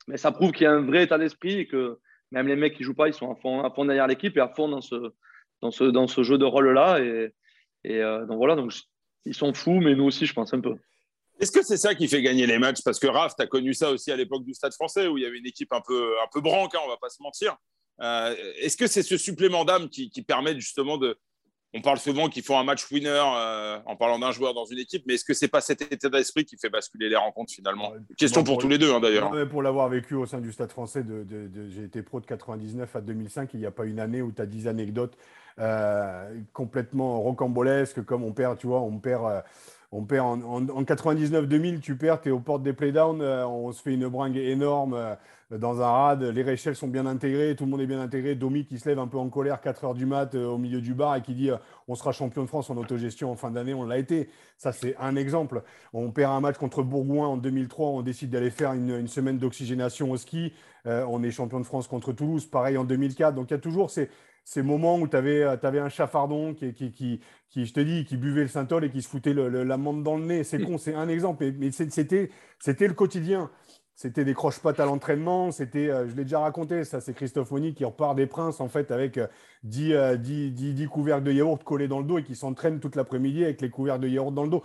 mais 0.09 0.17
ça 0.17 0.33
prouve 0.33 0.53
qu'il 0.53 0.65
y 0.65 0.67
a 0.67 0.73
un 0.73 0.83
vrai 0.83 1.05
état 1.05 1.17
d'esprit 1.17 1.61
et 1.61 1.67
que 1.67 1.99
même 2.33 2.49
les 2.49 2.57
mecs 2.57 2.77
qui 2.77 2.83
jouent 2.83 2.95
pas, 2.95 3.07
ils 3.07 3.15
sont 3.15 3.31
à 3.31 3.37
fond, 3.37 3.63
à 3.63 3.71
fond 3.71 3.85
derrière 3.85 4.09
l'équipe 4.09 4.37
et 4.37 4.41
à 4.41 4.49
fond 4.49 4.69
dans 4.69 4.81
ce, 4.81 5.13
dans 5.63 5.71
ce, 5.71 5.85
dans 5.85 6.09
ce 6.09 6.25
jeu 6.25 6.39
de 6.39 6.45
rôle-là. 6.45 6.99
Et, 7.01 7.33
et 7.85 8.03
euh, 8.03 8.27
donc 8.27 8.39
voilà, 8.39 8.57
donc, 8.57 8.73
ils 9.25 9.35
sont 9.35 9.55
fous, 9.55 9.81
mais 9.81 9.95
nous 9.95 10.05
aussi, 10.05 10.27
je 10.27 10.35
pense 10.35 10.53
un 10.53 10.61
peu. 10.61 10.75
Est-ce 11.39 11.53
que 11.53 11.63
c'est 11.63 11.77
ça 11.77 11.95
qui 11.95 12.09
fait 12.09 12.23
gagner 12.23 12.47
les 12.47 12.59
matchs? 12.59 12.83
Parce 12.85 12.99
que 12.99 13.07
Raph, 13.07 13.37
tu 13.37 13.43
as 13.43 13.47
connu 13.47 13.75
ça 13.75 13.91
aussi 13.91 14.11
à 14.11 14.17
l'époque 14.17 14.45
du 14.45 14.55
Stade 14.55 14.73
français 14.73 15.07
où 15.07 15.19
il 15.19 15.23
y 15.23 15.27
avait 15.27 15.39
une 15.39 15.47
équipe 15.47 15.73
un 15.73 15.83
peu, 15.87 16.15
un 16.21 16.27
peu 16.33 16.41
branque, 16.41 16.75
hein, 16.75 16.81
on 16.85 16.89
va 16.89 16.97
pas 16.97 17.11
se 17.11 17.23
mentir. 17.23 17.57
Euh, 18.01 18.35
est-ce 18.57 18.77
que 18.77 18.87
c'est 18.87 19.03
ce 19.03 19.17
supplément 19.17 19.65
d'âme 19.65 19.89
qui, 19.89 20.11
qui 20.11 20.23
permet 20.23 20.55
justement 20.55 20.97
de, 20.99 21.17
on 21.75 21.81
parle 21.81 21.99
souvent 21.99 22.29
qu'il 22.29 22.43
faut 22.43 22.57
un 22.57 22.65
match 22.65 22.91
winner 22.91 23.09
euh, 23.09 23.79
en 23.87 23.97
parlant 23.97 24.19
d'un 24.19 24.31
joueur 24.31 24.55
dans 24.55 24.65
une 24.65 24.79
équipe, 24.79 25.05
mais 25.07 25.15
est-ce 25.15 25.25
que 25.25 25.35
c'est 25.35 25.49
pas 25.49 25.61
cet 25.61 25.83
état 25.83 26.09
d'esprit 26.09 26.45
qui 26.45 26.57
fait 26.57 26.71
basculer 26.71 27.09
les 27.09 27.17
rencontres 27.17 27.53
finalement 27.53 27.93
Question 28.17 28.45
pour, 28.45 28.59
tous 28.59 28.69
les 28.69 28.79
deux 28.79 28.93
hein, 28.93 29.01
d'ailleurs. 29.01 29.31
Pour 29.49 29.63
l'avoir 29.63 29.89
vécu 29.89 30.15
au 30.15 30.27
sein 30.27 30.41
du 30.41 30.53
Stade 30.53 30.73
français, 30.73 31.03
de, 31.03 31.27
j'ai 31.69 31.85
été 31.85 32.03
pro 32.03 32.21
de 32.21 32.27
99 32.27 32.97
à 32.97 33.01
2005, 33.01 33.51
il 33.55 33.61
n'y 33.61 33.67
a 33.67 33.71
pas 33.71 33.85
une 33.85 34.01
année 34.01 34.23
où 34.23 34.33
tu 34.33 34.41
as 34.41 34.47
10 34.47 34.69
anecdotes 34.69 35.17
euh, 35.59 36.39
complètement 36.53 37.21
rocambolesques, 37.21 38.05
comme 38.05 38.25
on 38.25 38.33
perd, 38.33 38.59
tu 38.59 38.67
vois, 38.67 38.81
on 38.81 38.99
perd. 38.99 39.25
Euh, 39.25 39.41
on 39.97 40.05
perd 40.05 40.27
en, 40.27 40.69
en, 40.69 40.83
99-2000, 40.83 41.81
tu 41.81 41.97
perds, 41.97 42.21
tu 42.21 42.29
es 42.29 42.33
aux 42.33 42.41
portes 42.41 42.63
des 42.63 42.73
playdowns, 42.73 43.23
on 43.23 43.73
se 43.73 43.83
fait 43.83 43.95
une 43.95 44.09
bringue 44.09 44.37
énorme 44.37 45.17
dans 45.51 45.81
un 45.81 45.89
rad, 45.89 46.23
les 46.23 46.43
réchelles 46.43 46.75
sont 46.75 46.89
bien 46.89 47.07
intégrées, 47.07 47.55
tout 47.55 47.65
le 47.65 47.71
monde 47.71 47.81
est 47.81 47.87
bien 47.87 48.01
intégré. 48.01 48.35
Domi 48.35 48.65
qui 48.65 48.81
se 48.81 48.89
lève 48.89 48.99
un 48.99 49.07
peu 49.07 49.17
en 49.17 49.29
colère 49.29 49.61
4 49.61 49.85
heures 49.85 49.95
du 49.95 50.05
mat 50.05 50.35
euh, 50.35 50.47
au 50.47 50.59
milieu 50.59 50.81
du 50.81 50.93
bar 50.93 51.15
et 51.15 51.23
qui 51.23 51.35
dit 51.35 51.51
euh, 51.51 51.57
on 51.87 51.95
sera 51.95 52.11
champion 52.11 52.43
de 52.43 52.49
France 52.49 52.69
en 52.69 52.77
autogestion 52.77 53.31
en 53.31 53.37
fin 53.37 53.53
d'année, 53.53 53.73
on 53.73 53.85
l'a 53.85 53.99
été. 53.99 54.29
Ça, 54.59 54.73
c'est 54.73 54.97
un 54.99 55.15
exemple. 55.15 55.63
On 55.93 56.11
perd 56.11 56.33
un 56.33 56.41
match 56.41 56.57
contre 56.57 56.83
Bourgoin 56.83 57.29
en 57.29 57.37
2003, 57.37 57.91
on 57.91 58.03
décide 58.03 58.31
d'aller 58.31 58.51
faire 58.51 58.73
une, 58.73 59.07
semaine 59.07 59.39
d'oxygénation 59.39 60.11
au 60.11 60.17
ski. 60.17 60.53
Euh, 60.87 61.07
on 61.09 61.23
est 61.23 61.31
champion 61.31 61.61
de 61.61 61.67
France 61.67 61.87
contre 61.87 62.13
Toulouse, 62.13 62.47
pareil 62.47 62.77
en 62.77 62.85
2004. 62.85 63.35
Donc 63.35 63.51
il 63.51 63.55
y 63.55 63.57
a 63.57 63.61
toujours 63.61 63.91
ces, 63.91 64.11
ces 64.47 64.63
moments 64.63 64.97
où 64.97 65.09
tu 65.09 65.17
avais, 65.17 65.43
avais, 65.43 65.81
un 65.81 65.89
chafardon 65.89 66.55
qui, 66.55 66.73
qui, 66.73 66.93
qui, 66.93 67.67
je 67.67 67.73
te 67.75 67.81
dis, 67.81 68.05
qui 68.05 68.17
buvait 68.17 68.43
le 68.43 68.49
Saint-Ol 68.49 68.85
et 68.85 68.91
qui 68.91 69.03
se 69.03 69.09
foutait 69.09 69.35
menthe 69.35 70.05
dans 70.05 70.17
le 70.17 70.25
nez. 70.25 70.45
C'est 70.45 70.63
con, 70.63 70.79
c'est 70.79 70.95
un 70.95 71.09
exemple. 71.09 71.53
Mais, 71.59 71.73
c'était 71.73 72.31
le 72.87 72.95
quotidien. 72.95 73.51
C'était 73.97 74.25
des 74.25 74.35
croche-pattes 74.35 74.79
à 74.79 74.85
l'entraînement. 74.85 75.51
C'était, 75.51 75.91
euh, 75.91 76.09
je 76.09 76.15
l'ai 76.15 76.23
déjà 76.23 76.39
raconté, 76.39 76.85
ça, 76.85 77.01
c'est 77.01 77.13
Christophe 77.13 77.51
Moni 77.51 77.75
qui 77.75 77.85
repart 77.85 78.15
des 78.15 78.27
Princes 78.27 78.61
en 78.61 78.69
fait 78.69 78.93
avec 78.93 79.19
10, 79.65 79.95
euh, 79.95 80.17
10, 80.17 80.85
euh, 80.85 80.87
couverts 80.87 81.23
de 81.23 81.33
yaourt 81.33 81.65
collés 81.65 81.89
dans 81.89 81.99
le 81.99 82.05
dos 82.05 82.19
et 82.19 82.23
qui 82.23 82.37
s'entraîne 82.37 82.79
toute 82.79 82.95
l'après-midi 82.95 83.43
avec 83.43 83.61
les 83.61 83.71
couverts 83.71 83.99
de 83.99 84.07
yaourt 84.07 84.33
dans 84.33 84.45
le 84.45 84.51
dos. 84.51 84.63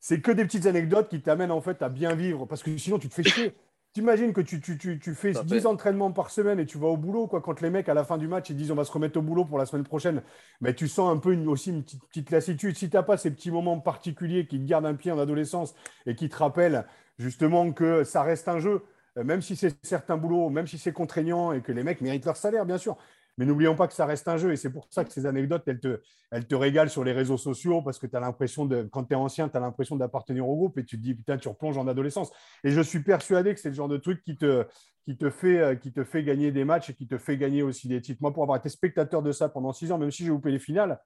C'est 0.00 0.20
que 0.20 0.32
des 0.32 0.44
petites 0.44 0.66
anecdotes 0.66 1.08
qui 1.08 1.22
t'amènent 1.22 1.52
en 1.52 1.60
fait 1.60 1.82
à 1.82 1.88
bien 1.88 2.16
vivre 2.16 2.46
parce 2.46 2.64
que 2.64 2.76
sinon 2.76 2.98
tu 2.98 3.08
te 3.08 3.14
fais 3.14 3.22
chier. 3.22 3.52
T'imagines 3.92 4.32
que 4.32 4.40
tu, 4.40 4.60
tu, 4.60 4.78
tu, 4.78 5.00
tu 5.00 5.14
fais 5.16 5.32
10 5.32 5.66
entraînements 5.66 6.12
par 6.12 6.30
semaine 6.30 6.60
et 6.60 6.66
tu 6.66 6.78
vas 6.78 6.86
au 6.86 6.96
boulot, 6.96 7.26
quoi, 7.26 7.40
quand 7.40 7.60
les 7.60 7.70
mecs, 7.70 7.88
à 7.88 7.94
la 7.94 8.04
fin 8.04 8.18
du 8.18 8.28
match, 8.28 8.48
ils 8.48 8.56
disent 8.56 8.70
on 8.70 8.76
va 8.76 8.84
se 8.84 8.92
remettre 8.92 9.18
au 9.18 9.22
boulot 9.22 9.44
pour 9.44 9.58
la 9.58 9.66
semaine 9.66 9.84
prochaine. 9.84 10.22
Mais 10.60 10.74
tu 10.74 10.86
sens 10.86 11.10
un 11.10 11.18
peu 11.18 11.36
aussi 11.46 11.70
une 11.70 11.82
petite, 11.82 12.04
petite 12.06 12.30
lassitude. 12.30 12.76
Si 12.76 12.88
tu 12.88 12.96
n'as 12.96 13.02
pas 13.02 13.16
ces 13.16 13.32
petits 13.32 13.50
moments 13.50 13.80
particuliers 13.80 14.46
qui 14.46 14.60
te 14.60 14.64
gardent 14.64 14.86
un 14.86 14.94
pied 14.94 15.10
en 15.10 15.18
adolescence 15.18 15.74
et 16.06 16.14
qui 16.14 16.28
te 16.28 16.36
rappellent 16.36 16.86
justement 17.18 17.72
que 17.72 18.04
ça 18.04 18.22
reste 18.22 18.46
un 18.46 18.60
jeu, 18.60 18.82
euh, 19.18 19.24
même 19.24 19.42
si 19.42 19.56
c'est 19.56 19.76
certains 19.84 20.16
boulots, 20.16 20.50
même 20.50 20.68
si 20.68 20.78
c'est 20.78 20.92
contraignant 20.92 21.52
et 21.52 21.60
que 21.60 21.72
les 21.72 21.82
mecs 21.82 22.00
méritent 22.00 22.26
leur 22.26 22.36
salaire, 22.36 22.66
bien 22.66 22.78
sûr. 22.78 22.96
Mais 23.40 23.46
n'oublions 23.46 23.74
pas 23.74 23.88
que 23.88 23.94
ça 23.94 24.04
reste 24.04 24.28
un 24.28 24.36
jeu 24.36 24.52
et 24.52 24.56
c'est 24.56 24.68
pour 24.68 24.86
ça 24.90 25.02
que 25.02 25.10
ces 25.10 25.24
anecdotes, 25.24 25.62
elles 25.66 25.80
te, 25.80 26.54
régalent 26.54 26.90
sur 26.90 27.04
les 27.04 27.12
réseaux 27.12 27.38
sociaux 27.38 27.80
parce 27.80 27.98
que 27.98 28.06
tu 28.06 28.14
as 28.14 28.20
l'impression 28.20 28.66
de, 28.66 28.82
quand 28.82 29.04
tu 29.04 29.14
es 29.14 29.16
ancien, 29.16 29.48
tu 29.48 29.56
as 29.56 29.60
l'impression 29.60 29.96
d'appartenir 29.96 30.46
au 30.46 30.54
groupe 30.56 30.76
et 30.76 30.84
tu 30.84 30.98
te 30.98 31.02
dis, 31.02 31.14
putain, 31.14 31.38
tu 31.38 31.48
replonges 31.48 31.78
en 31.78 31.88
adolescence. 31.88 32.30
Et 32.64 32.70
je 32.70 32.82
suis 32.82 33.02
persuadé 33.02 33.54
que 33.54 33.60
c'est 33.60 33.70
le 33.70 33.74
genre 33.74 33.88
de 33.88 33.96
truc 33.96 34.22
qui 34.24 34.36
te, 34.36 34.66
qui, 35.06 35.16
te 35.16 35.30
fait, 35.30 35.58
euh, 35.58 35.74
qui 35.74 35.90
te 35.90 36.04
fait 36.04 36.22
gagner 36.22 36.52
des 36.52 36.66
matchs 36.66 36.90
et 36.90 36.92
qui 36.92 37.06
te 37.06 37.16
fait 37.16 37.38
gagner 37.38 37.62
aussi 37.62 37.88
des 37.88 38.02
titres. 38.02 38.20
Moi, 38.20 38.30
pour 38.30 38.42
avoir 38.42 38.58
été 38.58 38.68
spectateur 38.68 39.22
de 39.22 39.32
ça 39.32 39.48
pendant 39.48 39.72
six 39.72 39.90
ans, 39.90 39.96
même 39.96 40.10
si 40.10 40.24
j'ai 40.24 40.28
loupé 40.28 40.50
les 40.50 40.58
finales, 40.58 41.00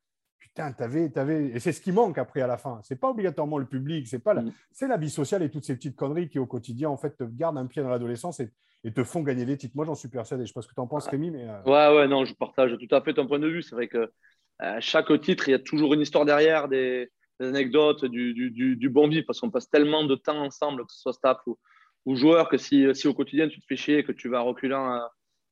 putain, 0.55 0.73
t'avais, 0.73 1.11
t'avais, 1.11 1.47
et 1.47 1.59
c'est 1.59 1.73
ce 1.73 1.81
qui 1.81 1.91
manque 1.91 2.17
après 2.17 2.41
à 2.41 2.47
la 2.47 2.57
fin. 2.57 2.79
C'est 2.85 2.99
pas 2.99 3.11
obligatoirement 3.11 3.59
le 3.59 3.67
public, 3.67 4.07
c'est 4.07 4.21
pas, 4.21 4.35
la... 4.35 4.43
Mm. 4.43 4.53
c'est 4.71 4.87
la 4.87 4.97
vie 4.97 5.11
sociale 5.11 5.43
et 5.43 5.51
toutes 5.51 5.65
ces 5.65 5.75
petites 5.75 5.97
conneries 5.97 6.29
qui 6.29 6.39
au 6.39 6.47
quotidien 6.47 6.91
en 6.91 6.97
fait 6.97 7.17
te 7.17 7.25
gardent 7.25 7.59
un 7.59 7.67
pied 7.67 7.83
dans 7.83 7.89
l'adolescence 7.89 8.41
et, 8.41 8.51
te 8.95 9.03
font 9.03 9.23
gagner 9.23 9.47
des 9.47 9.57
titres. 9.57 9.75
Moi, 9.77 9.87
j'en 9.87 9.95
suis 9.95 10.11
persuadé. 10.11 10.45
Je 10.45 10.49
sais 10.49 10.53
pas 10.53 10.61
ce 10.61 10.69
que 10.69 10.75
tu 10.75 10.81
en 10.81 10.87
penses, 10.87 11.09
Rémi, 11.09 11.31
mais 11.31 11.49
euh, 11.49 11.63
ouais, 11.63 11.97
ouais, 11.97 12.07
non, 12.07 12.27
je 12.27 12.35
partage 12.35 12.77
tout 12.77 12.95
à 12.95 13.01
fait 13.01 13.15
ton 13.15 13.27
point 13.27 13.39
de 13.39 13.49
vue. 13.49 13.63
C'est 13.63 13.75
vrai 13.75 13.89
que 13.89 14.13
euh, 14.61 14.77
chaque 14.81 15.09
titre, 15.23 15.49
il 15.49 15.53
y 15.53 15.55
a 15.55 15.59
toujours 15.59 15.95
une 15.95 16.03
histoire 16.03 16.27
derrière, 16.27 16.69
des, 16.69 17.11
anecdotes, 17.41 18.05
du, 18.05 18.35
du, 18.35 18.77
du, 18.77 18.89
bon 18.91 19.09
vivre, 19.09 19.25
parce 19.27 19.41
qu'on 19.41 19.51
passe 19.51 19.71
tellement 19.71 20.05
de 20.05 20.15
temps 20.17 20.39
ensemble, 20.39 20.85
que 20.85 20.93
ce 20.93 21.01
soit 21.01 21.15
staff 21.15 21.39
ou, 21.47 21.59
ou 22.05 22.15
joueur, 22.15 22.51
que 22.51 22.59
si, 22.59 22.87
si, 22.95 23.09
au 23.09 23.15
quotidien 23.15 23.49
tu 23.49 23.59
te 23.59 23.65
fais 23.67 23.77
chier, 23.77 24.05
que 24.05 24.13
tu 24.13 24.29
vas 24.29 24.41
reculant 24.43 24.85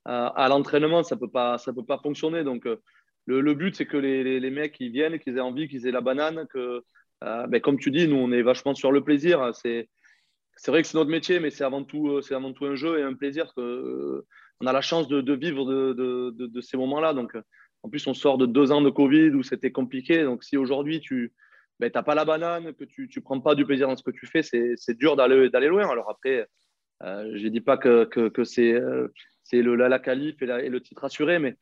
à, 0.05 0.27
à, 0.27 0.49
l'entraînement, 0.51 1.03
ça 1.03 1.17
peut 1.17 1.31
pas, 1.31 1.57
ça 1.57 1.73
peut 1.73 1.87
pas 1.87 1.97
fonctionner. 1.97 2.45
Donc 2.45 2.69
euh, 3.31 3.41
le, 3.41 3.55
but, 3.55 3.75
c'est 3.75 3.87
que 3.87 3.97
les, 3.97 4.41
les, 4.41 4.51
mecs 4.51 4.77
ils 4.81 4.91
viennent, 4.91 5.19
qu'ils 5.19 5.37
aient 5.37 5.41
envie, 5.41 5.69
qu'ils 5.69 5.87
aient 5.87 5.93
la 5.93 6.01
banane. 6.01 6.47
Que, 6.49 6.83
euh, 7.25 7.47
ben, 7.47 7.61
comme 7.61 7.79
tu 7.79 7.91
dis, 7.91 8.09
nous, 8.09 8.17
on 8.17 8.33
est 8.33 8.43
vachement 8.43 8.75
sur 8.75 8.93
le 8.93 9.03
plaisir. 9.03 9.53
C'est, 9.55 9.89
vrai 10.67 10.83
que 10.83 10.89
c'est 10.89 10.97
notre 10.97 11.11
métier, 11.11 11.41
mais 11.41 11.51
c'est 11.51 11.65
avant, 11.65 11.85
tout, 11.85 12.21
c'est 12.23 12.35
avant 12.35 12.53
tout 12.53 12.67
un 12.67 12.75
jeu 12.75 12.99
et 12.99 13.03
un 13.03 13.15
plaisir. 13.15 13.53
Que, 13.55 14.25
on 14.61 14.67
a 14.67 14.73
la 14.73 14.81
chance 14.81 15.09
de, 15.09 15.21
de 15.21 15.33
vivre 15.35 15.65
de, 15.65 15.93
de, 15.93 16.47
de, 16.47 16.61
ces 16.61 16.77
moments-là. 16.77 17.15
Donc, 17.15 17.37
en 17.83 17.89
plus, 17.89 18.07
on 18.07 18.15
sort 18.15 18.39
de 18.39 18.47
deux 18.47 18.71
ans 18.73 18.83
de 18.83 18.91
Covid 18.91 19.31
où 19.31 19.43
c'était 19.43 19.73
compliqué. 19.73 20.23
Donc, 20.25 20.45
si 20.45 20.57
aujourd'hui, 20.57 21.01
tu 21.01 21.33
n'as 21.81 21.89
ben, 21.91 22.03
pas 22.03 22.15
la 22.15 22.25
banane, 22.25 22.73
que 22.75 22.85
tu 22.85 23.09
ne 23.15 23.23
prends 23.23 23.41
pas 23.41 23.55
du 23.55 23.65
plaisir 23.65 23.89
dans 23.89 23.97
ce 23.97 24.03
que 24.03 24.11
tu 24.11 24.27
fais, 24.27 24.43
c'est, 24.43 24.95
dur 24.95 25.17
d'aller, 25.17 25.69
loin. 25.69 25.89
Alors 25.89 26.11
après, 26.11 26.47
euh, 27.03 27.33
je 27.35 27.45
ne 27.45 27.49
dis 27.49 27.61
pas 27.61 27.77
que, 27.77 28.05
que, 28.05 28.29
que 28.29 28.45
c'est, 28.45 28.81
c'est 29.43 29.63
le, 29.63 29.75
la, 29.75 29.89
la 29.89 29.99
qualif 29.99 30.41
et, 30.43 30.45
et, 30.45 30.69
le 30.69 30.81
titre 30.81 31.05
assuré, 31.05 31.39
mais 31.39 31.57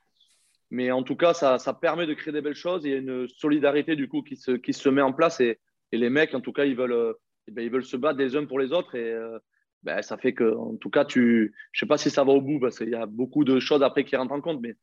mais 0.71 0.91
en 0.91 1.03
tout 1.03 1.17
cas, 1.17 1.35
ça, 1.35 1.59
ça, 1.59 1.75
permet 1.75 2.07
de 2.07 2.15
créer 2.15 2.33
des 2.33 2.41
belles 2.41 2.55
choses. 2.55 2.85
Il 2.85 2.91
y 2.91 2.95
a 2.95 2.99
une 2.99 3.29
solidarité 3.29 3.97
du 3.97 4.09
coup 4.09 4.23
qui 4.23 4.37
se, 4.37 4.53
qui 4.53 4.73
se 4.73 4.89
met 4.89 5.03
en 5.03 5.13
place 5.13 5.41
et, 5.41 5.59
et 5.93 5.99
les 5.99 6.11
mecs, 6.11 6.35
en 6.35 6.41
tout 6.41 6.53
cas, 6.53 6.65
ils 6.65 6.77
veulent, 6.77 6.93
euh, 6.93 7.13
eh 7.49 7.51
ben, 7.51 7.63
ils 7.63 7.71
veulent 7.71 7.85
se 7.85 7.97
battre 7.97 8.19
les 8.19 8.37
uns 8.37 8.47
pour 8.47 8.61
les 8.61 8.73
autres 8.73 8.95
et 8.95 9.13
euh, 9.13 9.39
ben, 9.83 10.01
ça 10.03 10.17
fait 10.17 10.33
que, 10.33 10.55
en 10.55 10.77
tout 10.77 10.91
cas, 10.91 11.05
tu, 11.05 11.55
je 11.73 11.81
sais 11.81 11.87
pas 11.87 11.99
si 11.99 12.11
ça 12.11 12.23
va 12.23 12.33
au 12.33 12.41
bout 12.41 12.61
parce 12.61 12.79
qu'il 12.79 12.91
y 12.91 12.95
a 12.95 13.07
beaucoup 13.07 13.45
de 13.45 13.59
choses 13.59 13.83
après 13.83 14.05
qui 14.05 14.15
rentrent 14.15 14.33
en 14.33 14.41
compte, 14.41 14.61
mais, 14.61 14.75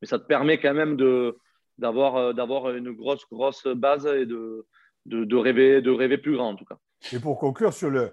mais 0.00 0.08
ça 0.08 0.18
te 0.18 0.26
permet 0.26 0.58
quand 0.58 0.74
même 0.74 0.96
de 0.96 1.36
d'avoir 1.76 2.16
euh, 2.16 2.32
d'avoir 2.32 2.70
une 2.70 2.92
grosse 2.92 3.26
grosse 3.28 3.66
base 3.66 4.06
et 4.06 4.26
de, 4.26 4.64
de, 5.06 5.24
de, 5.24 5.36
rêver 5.36 5.82
de 5.82 5.90
rêver 5.90 6.18
plus 6.18 6.36
grand 6.36 6.50
en 6.50 6.54
tout 6.54 6.64
cas. 6.64 6.78
Et 7.12 7.18
pour 7.18 7.36
conclure 7.36 7.72
sur 7.72 7.90
le 7.90 8.12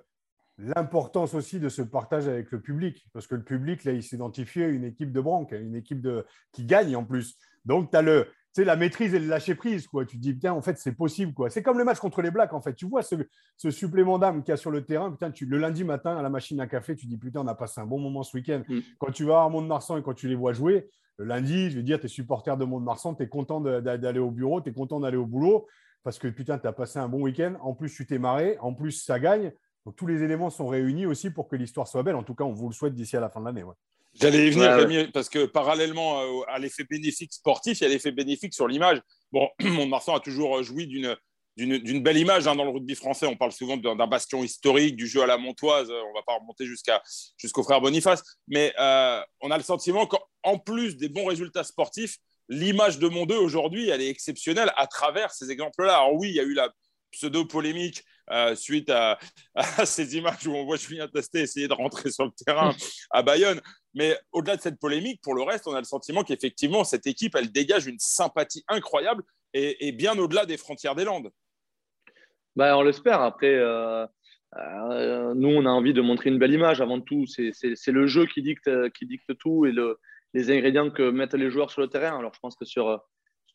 l'importance 0.76 1.34
aussi 1.34 1.60
de 1.60 1.70
ce 1.70 1.82
partage 1.82 2.28
avec 2.28 2.52
le 2.52 2.62
public, 2.62 3.08
parce 3.14 3.28
que 3.28 3.36
le 3.36 3.44
public, 3.44 3.84
là, 3.84 3.92
il 3.94 4.04
s'identifie 4.04 4.64
à 4.64 4.68
une 4.68 4.84
équipe 4.84 5.12
de 5.12 5.22
branque, 5.22 5.52
une 5.52 5.76
équipe 5.76 6.02
de, 6.02 6.26
qui 6.52 6.66
gagne 6.66 6.96
en 6.96 7.04
plus. 7.04 7.36
Donc, 7.66 7.92
tu 7.92 7.98
as 7.98 8.02
le, 8.02 8.28
tu 8.54 8.64
la 8.64 8.76
maîtrise 8.76 9.14
et 9.14 9.20
le 9.20 9.28
lâcher 9.28 9.56
prise. 9.56 9.88
Quoi. 9.88 10.06
Tu 10.06 10.18
te 10.18 10.22
dis, 10.22 10.34
putain, 10.34 10.54
en 10.54 10.62
fait, 10.62 10.78
c'est 10.78 10.92
possible. 10.94 11.34
Quoi. 11.34 11.50
C'est 11.50 11.64
comme 11.64 11.78
le 11.78 11.84
match 11.84 12.00
contre 12.00 12.22
les 12.22 12.32
Blacks, 12.32 12.54
en 12.54 12.62
fait. 12.62 12.74
Tu 12.74 12.86
vois 12.86 13.02
ce, 13.02 13.16
ce 13.58 13.72
supplément 13.72 14.20
d'âme 14.20 14.44
qu'il 14.44 14.52
y 14.52 14.54
a 14.54 14.58
sur 14.58 14.72
le 14.72 14.84
terrain. 14.84 15.12
Putain, 15.12 15.32
tu, 15.32 15.46
le 15.46 15.58
lundi 15.58 15.84
matin, 15.84 16.18
à 16.18 16.22
la 16.22 16.30
machine 16.30 16.60
à 16.60 16.68
café, 16.68 16.96
tu 16.96 17.08
dis, 17.08 17.18
putain, 17.18 17.42
on 17.42 17.48
a 17.48 17.56
passé 17.56 17.82
un 17.82 17.86
bon 17.86 18.00
moment 18.00 18.24
ce 18.24 18.36
week-end. 18.36 18.64
Mm. 18.68 18.80
Quand 19.00 19.12
tu 19.12 19.26
vas 19.26 19.44
à 19.44 19.50
Mont-de-Marsan 19.50 19.98
et 19.98 20.04
quand 20.04 20.14
tu 20.14 20.28
les 20.28 20.36
vois 20.36 20.54
jouer, 20.54 20.90
le 21.18 21.26
lundi, 21.26 21.70
je 21.70 21.78
veux 21.78 21.84
dire, 21.84 22.00
tu 22.00 22.06
es 22.06 22.10
supporter 22.10 22.58
de 22.58 22.66
Mont-de-Marsan, 22.66 23.16
tu 23.16 23.24
es 23.24 23.30
content 23.30 23.62
d'aller 23.62 24.20
au 24.20 24.32
bureau, 24.32 24.62
tu 24.62 24.70
es 24.70 24.74
content 24.74 25.00
d'aller 25.00 25.18
au 25.18 25.26
boulot 25.26 25.68
parce 26.04 26.18
que, 26.18 26.28
putain, 26.28 26.58
tu 26.58 26.68
as 26.68 26.74
passé 26.74 27.00
un 27.00 27.08
bon 27.08 27.22
week-end. 27.22 27.56
En 27.62 27.74
plus, 27.74 27.94
tu 27.94 28.06
t'es 28.06 28.18
marré. 28.18 28.58
En 28.60 28.74
plus, 28.74 28.92
ça 28.92 29.20
gagne. 29.20 29.52
Donc 29.86 29.96
tous 29.96 30.08
les 30.08 30.24
éléments 30.24 30.50
sont 30.50 30.68
réunis 30.68 31.06
aussi 31.06 31.30
pour 31.32 31.48
que 31.48 31.56
l'histoire 31.56 31.88
soit 31.88 32.04
belle. 32.04 32.16
En 32.16 32.24
tout 32.24 32.36
cas, 32.36 32.44
on 32.44 32.54
vous 32.54 32.70
le 32.70 32.74
souhaite 32.74 32.94
d'ici 32.94 33.18
à 33.18 33.20
la 33.20 33.30
fin 33.30 33.40
de 33.40 33.46
l'année. 33.46 33.64
J'allais 34.14 34.48
y 34.48 34.52
venir, 34.52 35.10
parce 35.14 35.30
que 35.30 35.46
parallèlement 35.46 36.44
à 36.48 36.60
l'effet 36.60 36.84
bénéfique 36.84 37.34
sportif, 37.34 37.80
il 37.80 37.84
y 37.84 37.88
a 37.88 37.90
l'effet 37.90 38.12
bénéfique 38.12 38.54
sur 38.54 38.68
l'image. 38.68 39.02
Bon, 39.32 39.48
Mont-de-Marsan 39.62 40.16
a 40.16 40.20
toujours 40.20 40.62
joui 40.62 40.88
d'une 40.88 41.16
d'une 41.58 42.02
belle 42.02 42.18
image 42.18 42.48
hein, 42.48 42.56
dans 42.56 42.64
le 42.64 42.70
rugby 42.70 42.96
français. 42.96 43.26
On 43.26 43.36
parle 43.36 43.52
souvent 43.52 43.78
d'un 43.78 44.08
bastion 44.08 44.44
historique, 44.44 44.96
du 44.96 45.08
jeu 45.08 45.22
à 45.22 45.26
la 45.26 45.38
montoise. 45.38 45.90
On 45.90 46.10
ne 46.10 46.14
va 46.14 46.24
pas 46.26 46.36
remonter 46.36 46.66
jusqu'à 46.66 47.02
jusqu'au 47.38 47.64
frère 47.64 47.82
Boniface, 47.82 48.24
mais 48.48 48.74
euh, 48.80 49.22
on 49.42 49.52
a 49.52 49.58
le 49.58 49.64
sentiment 49.64 50.08
qu'en 50.08 50.58
plus 50.60 50.98
des 50.98 51.10
bons 51.10 51.26
résultats 51.26 51.64
sportifs, 51.64 52.18
l'image 52.48 53.00
de 53.00 53.08
Mont 53.08 53.26
2 53.26 53.36
aujourd'hui, 53.36 53.90
elle 53.90 54.02
est 54.02 54.10
exceptionnelle 54.10 54.72
à 54.78 54.88
travers 54.88 55.32
ces 55.32 55.52
exemples-là. 55.52 55.98
Alors 55.98 56.16
oui, 56.16 56.30
il 56.30 56.36
y 56.36 56.40
a 56.40 56.44
eu 56.44 56.54
la 56.54 56.70
pseudo-polémique 57.12 58.04
euh, 58.32 58.56
suite 58.56 58.90
à, 58.90 59.20
ces 59.86 60.16
images 60.16 60.48
où 60.48 60.54
on 60.54 60.64
voit 60.64 60.78
Julien 60.78 61.08
Testé 61.08 61.42
essayer 61.42 61.68
de 61.68 61.74
rentrer 61.74 62.12
sur 62.12 62.26
le 62.26 62.32
terrain 62.32 62.74
à 63.10 63.24
Bayonne. 63.24 63.62
Mais 63.94 64.18
au-delà 64.32 64.56
de 64.56 64.62
cette 64.62 64.80
polémique, 64.80 65.22
pour 65.22 65.34
le 65.34 65.44
reste, 65.44 65.68
on 65.68 65.74
a 65.74 65.80
le 65.80 65.86
sentiment 65.86 66.24
qu'effectivement, 66.24 66.84
cette 66.84 67.08
équipe, 67.08 67.36
elle 67.36 67.52
dégage 67.52 67.88
une 67.88 68.00
sympathie 68.00 68.64
incroyable 68.68 69.24
et, 69.54 69.92
bien 69.92 70.18
au-delà 70.18 70.46
des 70.46 70.56
frontières 70.56 70.96
des 70.96 71.04
Landes. 71.04 71.30
Ben, 72.56 72.76
on 72.76 72.84
l'espère. 72.84 73.22
Après, 73.22 73.54
euh, 73.54 74.06
euh, 74.58 75.34
nous, 75.34 75.50
on 75.50 75.66
a 75.66 75.70
envie 75.70 75.94
de 75.94 76.02
montrer 76.02 76.30
une 76.30 76.40
belle 76.40 76.54
image 76.54 76.80
avant 76.80 77.02
tout. 77.02 77.26
C'est 77.28 77.88
le 77.88 78.08
jeu 78.08 78.26
qui 78.28 78.42
dicte, 78.42 78.70
qui 78.92 79.06
dicte 79.06 79.38
tout 79.40 79.66
et 79.66 79.74
le, 79.74 80.00
les 80.34 80.52
ingrédients 80.52 80.90
que 80.90 81.10
mettent 81.10 81.34
les 81.34 81.52
joueurs 81.52 81.70
sur 81.70 81.82
le 81.82 81.90
terrain. 81.90 82.18
Alors, 82.18 82.34
je 82.34 82.40
pense 82.40 82.56
que 82.56 82.64
sur 82.64 83.04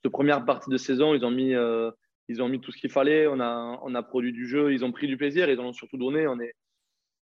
cette 0.02 0.12
première 0.12 0.44
partie 0.44 0.68
de 0.68 0.76
saison, 0.76 1.14
ils 1.14 1.24
ont 1.24 1.30
mis 1.30 1.54
ils 2.28 2.42
ont 2.42 2.48
mis 2.48 2.60
tout 2.60 2.72
ce 2.72 2.78
qu'il 2.78 2.90
fallait, 2.90 3.26
on 3.26 3.40
a, 3.40 3.78
on 3.82 3.94
a 3.94 4.02
produit 4.02 4.32
du 4.32 4.46
jeu, 4.46 4.72
ils 4.72 4.84
ont 4.84 4.92
pris 4.92 5.06
du 5.06 5.16
plaisir, 5.16 5.48
ils 5.48 5.60
en 5.60 5.66
ont 5.66 5.72
surtout 5.72 5.96
donné. 5.96 6.26
On 6.26 6.38
est, 6.40 6.54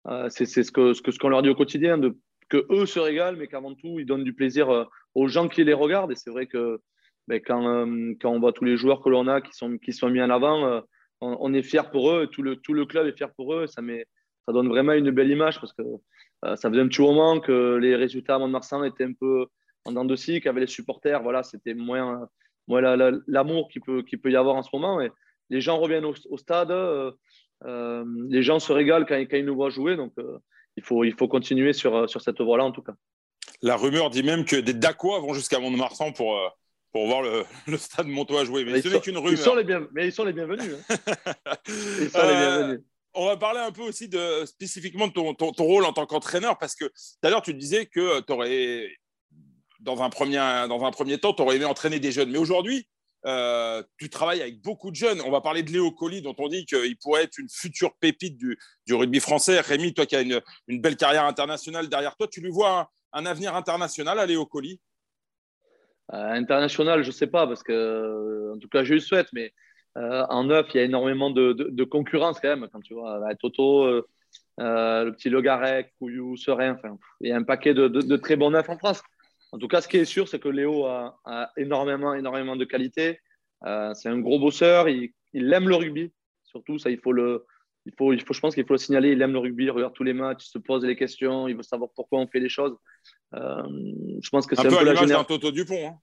euh, 0.09 0.29
c'est, 0.29 0.47
ce 0.47 0.71
que 0.71 0.93
ce 0.93 1.03
que 1.03 1.11
ce 1.11 1.19
qu'on 1.19 1.29
leur 1.29 1.43
dit 1.43 1.49
au 1.49 1.55
quotidien, 1.55 1.99
de, 1.99 2.17
que 2.49 2.67
eux 2.71 2.87
se 2.87 2.99
régalent, 2.99 3.37
mais 3.37 3.47
qu'avant 3.47 3.75
tout 3.75 3.99
ils 3.99 4.07
donnent 4.07 4.25
du 4.25 4.35
plaisir 4.35 4.71
euh, 4.71 4.85
aux 5.15 5.29
gens 5.29 5.49
qui 5.49 5.65
les 5.65 5.73
regardent. 5.73 6.13
Et 6.13 6.17
c'est 6.17 6.31
vrai 6.31 6.47
que 6.47 6.81
ben, 7.29 7.41
quand, 7.41 7.67
euh, 7.67 8.15
quand 8.21 8.31
on 8.31 8.41
voit 8.41 8.53
tous 8.53 8.65
les 8.65 8.77
joueurs 8.77 9.03
que 9.03 9.09
l'on 9.09 9.27
a 9.27 9.41
qui 9.41 9.53
sont 9.53 9.79
qui 9.79 9.93
sont 9.93 10.11
mis 10.11 10.23
en 10.23 10.31
avant, 10.31 10.83
on, 11.23 11.53
est 11.53 11.63
fier 11.63 11.91
pour 11.91 12.11
eux, 12.11 12.27
tout 12.27 12.43
le 12.43 12.57
tout 12.57 12.73
le 12.73 12.87
club 12.87 13.07
est 13.07 13.17
fier 13.17 13.33
pour 13.35 13.55
eux. 13.55 13.67
Ça 13.67 13.83
met, 13.83 14.07
ça 14.47 14.53
donne 14.53 14.69
vraiment 14.69 14.93
une 14.93 15.11
belle 15.11 15.31
image 15.31 15.61
parce 15.61 15.73
que 15.73 15.83
ça 16.43 16.71
faisait 16.71 16.81
un 16.81 16.89
petit 16.89 17.03
moment 17.03 17.41
que 17.41 17.77
les 17.77 17.95
résultats 17.95 18.37
à 18.37 18.39
Mont-de-Marsan 18.39 18.85
étaient 18.85 19.05
un 19.05 19.13
peu 19.13 19.47
en 19.85 19.93
dents 19.93 20.05
de 20.05 20.17
scie, 20.17 20.41
qu'avec 20.41 20.61
les 20.63 20.67
supporters, 20.67 21.23
voilà, 21.23 21.43
c'était 21.43 21.75
moins 21.75 22.29
l'amour 22.79 23.69
qu'il 23.69 23.83
peut, 23.83 24.03
qui 24.03 24.17
peut 24.17 24.31
y 24.31 24.37
avoir 24.37 24.57
en 24.57 24.63
ce 24.63 24.71
moment. 24.73 25.01
Et 25.01 25.11
les 25.51 25.61
gens 25.61 25.79
reviennent 25.79 26.05
au, 26.05 26.39
stade, 26.39 26.71
euh, 26.71 27.11
euh, 27.65 28.05
les 28.29 28.43
gens 28.43 28.59
se 28.59 28.73
régalent 28.73 29.07
quand, 29.07 29.17
quand, 29.17 29.37
ils 29.37 29.45
nous 29.45 29.57
voient 29.57 29.71
jouer. 29.71 29.97
Donc, 29.97 30.13
euh, 30.19 30.39
il, 30.77 30.85
faut, 30.85 31.05
il 31.05 31.15
faut 31.15 31.29
continuer 31.29 31.73
sur, 31.73 32.09
sur 32.09 32.21
cette 32.21 32.41
voie-là, 32.41 32.65
en 32.65 32.73
tout 32.73 32.83
cas. 32.83 32.95
La 33.63 33.77
rumeur 33.77 34.11
dit 34.11 34.23
même 34.23 34.45
que 34.45 34.57
des 34.57 34.73
Dacois 34.73 35.21
vont 35.21 35.35
jusqu'à 35.35 35.59
Mont-de-Marsan 35.59 36.13
pour, 36.13 36.39
pour 36.93 37.07
voir 37.07 37.23
le, 37.23 37.45
le 37.67 37.77
stade 37.77 38.07
Montois 38.07 38.45
jouer. 38.45 38.65
Mais, 38.65 38.81
ce 38.81 38.89
n'est 38.89 39.01
qu'une 39.01 39.19
rumeur. 39.19 39.33
Ils 39.33 39.39
sont 39.39 39.55
les 39.55 39.65
bien, 39.65 39.87
mais 39.93 40.07
ils 40.07 40.13
sont 40.13 40.25
les 40.25 40.33
bienvenus. 40.33 40.75
Hein. 40.89 40.95
ils 41.69 42.11
sont 42.11 42.27
les 42.27 42.37
bienvenus. 42.37 42.81
On 43.13 43.27
va 43.27 43.37
parler 43.37 43.59
un 43.59 43.73
peu 43.73 43.83
aussi 43.83 44.09
de, 44.09 44.45
spécifiquement 44.47 45.09
de 45.09 45.13
ton, 45.13 45.35
ton, 45.35 45.51
ton 45.51 45.65
rôle 45.65 45.85
en 45.85 45.93
tant 45.93 46.07
qu'entraîneur, 46.07 46.59
parce 46.59 46.77
que 46.77 46.85
tout 46.85 47.25
à 47.25 47.31
l'heure, 47.31 47.43
tu 47.43 47.55
disais 47.55 47.87
que 47.87 48.21
tu 48.21 48.33
aurais 48.33 48.87
dans 49.81 50.03
un 50.03 50.11
premier, 50.11 50.37
dans 50.69 50.85
un 50.85 50.91
premier 50.91 51.19
temps, 51.19 51.33
tu 51.33 51.43
aurais 51.43 51.57
aimé 51.57 51.65
entraîner 51.65 52.01
des 52.01 52.13
jeunes. 52.13 52.31
Mais 52.31 52.39
aujourd'hui, 52.39 52.87
euh, 53.27 53.83
tu 53.99 54.09
travailles 54.09 54.41
avec 54.41 54.63
beaucoup 54.63 54.91
de 54.91 54.97
jeunes. 54.97 55.21
On 55.23 55.31
va 55.31 55.41
parler 55.41 55.63
de 55.63 55.71
Léo 55.71 55.91
Colli, 55.91 56.23
dont 56.23 56.35
on 56.39 56.49
dit 56.49 56.65
qu'il 56.65 56.97
pourrait 56.99 57.25
être 57.25 57.39
une 57.39 57.49
future 57.51 57.95
pépite 58.01 58.37
du, 58.37 58.59
du, 58.87 58.95
rugby 58.95 59.21
français. 59.21 59.61
Rémi, 59.61 59.93
toi 59.93 60.07
qui 60.07 60.17
as 60.17 60.23
une, 60.23 60.41
une, 60.69 60.81
belle 60.81 60.97
carrière 60.97 61.25
internationale 61.25 61.89
derrière 61.89 62.17
toi, 62.17 62.29
tu 62.29 62.41
lui 62.41 62.51
vois 62.51 62.91
un, 63.13 63.27
avenir 63.27 63.55
international 63.55 64.19
à 64.19 64.27
Léo 64.27 64.47
Colli? 64.47 64.81
Euh, 66.13 66.33
International, 66.33 67.03
je 67.03 67.09
ne 67.09 67.13
sais 67.13 67.27
pas, 67.27 67.47
parce 67.47 67.63
que, 67.63 68.53
en 68.55 68.59
tout 68.59 68.69
cas, 68.69 68.85
je 68.85 68.95
le 68.95 69.01
souhaite, 69.01 69.29
mais 69.33 69.53
euh, 69.97 70.25
en 70.29 70.45
neuf, 70.45 70.67
il 70.73 70.79
y 70.79 70.81
a 70.81 70.85
énormément 70.85 71.31
de, 71.31 71.53
de, 71.53 71.85
concurrence 71.85 72.41
quand 72.41 72.49
même. 72.49 72.69
Quand 72.73 72.81
tu 72.81 72.95
vois 72.95 73.21
Toto, 73.37 73.85
euh, 73.85 75.05
le 75.05 75.13
petit 75.13 75.29
Logarec, 75.29 75.93
Couillou, 75.99 76.37
Serein, 76.37 76.75
enfin, 76.75 76.97
il 77.21 77.29
y 77.29 77.33
a 77.33 77.37
un 77.37 77.45
paquet 77.45 77.75
de, 77.75 77.87
de 77.89 78.17
très 78.17 78.37
bons 78.37 78.51
neufs 78.51 78.69
en 78.69 78.79
France. 78.79 79.03
En 79.53 79.59
tout 79.59 79.69
cas, 79.69 79.81
ce 79.81 79.89
qui 79.89 79.97
est 79.97 80.05
sûr, 80.05 80.29
c'est 80.29 80.39
que 80.39 80.49
Léo 80.49 80.87
a, 80.87 81.53
énormément, 81.57 82.15
énormément 82.15 82.57
de 82.57 82.65
qualité. 82.65 83.19
Euh, 83.67 83.93
c'est 83.95 84.09
un 84.09 84.19
gros 84.19 84.39
bosseur. 84.39 84.89
Il, 84.89 85.13
aime 85.53 85.69
le 85.69 85.75
rugby. 85.75 86.13
Surtout, 86.45 86.79
ça, 86.79 86.91
il 86.91 86.99
faut 87.01 87.13
le, 87.13 87.47
il 87.87 87.93
faut, 87.97 88.13
il 88.13 88.23
faut, 88.23 88.33
je 88.33 88.41
pense 88.41 88.55
qu'il 88.55 88.65
faut 88.65 88.75
le 88.75 88.79
signaler. 88.79 89.11
Il 89.11 89.23
aime 89.23 89.33
le 89.33 89.39
rugby. 89.39 89.65
Il 89.65 89.71
regarde 89.71 89.93
tous 89.93 90.05
les 90.05 90.13
matchs. 90.13 90.47
Il 90.47 90.51
se 90.51 90.59
pose 90.59 90.85
les 90.85 90.97
questions. 90.97 91.49
Il 91.49 91.57
veut 91.57 91.63
savoir 91.63 91.91
pourquoi 91.95 92.21
on 92.21 92.29
fait 92.29 92.41
les 92.41 92.49
choses. 92.49 92.77
Euh, 93.35 93.63
je 94.23 94.29
pense 94.31 94.47
que 94.47 94.55
c'est 94.55 94.67
un, 94.67 94.71
peu, 94.71 94.77
peu 94.77 94.85
l'image 94.85 95.07
d'un 95.07 95.25
Toto 95.25 95.51
Dupont. 95.51 95.89
Hein. 95.89 95.99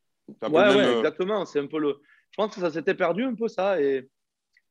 Ouais, 0.49 0.49
ouais, 0.49 0.86
euh, 0.86 0.97
exactement. 0.97 1.45
C'est 1.45 1.60
un 1.60 1.67
peu 1.67 1.79
le. 1.79 1.99
Je 2.31 2.36
pense 2.36 2.53
que 2.53 2.60
ça 2.60 2.69
s'était 2.69 2.95
perdu 2.95 3.23
un 3.23 3.36
peu 3.36 3.47
ça. 3.47 3.81
Et, 3.81 4.10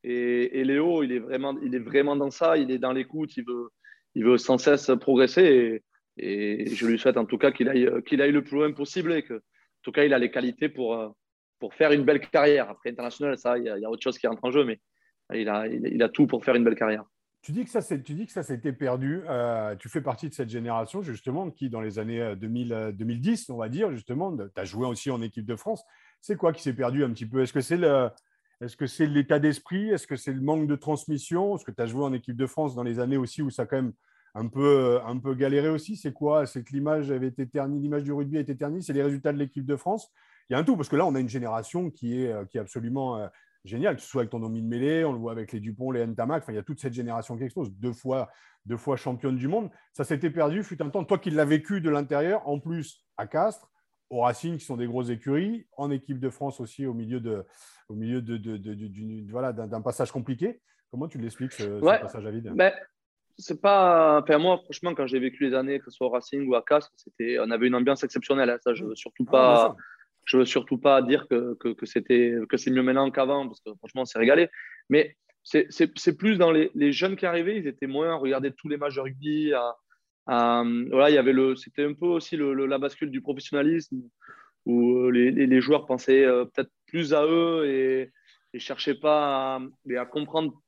et, 0.05 0.61
et, 0.61 0.65
Léo, 0.65 1.03
il 1.03 1.13
est 1.13 1.19
vraiment, 1.19 1.57
il 1.63 1.75
est 1.75 1.81
vraiment 1.81 2.15
dans 2.15 2.31
ça. 2.31 2.59
Il 2.59 2.71
est 2.71 2.79
dans 2.79 2.93
l'écoute. 2.93 3.35
Il 3.39 3.45
veut, 3.47 3.71
il 4.15 4.25
veut 4.25 4.37
sans 4.37 4.59
cesse 4.59 4.91
progresser. 5.01 5.43
Et, 5.43 5.83
et 6.17 6.75
je 6.75 6.87
lui 6.87 6.99
souhaite 6.99 7.17
en 7.17 7.27
tout 7.27 7.39
cas 7.39 7.53
qu'il 7.53 7.69
aille, 7.69 7.91
qu'il 8.07 8.23
aille 8.23 8.33
le 8.33 8.43
plus 8.43 8.57
loin 8.57 8.73
possible 8.73 9.13
et 9.13 9.23
que, 9.23 9.35
en 9.35 9.83
tout 9.83 9.93
cas, 9.93 10.05
il 10.05 10.15
a 10.15 10.19
les 10.19 10.31
qualités 10.31 10.69
pour, 10.69 11.15
pour 11.59 11.75
faire 11.75 11.93
une 11.93 12.05
belle 12.05 12.21
carrière. 12.21 12.71
Après, 12.71 12.91
international, 12.91 13.37
ça, 13.39 13.59
il 13.59 13.65
y, 13.65 13.69
a, 13.69 13.91
autre 13.91 14.03
chose 14.03 14.19
qui 14.19 14.27
rentre 14.27 14.45
en 14.45 14.51
jeu, 14.51 14.65
mais 14.65 14.81
il 15.35 15.49
a, 15.49 15.67
il, 15.67 16.03
a 16.03 16.09
tout 16.09 16.27
pour 16.27 16.45
faire 16.45 16.55
une 16.55 16.65
belle 16.65 16.75
carrière. 16.75 17.05
Tu 17.43 17.53
dis 17.53 17.65
que 17.65 17.71
ça, 17.71 17.83
tu 17.83 18.15
dis 18.15 18.27
que 18.27 18.33
ça 18.33 18.43
s'était 18.43 18.73
perdu. 18.73 19.23
Euh, 19.29 19.77
tu 19.77 19.89
fais 19.89 20.01
partie 20.01 20.29
de 20.29 20.35
cette 20.35 20.49
génération, 20.49 21.03
justement, 21.03 21.51
qui, 21.51 21.71
dans 21.71 21.81
les 21.81 21.99
années 21.99 22.35
2000, 22.37 22.95
2010, 22.95 23.51
on 23.51 23.57
va 23.57 23.69
dire, 23.69 23.93
justement, 23.93 24.37
tu 24.37 24.43
as 24.57 24.65
joué 24.65 24.87
aussi 24.87 25.11
en 25.11 25.23
équipe 25.23 25.47
de 25.47 25.55
France. 25.55 25.85
C'est 26.21 26.37
quoi 26.37 26.53
qui 26.53 26.63
s'est 26.63 26.75
perdu 26.75 27.05
un 27.05 27.11
petit 27.11 27.27
peu? 27.27 27.43
Est-ce 27.43 27.53
que 27.53 27.61
c'est 27.61 27.77
le. 27.77 28.09
Est-ce 28.63 28.77
que 28.77 28.87
c'est 28.87 29.07
l'état 29.07 29.39
d'esprit? 29.39 29.91
Est-ce 29.91 30.07
que 30.07 30.17
c'est 30.17 30.33
le 30.33 30.41
manque 30.41 30.67
de 30.67 30.77
transmission? 30.77 31.57
Est-ce 31.57 31.65
que 31.65 31.73
tu 31.73 31.83
as 31.83 31.87
joué 31.87 32.03
en 32.03 32.15
équipe 32.15 32.37
de 32.37 32.47
France 32.47 32.75
dans 32.75 32.83
les 32.83 32.99
années 33.01 33.19
aussi 33.19 33.43
où 33.43 33.51
ça 33.51 33.63
a 33.63 33.67
quand 33.67 33.77
même 33.77 33.93
un 34.37 34.49
peu, 34.49 34.97
euh, 34.97 35.05
un 35.05 35.19
peu 35.19 35.35
galéré 35.35 35.69
aussi. 35.69 35.97
C'est 35.97 36.13
quoi? 36.13 36.47
C'est 36.47 36.63
que 36.63 36.73
l'image 36.73 37.11
avait 37.11 37.29
été 37.29 37.49
ternie, 37.49 37.81
l'image 37.81 38.05
du 38.05 38.13
rugby 38.13 38.37
a 38.37 38.41
été 38.41 38.57
ternie. 38.57 38.83
C'est 38.83 38.93
les 38.93 39.03
résultats 39.03 39.33
de 39.33 39.39
l'équipe 39.39 39.65
de 39.65 39.77
France. 39.77 40.13
Il 40.49 40.53
y 40.53 40.57
a 40.57 40.59
un 40.59 40.65
tout, 40.65 40.77
parce 40.77 40.89
que 40.89 40.97
là, 40.97 41.07
on 41.07 41.15
a 41.15 41.21
une 41.21 41.29
génération 41.29 41.91
qui 41.91 42.23
est, 42.23 42.33
euh, 42.33 42.45
qui 42.45 42.59
est 42.59 42.61
absolument 42.61 43.17
euh, 43.17 43.27
géniale, 43.65 43.97
que 43.97 44.03
ce 44.03 44.09
soit 44.09 44.21
avec 44.21 44.31
ton 44.31 44.39
nom 44.39 44.51
de 44.51 44.61
mêlée, 44.61 45.05
on 45.05 45.13
le 45.13 45.19
voit 45.19 45.33
avec 45.33 45.53
les 45.53 45.61
Dupont, 45.61 45.91
les 45.91 46.07
Ntamak. 46.07 46.43
Enfin, 46.43 46.53
il 46.53 46.57
y 46.57 46.59
a 46.59 46.63
toute 46.63 46.81
cette 46.81 46.93
génération 46.93 47.37
qui 47.37 47.45
explose. 47.45 47.73
Deux 47.73 47.95
fois, 47.95 48.31
deux 48.67 48.77
fois 48.77 48.97
championne 48.97 49.37
du 49.37 49.49
monde. 49.49 49.71
Ça 49.95 50.05
s'était 50.05 50.31
perdu, 50.31 50.63
fut 50.63 50.81
un 50.83 50.91
temps. 50.91 51.03
Toi 51.05 51.19
qui 51.19 51.31
l'as 51.31 51.47
vécu 51.47 51.81
de 51.81 51.89
l'intérieur, 51.89 52.47
en 52.47 52.61
plus 52.61 53.07
à 53.17 53.27
Castres, 53.27 53.71
au 54.11 54.21
Racing, 54.21 54.59
qui 54.59 54.65
sont 54.65 54.77
des 54.77 54.87
grosses 54.87 55.09
écuries, 55.09 55.67
en 55.77 55.91
équipe 55.91 56.21
de 56.21 56.29
France 56.29 56.61
aussi, 56.61 56.87
au 56.87 56.95
milieu 56.95 57.21
de, 57.21 57.45
au 57.89 57.95
milieu 57.95 58.21
de, 58.21 59.31
voilà, 59.33 59.53
d'un 59.53 59.81
passage 59.81 60.13
compliqué. 60.13 60.61
Comment 60.91 61.09
tu 61.09 61.19
l'expliques, 61.19 61.53
ce, 61.53 61.81
passage 61.81 62.25
à 62.25 62.31
vide? 62.31 62.53
Ben, 62.55 62.73
c'est 63.39 63.61
pas. 63.61 64.21
Enfin, 64.23 64.39
moi, 64.39 64.59
franchement, 64.65 64.95
quand 64.95 65.07
j'ai 65.07 65.19
vécu 65.19 65.45
les 65.49 65.55
années, 65.55 65.79
que 65.79 65.87
ce 65.87 65.91
soit 65.91 66.07
au 66.07 66.11
Racing 66.11 66.47
ou 66.49 66.55
à 66.55 66.63
Castres, 66.63 66.93
c'était, 66.97 67.39
on 67.41 67.51
avait 67.51 67.67
une 67.67 67.75
ambiance 67.75 68.03
exceptionnelle. 68.05 68.51
Hein. 68.51 68.59
Ça, 68.63 68.75
je 68.75 68.85
veux 68.85 68.95
surtout 68.95 69.25
ah, 69.29 69.31
pas. 69.31 69.77
je 70.25 70.39
veux 70.39 70.45
surtout 70.45 70.79
pas 70.79 71.03
dire 71.03 71.27
que, 71.29 71.55
que, 71.55 71.69
que 71.69 71.87
c'était 71.87 72.35
que 72.49 72.57
c'est 72.57 72.71
mieux 72.71 72.83
maintenant 72.83 73.11
qu'avant, 73.11 73.47
parce 73.47 73.61
que 73.61 73.71
franchement, 73.75 74.05
c'est 74.05 74.19
régalé. 74.19 74.49
Mais 74.89 75.17
c'est 75.43 76.17
plus 76.17 76.39
dans 76.39 76.51
les, 76.51 76.71
les, 76.75 76.93
jeunes 76.93 77.17
qui 77.17 77.25
arrivaient, 77.25 77.57
ils 77.57 77.69
étaient 77.69 77.87
moins 77.87 78.11
à 78.11 78.17
regarder 78.17 78.53
tous 78.53 78.69
les 78.69 78.77
matchs 78.77 78.97
de 78.97 79.01
rugby. 79.01 79.53
À, 79.53 79.77
voilà, 80.27 81.11
il 81.11 81.15
y 81.15 81.19
avait 81.19 81.33
le, 81.33 81.55
c'était 81.55 81.85
un 81.85 81.95
peu 81.95 82.07
aussi 82.07 82.37
le, 82.37 82.67
la 82.67 82.79
bascule 82.79 83.11
du 83.11 83.21
professionnalisme 83.21 84.03
où 84.65 84.97
euh, 84.97 85.11
les, 85.11 85.31
les, 85.31 85.61
joueurs 85.61 85.87
pensaient 85.87 86.25
euh, 86.25 86.45
peut-être 86.47 86.73
plus 86.89 87.15
à 87.15 87.25
eux 87.25 87.65
et, 87.69 88.13
ne 88.53 88.59
cherchaient 88.59 88.99
pas 88.99 89.57
à, 89.57 90.01
à, 90.01 90.07
comprendre 90.07 90.61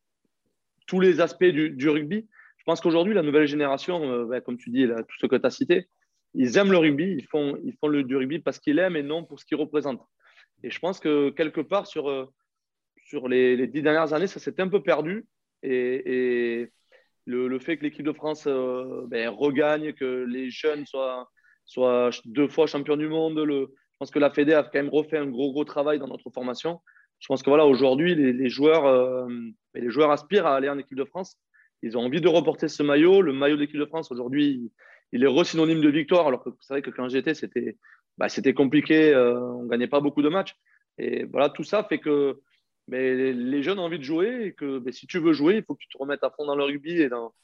tous 0.87 1.01
les 1.01 1.21
aspects 1.21 1.45
du, 1.45 1.71
du 1.71 1.89
rugby. 1.89 2.29
Je 2.69 2.73
pense 2.73 2.83
qu'aujourd'hui, 2.83 3.15
la 3.15 3.23
nouvelle 3.23 3.47
génération, 3.47 4.03
euh, 4.13 4.27
ben, 4.27 4.43
comme 4.43 4.59
tu 4.59 4.69
dis, 4.69 4.87
là, 4.87 5.03
tout 5.03 5.17
ce 5.19 5.27
que 5.27 5.37
tu 5.37 5.47
as 5.47 5.49
cité, 5.49 5.89
ils 6.35 6.59
aiment 6.59 6.71
le 6.71 6.77
rugby, 6.77 7.15
ils 7.17 7.25
font, 7.25 7.57
le, 7.89 8.03
du 8.03 8.15
rugby 8.15 8.41
parce 8.41 8.59
qu'ils 8.59 8.77
l'aiment 8.77 8.95
et 8.95 9.03
non 9.03 9.25
pour 9.25 9.41
ce 9.41 9.47
qu'il 9.47 9.57
représente. 9.57 10.03
Et 10.63 10.71
je 10.71 10.79
pense 10.79 11.01
que 11.01 11.31
quelque 11.31 11.63
part, 11.63 11.87
sur, 11.87 12.31
sur 13.07 13.27
les, 13.27 13.67
dix 13.69 13.81
dernières 13.81 14.13
années, 14.13 14.27
ça 14.27 14.39
s'est 14.39 14.61
un 14.61 14.69
peu 14.69 14.83
perdu. 14.83 15.25
Et, 15.63 16.69
le, 17.25 17.59
fait 17.59 17.79
que 17.79 17.85
l'équipe 17.85 18.05
de 18.05 18.13
France 18.13 18.45
euh, 18.47 19.07
ben, 19.07 19.31
regagne, 19.31 19.95
que 19.95 20.27
les 20.29 20.51
jeunes 20.51 20.85
soient, 20.85 21.27
deux 22.27 22.49
fois 22.49 22.67
champions 22.67 22.99
du 22.99 23.09
monde, 23.09 23.43
je 23.49 23.65
pense 23.99 24.11
que 24.11 24.19
la 24.19 24.29
Fédé 24.29 24.53
a 24.53 24.63
quand 24.63 24.75
même 24.75 24.91
refait 24.91 25.17
un 25.17 25.27
gros, 25.27 25.53
gros 25.53 25.65
travail 25.65 25.99
dans 25.99 26.09
notre 26.09 26.29
formation. 26.29 26.83
Je 27.19 27.29
pense 27.29 27.43
que 27.43 27.49
voilà, 27.49 27.65
aujourd'hui, 27.65 28.15
les, 28.15 28.33
euh, 28.61 29.51
les 29.73 29.91
joueurs 29.91 30.11
aspirent 30.11 30.47
à 30.47 30.55
aller 30.55 30.69
en 30.69 30.77
équipe 30.77 30.99
de 30.99 31.07
France. 31.07 31.39
Ils 31.83 31.97
ont 31.97 32.03
envie 32.03 32.21
de 32.21 32.29
reporter 32.29 32.69
ce 32.69 32.83
maillot. 32.83 33.23
Le 33.23 33.33
maillot 33.33 33.57
de 33.57 33.63
l'équipe 33.63 33.79
de 33.79 33.87
France, 33.87 34.11
aujourd'hui, 34.11 34.71
il 35.13 35.23
est 35.23 35.27
re-synonyme 35.27 35.81
de 35.81 35.89
victoire. 35.89 36.27
Alors 36.27 36.43
que 36.43 36.51
c'est 36.61 36.75
vrai 36.75 36.83
que 36.83 36.91
quand 36.91 37.09
j'étais, 37.09 37.35
c'était 37.35 37.77
bah, 38.17 38.29
compliqué. 38.57 39.15
Euh, 39.15 39.39
on 39.39 39.65
ne 39.65 39.69
gagnait 39.69 39.89
pas 39.89 40.01
beaucoup 40.01 40.23
de 40.23 40.29
matchs. 40.29 40.57
Et 40.99 41.25
voilà, 41.25 41.49
tout 41.49 41.65
ça 41.65 41.85
fait 41.85 41.99
que 41.99 42.41
mais 42.89 43.33
les 43.35 43.63
jeunes 43.63 43.79
ont 43.79 43.85
envie 43.85 43.99
de 43.99 44.05
jouer 44.05 44.47
et 44.47 44.53
que 44.55 44.83
si 44.93 45.07
tu 45.07 45.19
veux 45.19 45.35
jouer, 45.35 45.57
il 45.57 45.63
faut 45.63 45.75
que 45.75 45.81
tu 45.81 45.89
te 45.89 45.99
remettes 45.99 46.25
à 46.25 46.31
fond 46.31 46.47
dans 46.47 46.57
le 46.57 46.65
rugby 46.65 47.03
et 47.03 47.11
dans... 47.11 47.35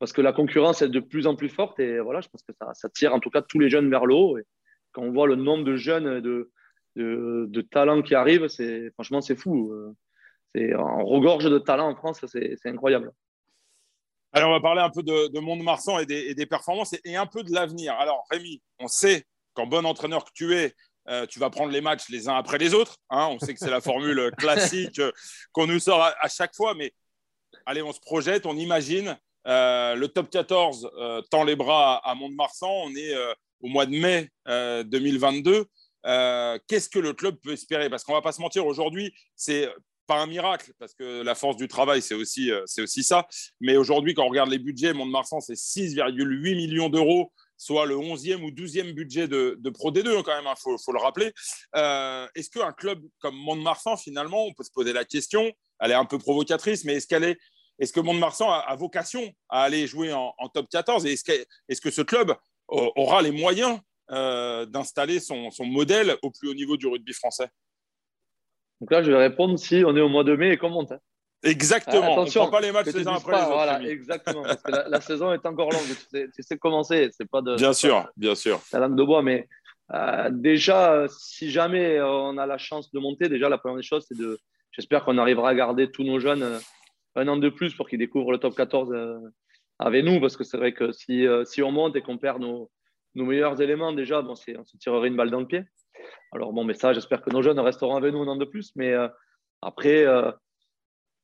parce 0.00 0.12
que 0.12 0.20
la 0.20 0.32
concurrence 0.32 0.82
est 0.82 0.88
de 0.88 0.98
plus 0.98 1.28
en 1.28 1.36
plus 1.36 1.48
forte 1.48 1.78
et 1.78 2.00
voilà, 2.00 2.20
je 2.20 2.28
pense 2.28 2.42
que 2.42 2.52
ça, 2.52 2.74
ça 2.74 2.88
tire 2.88 3.14
en 3.14 3.20
tout 3.20 3.30
cas 3.30 3.40
tous 3.40 3.60
les 3.60 3.70
jeunes 3.70 3.88
vers 3.88 4.04
le 4.04 4.14
haut. 4.14 4.36
Et 4.36 4.42
quand 4.90 5.02
on 5.02 5.12
voit 5.12 5.28
le 5.28 5.36
nombre 5.36 5.62
de 5.62 5.76
jeunes 5.76 6.20
de, 6.20 6.50
de, 6.96 7.60
talents 7.60 8.02
qui 8.02 8.16
arrivent, 8.16 8.48
franchement 8.94 9.20
c'est 9.20 9.36
fou. 9.36 9.72
C'est 10.52 10.74
en 10.74 11.04
regorge 11.04 11.44
de 11.44 11.58
talents 11.58 11.88
en 11.88 11.94
France, 11.94 12.24
c'est 12.26 12.66
incroyable. 12.66 13.12
Alors 14.32 14.50
on 14.50 14.52
va 14.52 14.60
parler 14.60 14.80
un 14.80 14.90
peu 14.90 15.02
de, 15.02 15.28
de 15.28 15.40
Mont-de-Marsan 15.40 15.98
et 15.98 16.06
des, 16.06 16.18
et 16.18 16.34
des 16.34 16.46
performances 16.46 16.92
et, 16.92 17.00
et 17.04 17.16
un 17.16 17.26
peu 17.26 17.42
de 17.42 17.52
l'avenir. 17.52 17.94
Alors 17.94 18.26
Rémi, 18.30 18.62
on 18.78 18.86
sait 18.86 19.24
qu'en 19.54 19.66
bon 19.66 19.84
entraîneur 19.84 20.24
que 20.24 20.30
tu 20.32 20.54
es, 20.54 20.74
euh, 21.08 21.26
tu 21.26 21.38
vas 21.38 21.50
prendre 21.50 21.72
les 21.72 21.80
matchs 21.80 22.08
les 22.08 22.28
uns 22.28 22.36
après 22.36 22.58
les 22.58 22.74
autres. 22.74 22.96
Hein. 23.10 23.28
On 23.30 23.38
sait 23.38 23.54
que 23.54 23.58
c'est 23.58 23.70
la 23.70 23.80
formule 23.80 24.30
classique 24.38 24.98
euh, 24.98 25.12
qu'on 25.52 25.66
nous 25.66 25.80
sort 25.80 26.02
à, 26.02 26.28
chaque 26.28 26.54
fois, 26.54 26.74
mais 26.74 26.92
allez, 27.66 27.82
on 27.82 27.92
se 27.92 28.00
projette, 28.00 28.46
on 28.46 28.56
imagine. 28.56 29.18
Euh, 29.46 29.94
le 29.94 30.08
top 30.08 30.30
14 30.30 30.90
tend 31.30 31.44
les 31.44 31.56
bras 31.56 31.96
à, 32.04 32.14
Mont-de-Marsan. 32.14 32.70
On 32.70 32.94
est 32.94 33.14
au 33.60 33.68
mois 33.68 33.86
de 33.86 33.96
mai 33.96 34.28
2022. 34.46 35.64
Qu'est-ce 36.68 36.88
que 36.88 36.98
le 36.98 37.12
club 37.12 37.36
peut 37.42 37.52
espérer? 37.52 37.88
Parce 37.88 38.04
qu'on 38.04 38.12
ne 38.12 38.18
va 38.18 38.22
pas 38.22 38.32
se 38.32 38.40
mentir, 38.40 38.66
aujourd'hui, 38.66 39.14
c'est 39.34 39.68
pas 40.10 40.20
un 40.20 40.26
miracle, 40.26 40.72
parce 40.80 40.92
que 40.92 41.22
la 41.22 41.36
force 41.36 41.56
du 41.56 41.68
travail, 41.68 42.02
c'est 42.02 42.14
aussi, 42.14 42.50
c'est 42.66 42.82
aussi 42.82 43.04
ça. 43.04 43.28
Mais 43.60 43.76
aujourd'hui, 43.76 44.12
quand 44.12 44.24
on 44.24 44.28
regarde 44.28 44.50
les 44.50 44.58
budgets, 44.58 44.92
Mont-de-Marsan, 44.92 45.38
c'est 45.38 45.54
6,8 45.54 46.56
millions 46.56 46.88
d'euros 46.88 47.30
soit 47.60 47.84
le 47.84 47.94
11e 47.94 48.42
ou 48.42 48.50
12e 48.50 48.92
budget 48.92 49.28
de, 49.28 49.70
Pro 49.70 49.92
D2, 49.92 50.08
hein, 50.08 50.22
quand 50.24 50.34
même, 50.34 50.44
il 50.44 50.48
hein, 50.48 50.54
faut, 50.56 50.92
le 50.92 50.98
rappeler. 50.98 51.30
Euh, 51.76 52.26
est-ce 52.34 52.48
qu'un 52.48 52.72
club 52.72 53.06
comme 53.18 53.36
Mont-de-Marsan, 53.36 53.98
finalement, 53.98 54.46
on 54.46 54.54
peut 54.54 54.64
se 54.64 54.72
poser 54.72 54.94
la 54.94 55.04
question, 55.04 55.52
elle 55.78 55.90
est 55.90 55.94
un 55.94 56.06
peu 56.06 56.18
provocatrice, 56.18 56.84
mais 56.84 56.94
est-ce 56.94 57.06
qu'elle 57.06 57.24
est, 57.24 57.38
est-ce 57.78 57.92
que 57.92 58.00
Mont-de-Marsan 58.00 58.50
a, 58.50 58.74
vocation 58.76 59.30
à 59.50 59.62
aller 59.62 59.86
jouer 59.86 60.12
en, 60.12 60.32
top 60.54 60.68
14 60.70 61.04
Et 61.04 61.12
est-ce 61.12 61.22
que, 61.22 61.32
est 61.68 61.80
que, 61.80 61.90
ce 61.90 62.00
club 62.00 62.34
aura 62.68 63.20
les 63.20 63.30
moyens 63.30 63.78
euh, 64.10 64.64
d'installer 64.64 65.20
son, 65.20 65.50
modèle 65.60 66.16
au 66.22 66.30
plus 66.30 66.48
haut 66.48 66.54
niveau 66.54 66.78
du 66.78 66.86
rugby 66.86 67.12
français? 67.12 67.48
Donc 68.80 68.90
là, 68.90 69.02
je 69.02 69.10
vais 69.10 69.18
répondre 69.18 69.58
si 69.58 69.82
on 69.86 69.96
est 69.96 70.00
au 70.00 70.08
mois 70.08 70.24
de 70.24 70.34
mai 70.34 70.52
et 70.52 70.56
qu'on 70.56 70.70
monte. 70.70 70.92
Hein. 70.92 71.00
Exactement. 71.42 72.12
attention, 72.12 72.42
on 72.42 72.44
prend 72.44 72.58
pas 72.58 72.60
les 72.60 72.72
matchs 72.72 72.92
les 72.94 73.06
uns 73.06 73.14
après 73.14 73.32
les 73.32 73.38
autres. 73.38 73.52
Voilà, 73.52 73.82
exactement. 73.82 74.42
Parce 74.42 74.62
que 74.62 74.70
la, 74.90 75.00
saison 75.00 75.32
est 75.32 75.44
encore 75.46 75.70
longue. 75.70 75.80
Tu 76.12 76.42
sais, 76.42 76.58
comment 76.58 76.82
c'est. 76.82 77.10
C'est 77.12 77.28
pas 77.28 77.40
de. 77.40 77.56
Bien 77.56 77.72
sûr, 77.72 78.08
bien 78.16 78.34
sûr. 78.34 78.60
La 78.72 78.80
langue 78.80 78.96
de 78.96 79.02
bois, 79.02 79.22
mais 79.22 79.48
euh, 79.92 80.28
déjà, 80.30 81.06
si 81.08 81.50
jamais 81.50 82.00
on 82.00 82.36
a 82.36 82.46
la 82.46 82.58
chance 82.58 82.90
de 82.92 82.98
monter, 82.98 83.28
déjà 83.28 83.48
la 83.48 83.58
première 83.58 83.76
des 83.76 83.82
choses, 83.82 84.04
c'est 84.06 84.18
de. 84.18 84.38
J'espère 84.72 85.04
qu'on 85.04 85.18
arrivera 85.18 85.50
à 85.50 85.54
garder 85.54 85.90
tous 85.90 86.04
nos 86.04 86.20
jeunes 86.20 86.42
euh, 86.42 86.58
un 87.16 87.26
an 87.26 87.36
de 87.36 87.48
plus 87.48 87.74
pour 87.74 87.88
qu'ils 87.88 87.98
découvrent 87.98 88.32
le 88.32 88.38
top 88.38 88.54
14 88.54 88.92
euh, 88.92 89.18
avec 89.78 90.04
nous, 90.04 90.20
parce 90.20 90.36
que 90.36 90.44
c'est 90.44 90.58
vrai 90.58 90.72
que 90.72 90.92
si, 90.92 91.26
si 91.46 91.62
on 91.62 91.72
monte 91.72 91.96
et 91.96 92.02
qu'on 92.02 92.18
perd 92.18 92.40
nos, 92.40 92.70
nos 93.14 93.24
meilleurs 93.24 93.60
éléments, 93.62 93.92
déjà, 93.92 94.20
bon, 94.20 94.32
on 94.32 94.64
se 94.64 94.76
tirerait 94.76 95.08
une 95.08 95.16
balle 95.16 95.30
dans 95.30 95.40
le 95.40 95.46
pied. 95.46 95.64
Alors 96.32 96.52
bon, 96.52 96.64
mais 96.64 96.74
ça, 96.74 96.92
j'espère 96.92 97.22
que 97.22 97.30
nos 97.30 97.42
jeunes 97.42 97.58
resteront 97.58 97.96
avec 97.96 98.12
nous 98.12 98.22
un 98.22 98.28
an 98.28 98.36
de 98.36 98.44
plus. 98.44 98.72
Mais 98.76 98.94
après, 99.62 100.04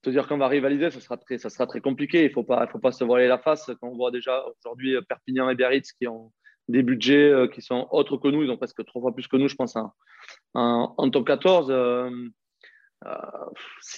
te 0.03 0.11
dire 0.11 0.27
qu'on 0.29 0.39
va 0.39 0.49
rivaliser, 0.49 0.91
ça 0.91 1.01
sera 1.01 1.17
très, 1.17 1.39
ça 1.39 1.51
sera 1.51 1.67
très 1.67 1.81
compliqué. 1.81 2.23
Il 2.23 2.29
ne 2.29 2.33
faut 2.33 2.45
pas, 2.45 2.67
faut 2.69 2.79
pas 2.79 2.93
se 2.93 3.05
voiler 3.05 3.29
la 3.29 3.39
face. 3.39 3.71
Quand 3.81 3.89
on 3.89 3.97
voit 3.97 4.11
déjà 4.11 4.45
aujourd'hui 4.59 4.97
Perpignan 5.09 5.49
et 5.51 5.55
Biarritz 5.55 5.93
qui 5.93 6.07
ont 6.07 6.33
des 6.69 6.83
budgets 6.83 7.31
euh, 7.31 7.49
qui 7.49 7.63
sont 7.63 7.87
autres 7.91 8.17
que 8.17 8.29
nous, 8.29 8.43
ils 8.43 8.51
ont 8.51 8.57
presque 8.57 8.85
trois 8.85 9.01
fois 9.01 9.15
plus 9.15 9.29
que 9.29 9.37
nous, 9.37 9.49
je 9.49 9.55
pense, 9.55 9.77
en, 10.55 11.11
top 11.11 11.27
14. 11.27 11.71
Euh, 11.71 12.11
euh, 13.05 13.17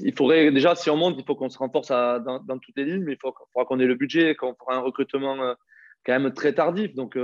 il 0.01 0.15
faudrait 0.15 0.51
déjà, 0.51 0.75
si 0.75 0.91
on 0.91 0.97
monte, 0.97 1.17
il 1.19 1.25
faut 1.25 1.37
qu'on 1.37 1.49
se 1.49 1.59
renforce 1.59 1.89
dans, 1.89 2.59
toutes 2.61 2.77
les 2.77 2.85
lignes, 2.85 3.05
mais 3.05 3.13
il 3.13 3.19
faut, 3.21 3.35
faudra 3.53 3.67
qu'on 3.67 3.81
ait 3.81 3.87
le 3.87 3.95
budget, 3.95 4.35
qu'on 4.35 4.55
fera 4.55 4.77
un 4.77 4.81
recrutement 4.81 5.55
quand 6.05 6.19
même 6.19 6.33
très 6.33 6.53
tardif. 6.53 6.95
Donc, 6.95 7.17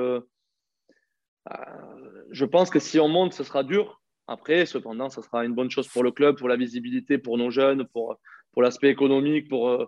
je 2.31 2.45
pense 2.45 2.71
que 2.71 2.79
si 2.79 2.99
on 2.99 3.09
monte, 3.09 3.33
ce 3.33 3.45
sera 3.45 3.63
dur. 3.63 4.01
Après, 4.27 4.65
cependant, 4.65 5.11
ça 5.11 5.23
sera 5.23 5.45
une 5.45 5.55
bonne 5.55 5.71
chose 5.71 5.89
pour 5.89 6.03
le 6.03 6.11
club, 6.11 6.39
pour 6.39 6.49
la 6.49 6.57
visibilité, 6.57 7.19
pour 7.19 7.37
nos 7.37 7.51
jeunes, 7.51 7.87
pour, 7.89 8.19
pour 8.53 8.63
l'aspect 8.63 8.89
économique, 8.89 9.49
pour, 9.49 9.69
euh, 9.69 9.87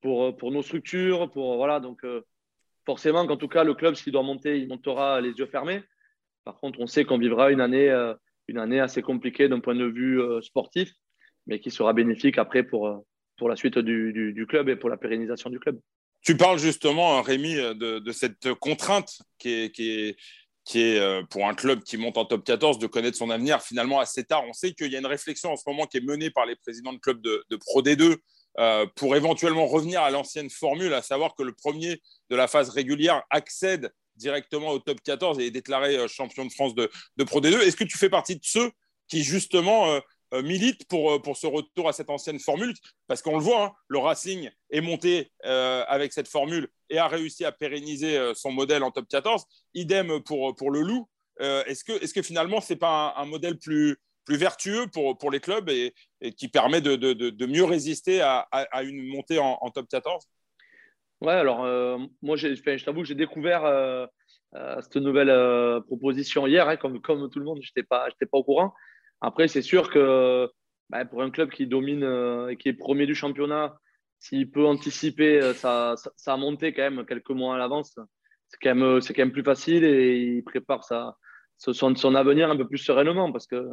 pour, 0.00 0.24
euh, 0.24 0.32
pour 0.32 0.50
nos 0.50 0.62
structures. 0.62 1.30
Pour, 1.30 1.56
voilà, 1.56 1.78
donc, 1.78 2.04
euh, 2.04 2.22
forcément 2.84 3.26
qu'en 3.26 3.36
tout 3.36 3.48
cas, 3.48 3.62
le 3.62 3.74
club, 3.74 3.94
s'il 3.94 4.12
doit 4.12 4.22
monter, 4.22 4.58
il 4.58 4.68
montera 4.68 5.20
les 5.20 5.30
yeux 5.30 5.46
fermés. 5.46 5.82
Par 6.44 6.56
contre, 6.56 6.80
on 6.80 6.86
sait 6.86 7.04
qu'on 7.04 7.18
vivra 7.18 7.52
une 7.52 7.60
année, 7.60 7.90
une 8.48 8.58
année 8.58 8.80
assez 8.80 9.02
compliquée 9.02 9.48
d'un 9.48 9.60
point 9.60 9.74
de 9.74 9.84
vue 9.84 10.18
sportif, 10.40 10.90
mais 11.46 11.60
qui 11.60 11.70
sera 11.70 11.92
bénéfique 11.92 12.38
après 12.38 12.62
pour, 12.62 13.04
pour 13.36 13.50
la 13.50 13.56
suite 13.56 13.78
du, 13.78 14.32
du, 14.32 14.46
club 14.46 14.70
et 14.70 14.76
pour 14.76 14.88
la 14.88 14.96
pérennisation 14.96 15.50
du 15.50 15.60
club. 15.60 15.78
Tu 16.22 16.38
parles 16.38 16.58
justement, 16.58 17.20
Rémi, 17.20 17.56
de, 17.56 17.98
de 17.98 18.12
cette 18.12 18.54
contrainte 18.54 19.20
qui 19.38 19.50
est, 19.50 20.16
qui 20.68 20.82
est 20.82 20.98
euh, 20.98 21.22
pour 21.30 21.48
un 21.48 21.54
club 21.54 21.82
qui 21.82 21.96
monte 21.96 22.18
en 22.18 22.26
top 22.26 22.44
14 22.44 22.78
de 22.78 22.86
connaître 22.86 23.16
son 23.16 23.30
avenir 23.30 23.62
finalement 23.62 24.00
assez 24.00 24.22
tard. 24.22 24.44
On 24.46 24.52
sait 24.52 24.72
qu'il 24.72 24.92
y 24.92 24.96
a 24.96 24.98
une 24.98 25.06
réflexion 25.06 25.50
en 25.50 25.56
ce 25.56 25.62
moment 25.66 25.86
qui 25.86 25.96
est 25.96 26.04
menée 26.04 26.30
par 26.30 26.44
les 26.44 26.56
présidents 26.56 26.92
de 26.92 26.98
clubs 26.98 27.22
de, 27.22 27.56
Pro 27.56 27.80
D2 27.80 28.18
euh, 28.58 28.86
pour 28.94 29.16
éventuellement 29.16 29.66
revenir 29.66 30.02
à 30.02 30.10
l'ancienne 30.10 30.50
formule, 30.50 30.92
à 30.92 31.00
savoir 31.00 31.34
que 31.34 31.42
le 31.42 31.54
premier 31.54 32.02
de 32.28 32.36
la 32.36 32.48
phase 32.48 32.68
régulière 32.68 33.22
accède 33.30 33.90
directement 34.16 34.68
au 34.68 34.78
top 34.78 35.00
14 35.02 35.40
et 35.40 35.46
est 35.46 35.50
déclaré 35.50 35.96
euh, 35.96 36.06
champion 36.06 36.44
de 36.44 36.52
France 36.52 36.74
de, 36.74 36.90
Pro 37.24 37.40
D2. 37.40 37.60
Est-ce 37.62 37.76
que 37.76 37.84
tu 37.84 37.96
fais 37.96 38.10
partie 38.10 38.36
de 38.36 38.44
ceux 38.44 38.70
qui 39.08 39.24
justement 39.24 39.98
euh, 40.34 40.42
milite 40.42 40.86
pour, 40.88 41.12
euh, 41.12 41.18
pour 41.18 41.38
ce 41.38 41.46
retour 41.46 41.88
à 41.88 41.94
cette 41.94 42.10
ancienne 42.10 42.38
formule, 42.38 42.74
parce 43.06 43.22
qu'on 43.22 43.38
le 43.38 43.42
voit, 43.42 43.64
hein, 43.64 43.72
le 43.88 43.98
Racing 43.98 44.50
est 44.68 44.82
monté 44.82 45.32
euh, 45.46 45.84
avec 45.88 46.12
cette 46.12 46.28
formule 46.28 46.68
et 46.90 46.98
a 46.98 47.08
réussi 47.08 47.44
à 47.44 47.52
pérenniser 47.52 48.32
son 48.34 48.52
modèle 48.52 48.82
en 48.82 48.90
top 48.90 49.06
14. 49.08 49.44
Idem 49.74 50.22
pour, 50.24 50.54
pour 50.54 50.70
le 50.70 50.80
Loup. 50.80 51.08
est-ce, 51.40 51.84
que, 51.84 51.92
est-ce 52.02 52.14
que 52.14 52.22
finalement, 52.22 52.60
ce 52.60 52.72
n'est 52.72 52.78
pas 52.78 53.14
un, 53.16 53.26
modèle 53.26 53.58
plus, 53.58 53.96
plus 54.24 54.36
vertueux 54.36 54.86
pour, 54.92 55.18
pour 55.18 55.30
les 55.30 55.40
clubs 55.40 55.68
et, 55.68 55.94
qui 56.36 56.48
permet 56.48 56.80
de, 56.80 56.96
de, 56.96 57.46
mieux 57.46 57.64
résister 57.64 58.20
à, 58.20 58.40
à, 58.50 58.82
une 58.82 59.06
montée 59.08 59.38
en, 59.38 59.70
top 59.70 59.88
14 59.88 60.24
Ouais, 61.20 61.32
alors 61.32 61.66
moi, 62.22 62.36
j'ai, 62.36 62.54
je 62.54 62.84
t'avoue 62.84 63.02
que 63.02 63.08
j'ai 63.08 63.14
découvert 63.14 64.08
cette 64.80 64.96
nouvelle 64.96 65.82
proposition 65.86 66.46
hier, 66.46 66.68
hein, 66.68 66.76
comme, 66.76 67.00
comme 67.00 67.28
tout 67.30 67.38
le 67.38 67.44
monde, 67.44 67.58
je 67.62 67.70
n'étais 67.70 67.86
pas, 67.86 68.08
pas 68.10 68.38
au 68.38 68.44
courant. 68.44 68.74
Après, 69.20 69.48
c'est 69.48 69.62
sûr 69.62 69.90
que 69.90 70.50
bah, 70.90 71.04
pour 71.04 71.22
un 71.22 71.30
club 71.30 71.50
qui 71.50 71.66
domine 71.66 72.04
euh, 72.04 72.48
et 72.48 72.56
qui 72.56 72.68
est 72.68 72.72
premier 72.72 73.06
du 73.06 73.14
championnat, 73.14 73.78
s'il 74.20 74.50
peut 74.50 74.66
anticiper 74.66 75.40
euh, 75.40 75.54
sa, 75.54 75.94
sa, 76.16 76.36
montée 76.36 76.72
quand 76.72 76.82
même 76.82 77.06
quelques 77.06 77.30
mois 77.30 77.54
à 77.54 77.58
l'avance, 77.58 77.98
c'est 78.48 78.58
quand, 78.62 78.74
même, 78.74 79.00
quand 79.00 79.18
même 79.18 79.32
plus 79.32 79.42
facile 79.42 79.84
et 79.84 80.36
il 80.36 80.44
prépare 80.44 80.84
son, 80.84 81.94
son, 81.96 82.14
avenir 82.14 82.50
un 82.50 82.56
peu 82.56 82.66
plus 82.66 82.78
sereinement 82.78 83.30
parce 83.32 83.46
que 83.46 83.68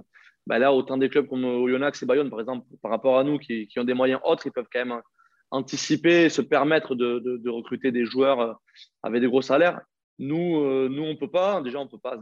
bah 0.48 0.60
là, 0.60 0.74
autant 0.74 0.98
des 0.98 1.10
clubs 1.10 1.28
comme 1.28 1.44
Oyonnax 1.44 2.04
et 2.04 2.06
Bayonne, 2.06 2.30
par 2.30 2.40
exemple, 2.40 2.68
par 2.82 2.92
rapport 2.92 3.18
à 3.18 3.24
nous 3.24 3.40
qui, 3.40 3.68
ont 3.78 3.84
des 3.84 3.96
moyens 3.96 4.22
autres, 4.24 4.46
ils 4.46 4.52
peuvent 4.52 4.68
quand 4.72 4.86
même 4.86 5.02
anticiper 5.50 6.26
et 6.26 6.30
se 6.30 6.42
permettre 6.42 6.94
de, 6.94 7.50
recruter 7.50 7.92
des 7.92 8.06
joueurs 8.06 8.40
euh, 8.40 8.54
avec 9.02 9.22
des 9.22 9.28
gros 9.28 9.42
salaires. 9.42 9.82
Nous, 10.20 10.62
euh, 10.62 10.88
nous 10.90 11.04
on 11.04 11.14
ne 11.14 11.18
peut 11.18 11.32
pas. 11.32 11.62
Déjà, 11.62 11.80
on 11.80 11.88
peut 11.88 11.98
pas. 11.98 12.20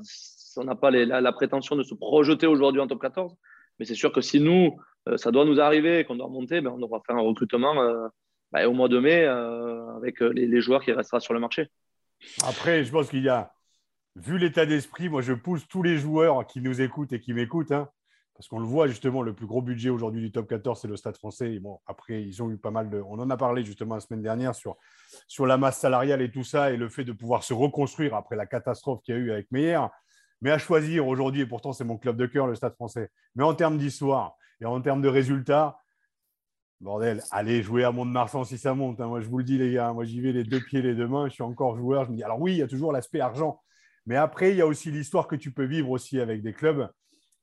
On 0.56 0.64
n'a 0.64 0.76
pas 0.76 0.92
la, 0.92 1.20
la, 1.20 1.32
prétention 1.32 1.76
de 1.76 1.84
se 1.84 1.96
projeter 1.96 2.48
aujourd'hui 2.48 2.80
en 2.80 2.88
top 2.88 3.02
14. 3.02 3.34
Mais 3.80 3.86
c'est 3.86 3.96
sûr 3.96 4.12
que 4.12 4.22
si 4.22 4.40
nous, 4.40 4.68
euh, 4.68 4.93
ça 5.18 5.32
doit 5.32 5.46
nous 5.46 5.60
arriver, 5.60 6.06
qu'on 6.06 6.16
doit 6.16 6.30
monter, 6.30 6.62
ben, 6.62 6.72
on 6.72 6.80
devra 6.80 7.02
faire 7.06 7.16
un 7.16 7.22
recrutement 7.22 7.82
euh, 7.82 8.08
ben, 8.52 8.66
au 8.68 8.74
mois 8.74 8.90
de 8.90 9.00
mai 9.00 9.24
euh, 9.26 9.96
avec 9.96 10.20
les, 10.20 10.62
joueurs 10.62 10.84
qui 10.84 10.92
resteront 10.92 11.20
sur 11.20 11.34
le 11.34 11.40
marché. 11.40 11.70
Après, 12.44 12.84
je 12.84 12.92
pense 12.92 13.10
qu'il 13.10 13.24
y 13.24 13.30
a, 13.30 13.54
vu 14.16 14.38
l'état 14.38 14.66
d'esprit, 14.66 15.10
moi 15.10 15.22
je 15.22 15.34
pousse 15.34 15.68
tous 15.68 15.84
les 15.84 15.98
joueurs 15.98 16.46
qui 16.46 16.62
nous 16.62 16.82
écoutent 16.82 17.14
et 17.14 17.20
qui 17.20 17.34
m'écoutent, 17.34 17.72
hein, 17.72 17.90
parce 18.36 18.48
qu'on 18.48 18.60
le 18.60 18.66
voit 18.66 18.88
justement, 18.88 19.22
le 19.22 19.34
plus 19.34 19.46
gros 19.46 19.62
budget 19.62 19.90
aujourd'hui 19.90 20.22
du 20.22 20.32
top 20.32 20.48
14, 20.48 20.82
c'est 20.82 20.88
le 20.88 20.98
Stade 20.98 21.18
français. 21.18 21.60
Bon, 21.60 21.80
après, 21.86 22.24
ils 22.24 22.42
ont 22.42 22.50
eu 22.50 22.58
pas 22.58 22.72
mal 22.72 22.90
de. 22.90 23.00
On 23.00 23.20
en 23.20 23.30
a 23.30 23.38
parlé 23.38 23.64
justement 23.64 23.96
la 23.96 24.02
semaine 24.02 24.24
dernière 24.24 24.56
sur, 24.56 24.78
sur 25.28 25.46
la 25.46 25.58
masse 25.58 25.80
salariale 25.80 26.22
et 26.22 26.32
tout 26.32 26.44
ça, 26.44 26.72
et 26.72 26.78
le 26.78 26.90
fait 26.90 27.04
de 27.04 27.12
pouvoir 27.12 27.44
se 27.44 27.54
reconstruire 27.54 28.16
après 28.16 28.36
la 28.36 28.46
catastrophe 28.46 29.02
qu'il 29.04 29.16
y 29.16 29.18
a 29.18 29.22
eu 29.22 29.32
avec 29.32 29.52
Meyer. 29.52 29.80
Mais 30.42 30.52
à 30.52 30.58
choisir 30.58 31.08
aujourd'hui, 31.08 31.42
et 31.42 31.46
pourtant 31.46 31.74
c'est 31.74 31.86
mon 31.86 31.98
club 31.98 32.18
de 32.18 32.26
cœur, 32.26 32.48
le 32.48 32.56
Stade 32.56 32.74
français, 32.74 33.10
mais 33.36 33.44
en 33.44 33.54
termes 33.54 33.78
d'histoire 33.78 34.36
et 34.64 34.66
en 34.66 34.80
termes 34.80 35.02
de 35.02 35.10
résultats, 35.10 35.78
bordel, 36.80 37.22
allez 37.32 37.62
jouer 37.62 37.84
à 37.84 37.92
Mont-de-Marsan 37.92 38.46
si 38.46 38.58
ça 38.58 38.74
monte. 38.74 39.02
Hein. 39.02 39.08
Moi, 39.08 39.20
je 39.20 39.28
vous 39.28 39.40
le 39.40 39.44
dis, 39.44 39.58
les 39.58 39.74
gars, 39.74 39.92
moi 39.92 40.06
j'y 40.06 40.22
vais 40.22 40.32
les 40.32 40.46
deux 40.46 40.62
pieds, 40.62 40.82
les 40.82 40.96
deux 40.96 41.08
mains, 41.08 41.28
je 41.28 41.34
suis 41.34 41.44
encore 41.44 41.76
joueur. 41.76 42.06
Je 42.06 42.12
me 42.12 42.16
dis, 42.16 42.24
alors 42.24 42.40
oui, 42.40 42.54
il 42.54 42.58
y 42.60 42.62
a 42.62 42.68
toujours 42.68 42.94
l'aspect 42.94 43.20
argent, 43.20 43.62
mais 44.06 44.16
après, 44.16 44.52
il 44.52 44.58
y 44.58 44.62
a 44.62 44.66
aussi 44.66 44.90
l'histoire 44.90 45.28
que 45.28 45.36
tu 45.36 45.52
peux 45.52 45.66
vivre 45.66 45.90
aussi 45.90 46.18
avec 46.20 46.42
des 46.42 46.54
clubs. 46.54 46.90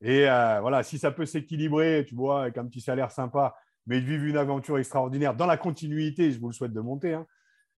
Et 0.01 0.27
euh, 0.27 0.59
voilà, 0.61 0.81
si 0.81 0.97
ça 0.97 1.11
peut 1.11 1.27
s'équilibrer, 1.27 2.05
tu 2.07 2.15
vois, 2.15 2.41
avec 2.41 2.57
un 2.57 2.65
petit 2.65 2.81
salaire 2.81 3.11
sympa, 3.11 3.55
mais 3.85 3.99
vivre 3.99 4.23
une 4.23 4.37
aventure 4.37 4.79
extraordinaire 4.79 5.35
dans 5.35 5.45
la 5.45 5.57
continuité, 5.57 6.31
je 6.31 6.39
vous 6.39 6.47
le 6.47 6.53
souhaite 6.53 6.73
de 6.73 6.81
monter. 6.81 7.13
Hein. 7.13 7.27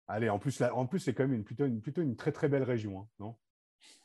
Allez, 0.08 0.30
en 0.30 0.38
plus, 0.38 0.62
en 0.62 0.86
plus 0.86 1.00
c'est 1.00 1.16
quand 1.16 1.24
même 1.24 1.34
une, 1.34 1.44
plutôt, 1.44 1.66
une, 1.66 2.16
très 2.16 2.32
très 2.32 2.48
belle 2.48 2.64
région, 2.64 3.00
hein, 3.00 3.08
non? 3.20 3.36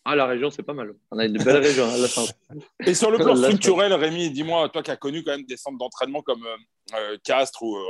Ah, 0.09 0.15
la 0.15 0.27
région, 0.27 0.51
c'est 0.51 0.63
pas 0.63 0.73
mal. 0.73 0.95
On 1.11 1.19
a 1.19 1.25
une 1.27 1.37
belle 1.37 1.57
région. 1.57 1.85
Hein, 1.85 2.57
Et 2.87 2.95
sur 2.95 3.11
le 3.11 3.19
plan 3.19 3.35
structurel, 3.37 3.93
Rémi, 3.93 4.31
dis-moi, 4.31 4.69
toi 4.69 4.83
qui 4.83 4.93
as 4.93 4.97
connu 4.97 5.25
quand 5.25 5.33
même 5.33 5.47
des 5.47 5.57
centres 5.57 5.79
d'entraînement 5.79 6.23
comme 6.23 6.47
euh, 6.95 7.17
Castres 7.25 7.63
ou 7.63 7.77
euh, 7.77 7.83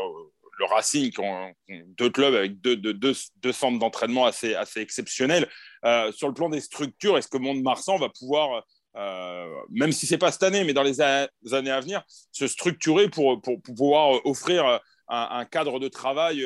le 0.59 0.65
Racing, 0.65 1.11
qui 1.11 1.21
ont, 1.21 1.53
deux 1.69 2.09
clubs 2.09 2.35
avec 2.35 2.61
deux, 2.61 2.77
deux, 2.77 2.95
deux, 2.95 3.13
deux 3.43 3.53
centres 3.53 3.79
d'entraînement 3.79 4.25
assez, 4.25 4.55
assez 4.55 4.81
exceptionnels, 4.81 5.47
euh, 5.85 6.11
sur 6.13 6.29
le 6.29 6.33
plan 6.35 6.49
des 6.49 6.61
structures, 6.61 7.19
est-ce 7.19 7.29
que 7.29 7.37
Mont-de-Marsan 7.37 7.99
va 7.99 8.09
pouvoir 8.09 8.65
euh, 8.97 9.47
même 9.71 9.93
si 9.93 10.07
c'est 10.07 10.17
pas 10.17 10.33
cette 10.33 10.43
année, 10.43 10.65
mais 10.65 10.73
dans 10.73 10.83
les 10.83 11.03
a 11.03 11.29
années 11.53 11.71
à 11.71 11.81
venir, 11.81 12.03
se 12.33 12.47
structurer 12.47 13.11
pour, 13.11 13.41
pour, 13.43 13.61
pour 13.61 13.75
pouvoir 13.75 14.25
offrir 14.25 14.65
un, 14.65 14.81
un, 15.09 15.45
cadre 15.45 15.79
de 15.79 15.89
travail 15.89 16.43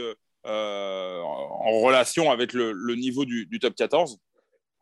euh, 0.47 1.21
en 1.21 1.81
relation 1.81 2.31
avec 2.31 2.53
le, 2.53 2.73
le 2.73 2.95
niveau 2.97 3.25
du, 3.25 3.47
du, 3.47 3.61
top 3.61 3.75
14 3.77 4.19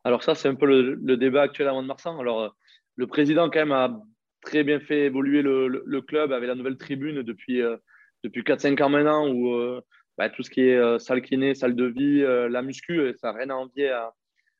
Alors 0.05 0.23
ça, 0.23 0.35
c'est 0.35 0.49
un 0.49 0.55
peu 0.55 0.67
le, 0.67 1.17
débat 1.17 1.43
actuel 1.43 1.69
à 1.69 1.73
Mont-de-Marsan. 1.73 2.19
Alors, 2.19 2.57
le 2.97 3.07
président, 3.07 3.51
quand 3.51 3.59
même, 3.59 3.73
a 3.73 4.01
très 4.43 4.65
bien 4.65 4.81
fait 4.81 5.07
évoluer 5.07 5.43
le, 5.43 6.01
club 6.03 6.33
avec 6.33 6.49
la 6.49 6.55
nouvelle 6.55 6.77
tribune 6.77 7.23
depuis, 7.23 7.61
euh, 7.61 7.77
depuis 8.25 8.43
4-5 8.43 8.83
ans 8.83 8.89
maintenant, 8.89 9.29
où 9.29 9.55
euh, 9.55 9.81
bah, 10.17 10.31
tout 10.31 10.43
ce 10.43 10.51
qui 10.51 10.63
est 10.63 10.77
euh, 10.77 10.99
salle 10.99 11.23
kiné, 11.23 11.55
salle 11.55 11.75
de 11.75 11.85
vie, 11.85 12.21
la 12.21 12.63
muscu, 12.63 13.15
ça 13.21 13.33
n'a 13.33 13.39
rien 13.39 13.51
à 13.51 13.55
envier 13.55 13.91
à, 13.91 14.13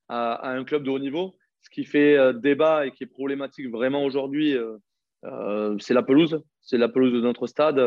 un 0.09 0.65
club 0.65 0.85
de 0.85 0.91
haut 0.91 0.99
niveau 0.99 1.37
ce 1.61 1.71
qui 1.71 1.85
fait 1.85 2.17
débat 2.35 2.87
et 2.87 2.93
qui 2.93 3.03
est 3.05 3.09
problématique 3.09 3.69
vraiment 3.69 4.05
aujourd'hui, 4.05 4.57
c'est 5.81 5.95
la 5.95 6.03
pelouse. 6.03 6.41
C'est 6.63 6.79
la 6.79 6.89
pelouse 6.89 7.13
de 7.13 7.21
notre 7.21 7.47
stade. 7.47 7.79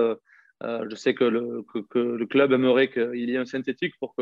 je 0.62 0.96
sais 0.96 1.16
que 1.16 1.24
le, 1.24 1.64
que, 1.74 1.80
que 1.80 2.00
le 2.00 2.26
club 2.26 2.52
aimerait 2.52 2.90
qu'il 2.90 3.30
y 3.30 3.34
ait 3.34 3.38
un 3.38 3.46
synthétique 3.46 3.96
pour 3.98 4.14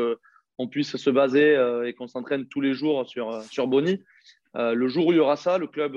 qu'on 0.60 0.68
puisse 0.68 0.96
se 0.96 1.10
baser 1.10 1.56
et 1.86 1.94
qu'on 1.94 2.06
s'entraîne 2.06 2.46
tous 2.46 2.60
les 2.60 2.74
jours 2.74 3.08
sur, 3.08 3.42
sur 3.44 3.66
Bonny. 3.66 4.02
le 4.54 4.88
jour 4.88 5.06
où 5.06 5.12
il 5.12 5.16
y 5.16 5.20
aura 5.20 5.36
ça, 5.36 5.56
le 5.56 5.66
club, 5.66 5.96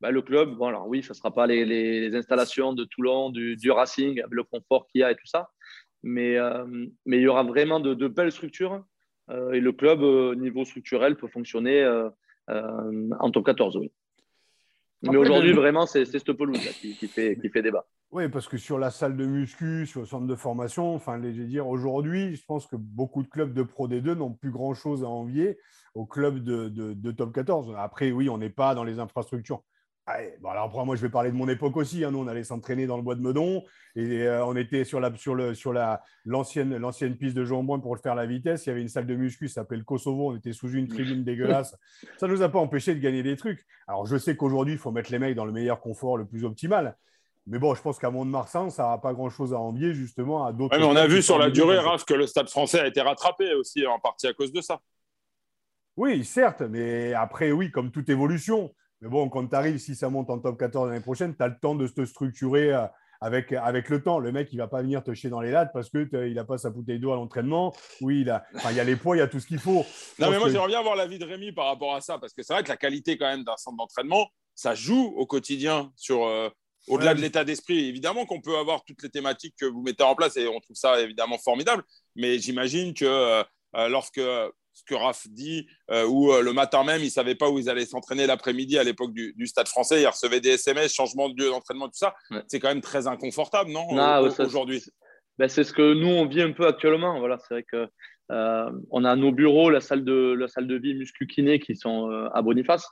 bah, 0.00 0.12
le 0.12 0.22
club 0.22 0.54
bon, 0.54 0.68
alors 0.68 0.86
oui, 0.86 1.02
ça 1.02 1.12
ne 1.12 1.16
sera 1.16 1.34
pas 1.34 1.48
les, 1.48 2.14
installations 2.14 2.72
de 2.72 2.84
Toulon, 2.84 3.30
du, 3.30 3.70
Racing, 3.70 4.22
le 4.30 4.44
confort 4.44 4.86
qu'il 4.86 5.00
y 5.00 5.04
a 5.04 5.10
et 5.10 5.16
tout 5.16 5.26
ça, 5.26 5.50
mais, 6.04 6.36
il 7.06 7.20
y 7.20 7.26
aura 7.26 7.42
vraiment 7.42 7.80
de, 7.80 7.94
de 7.94 8.06
belles 8.06 8.32
structures 8.32 8.84
et 9.28 9.58
le 9.60 9.72
club, 9.72 10.02
niveau 10.38 10.64
structurel, 10.64 11.16
peut 11.16 11.28
fonctionner 11.28 11.84
euh, 12.50 13.10
en 13.18 13.30
top 13.30 13.46
14, 13.46 13.76
oui. 13.76 13.92
Mais 15.02 15.16
aujourd'hui, 15.16 15.52
vraiment, 15.52 15.86
c'est 15.86 16.04
cette 16.04 16.32
pelouse 16.32 16.64
là, 16.64 16.72
qui, 16.72 16.94
qui, 16.94 17.08
fait, 17.08 17.38
qui 17.40 17.48
fait 17.48 17.62
débat. 17.62 17.86
Oui, 18.10 18.28
parce 18.28 18.48
que 18.48 18.56
sur 18.56 18.78
la 18.78 18.90
salle 18.90 19.16
de 19.16 19.24
muscu, 19.24 19.86
sur 19.86 20.00
le 20.00 20.06
centre 20.06 20.26
de 20.26 20.34
formation, 20.34 20.94
enfin, 20.94 21.16
les, 21.16 21.32
je 21.32 21.42
dire, 21.42 21.68
aujourd'hui, 21.68 22.34
je 22.34 22.44
pense 22.44 22.66
que 22.66 22.76
beaucoup 22.76 23.22
de 23.22 23.28
clubs 23.28 23.54
de 23.54 23.62
Pro 23.62 23.88
D2 23.88 24.14
n'ont 24.14 24.32
plus 24.32 24.50
grand-chose 24.50 25.04
à 25.04 25.08
envier 25.08 25.58
aux 25.94 26.06
clubs 26.06 26.38
de, 26.42 26.68
de, 26.68 26.92
de, 26.92 27.10
top 27.12 27.32
14. 27.32 27.74
Après, 27.78 28.10
oui, 28.10 28.28
on 28.28 28.38
n'est 28.38 28.50
pas 28.50 28.74
dans 28.74 28.84
les 28.84 28.98
infrastructures 28.98 29.62
bon, 30.40 30.48
alors 30.50 30.64
après, 30.64 30.84
moi, 30.84 30.96
je 30.96 31.02
vais 31.02 31.08
parler 31.08 31.30
de 31.30 31.36
mon 31.36 31.48
époque 31.48 31.76
aussi. 31.76 32.04
Hein. 32.04 32.10
Nous, 32.10 32.18
on 32.18 32.26
allait 32.26 32.44
s'entraîner 32.44 32.86
dans 32.86 32.96
le 32.96 33.02
bois 33.02 33.14
de 33.14 33.20
Meudon 33.20 33.64
et 33.96 34.22
euh, 34.22 34.44
on 34.44 34.56
était 34.56 34.84
sur 34.84 35.00
la 35.00 35.14
sur 35.16 35.34
le 35.34 35.54
sur 35.54 35.72
la 35.72 36.02
l'ancienne 36.24 36.76
l'ancienne 36.76 37.16
piste 37.16 37.36
de 37.36 37.44
Jambon 37.44 37.80
pour 37.80 37.96
faire 37.98 38.14
la 38.14 38.26
vitesse. 38.26 38.66
Il 38.66 38.70
y 38.70 38.72
avait 38.72 38.82
une 38.82 38.88
salle 38.88 39.06
de 39.06 39.14
muscu, 39.14 39.48
ça 39.48 39.54
s'appelait 39.62 39.78
le 39.78 39.84
Kosovo. 39.84 40.32
On 40.32 40.36
était 40.36 40.52
sous 40.52 40.70
une 40.70 40.88
tribune 40.88 41.24
dégueulasse. 41.24 41.76
Ça 42.18 42.26
nous 42.26 42.42
a 42.42 42.48
pas 42.48 42.58
empêché 42.58 42.94
de 42.94 43.00
gagner 43.00 43.22
des 43.22 43.36
trucs. 43.36 43.64
Alors, 43.86 44.06
je 44.06 44.16
sais 44.16 44.36
qu'aujourd'hui, 44.36 44.74
il 44.74 44.78
faut 44.78 44.90
mettre 44.90 45.10
les 45.10 45.18
mecs 45.18 45.34
dans 45.34 45.44
le 45.44 45.52
meilleur 45.52 45.80
confort, 45.80 46.16
le 46.16 46.26
plus 46.26 46.44
optimal. 46.44 46.96
Mais 47.46 47.58
bon, 47.58 47.74
je 47.74 47.82
pense 47.82 47.98
qu'à 47.98 48.10
Mont-de-Marsan, 48.10 48.70
ça 48.70 48.88
n'a 48.88 48.98
pas 48.98 49.12
grand-chose 49.12 49.52
à 49.54 49.58
envier 49.58 49.92
justement 49.92 50.44
à 50.44 50.52
d'autres. 50.52 50.76
Ouais, 50.76 50.82
mais 50.82 50.88
on 50.88 50.96
a 50.96 51.06
vu 51.06 51.22
sur 51.22 51.38
la 51.38 51.50
durée, 51.50 51.78
Raph, 51.78 52.04
que 52.04 52.14
le 52.14 52.26
Stade 52.26 52.48
français 52.48 52.80
a 52.80 52.86
été 52.86 53.00
rattrapé 53.00 53.54
aussi 53.54 53.86
en 53.86 53.98
partie 53.98 54.26
à 54.26 54.32
cause 54.32 54.52
de 54.52 54.60
ça. 54.60 54.80
Oui, 55.96 56.24
certes, 56.24 56.62
mais 56.62 57.12
après, 57.12 57.50
oui, 57.50 57.70
comme 57.70 57.90
toute 57.90 58.08
évolution, 58.08 58.72
mais 59.00 59.08
bon, 59.08 59.28
quand 59.28 59.46
tu 59.46 59.54
arrives, 59.54 59.78
si 59.78 59.94
ça 59.94 60.10
monte 60.10 60.30
en 60.30 60.38
top 60.38 60.58
14 60.58 60.88
l'année 60.88 61.00
prochaine, 61.00 61.34
tu 61.34 61.42
as 61.42 61.48
le 61.48 61.58
temps 61.58 61.74
de 61.74 61.86
te 61.88 62.04
structurer 62.04 62.72
euh, 62.72 62.86
avec, 63.20 63.52
avec 63.52 63.88
le 63.88 64.02
temps. 64.02 64.18
Le 64.18 64.30
mec, 64.30 64.48
il 64.52 64.56
ne 64.56 64.62
va 64.62 64.68
pas 64.68 64.82
venir 64.82 65.02
te 65.02 65.14
chier 65.14 65.30
dans 65.30 65.40
les 65.40 65.50
lattes 65.50 65.70
parce 65.72 65.88
qu'il 65.88 66.34
n'a 66.34 66.44
pas 66.44 66.58
sa 66.58 66.70
bouteille 66.70 66.98
d'eau 66.98 67.12
à 67.12 67.16
l'entraînement. 67.16 67.74
Oui, 68.02 68.22
il, 68.22 68.30
a, 68.30 68.44
enfin, 68.56 68.70
il 68.70 68.76
y 68.76 68.80
a 68.80 68.84
les 68.84 68.96
poids, 68.96 69.16
il 69.16 69.20
y 69.20 69.22
a 69.22 69.28
tout 69.28 69.40
ce 69.40 69.46
qu'il 69.46 69.58
faut. 69.58 69.84
Non, 70.18 70.30
mais 70.30 70.38
moi, 70.38 70.46
que... 70.46 70.52
j'aimerais 70.52 70.68
bien 70.68 70.80
avoir 70.80 70.96
l'avis 70.96 71.18
de 71.18 71.24
Rémi 71.24 71.52
par 71.52 71.66
rapport 71.66 71.94
à 71.94 72.00
ça 72.00 72.18
parce 72.18 72.34
que 72.34 72.42
c'est 72.42 72.52
vrai 72.52 72.62
que 72.62 72.68
la 72.68 72.76
qualité 72.76 73.16
quand 73.16 73.26
même 73.26 73.44
d'un 73.44 73.56
centre 73.56 73.76
d'entraînement, 73.76 74.28
ça 74.54 74.74
joue 74.74 75.14
au 75.16 75.26
quotidien 75.26 75.92
sur. 75.96 76.24
Euh, 76.24 76.48
au-delà 76.88 77.10
ouais. 77.10 77.16
de 77.16 77.20
l'état 77.20 77.44
d'esprit, 77.44 77.88
évidemment 77.88 78.24
qu'on 78.24 78.40
peut 78.40 78.56
avoir 78.56 78.84
toutes 78.84 79.02
les 79.02 79.10
thématiques 79.10 79.54
que 79.60 79.66
vous 79.66 79.82
mettez 79.82 80.02
en 80.02 80.14
place 80.14 80.38
et 80.38 80.48
on 80.48 80.60
trouve 80.60 80.76
ça 80.76 80.98
évidemment 81.00 81.36
formidable. 81.36 81.84
Mais 82.16 82.38
j'imagine 82.38 82.94
que 82.94 83.04
euh, 83.04 83.88
lorsque 83.88 84.20
ce 84.80 84.84
que 84.84 84.94
Raph 84.94 85.26
dit, 85.28 85.66
euh, 85.90 86.06
où 86.06 86.32
euh, 86.32 86.42
le 86.42 86.52
matin 86.52 86.84
même, 86.84 87.00
ils 87.00 87.06
ne 87.06 87.10
savaient 87.10 87.34
pas 87.34 87.50
où 87.50 87.58
ils 87.58 87.68
allaient 87.68 87.86
s'entraîner 87.86 88.26
l'après-midi 88.26 88.78
à 88.78 88.84
l'époque 88.84 89.12
du, 89.12 89.34
du, 89.36 89.46
Stade 89.46 89.68
français. 89.68 90.02
Ils 90.02 90.06
recevaient 90.06 90.40
des 90.40 90.50
SMS, 90.50 90.94
changement 90.94 91.28
de 91.28 91.40
lieu 91.40 91.50
d'entraînement, 91.50 91.86
tout 91.86 91.96
ça. 91.96 92.14
Ouais. 92.30 92.42
C'est 92.48 92.60
quand 92.60 92.68
même 92.68 92.80
très 92.80 93.06
inconfortable, 93.06 93.70
non, 93.70 93.92
non 93.92 94.20
aujourd'hui? 94.38 94.82
ben, 95.38 95.48
C'est 95.48 95.64
ce 95.64 95.72
que 95.72 95.94
nous, 95.94 96.08
on 96.08 96.26
vit 96.26 96.42
un 96.42 96.52
peu 96.52 96.66
actuellement. 96.66 97.18
Voilà, 97.18 97.38
c'est 97.38 97.54
vrai 97.54 97.64
que 97.64 97.88
euh, 98.30 98.70
on 98.90 99.04
a 99.04 99.16
nos 99.16 99.32
bureaux, 99.32 99.70
la 99.70 99.80
salle 99.80 100.04
de, 100.04 100.34
la 100.38 100.48
salle 100.48 100.66
de 100.66 100.76
vie 100.76 100.94
muscu-kiné 100.94 101.58
qui 101.58 101.76
sont 101.76 102.10
euh, 102.10 102.28
à 102.32 102.42
Boniface. 102.42 102.88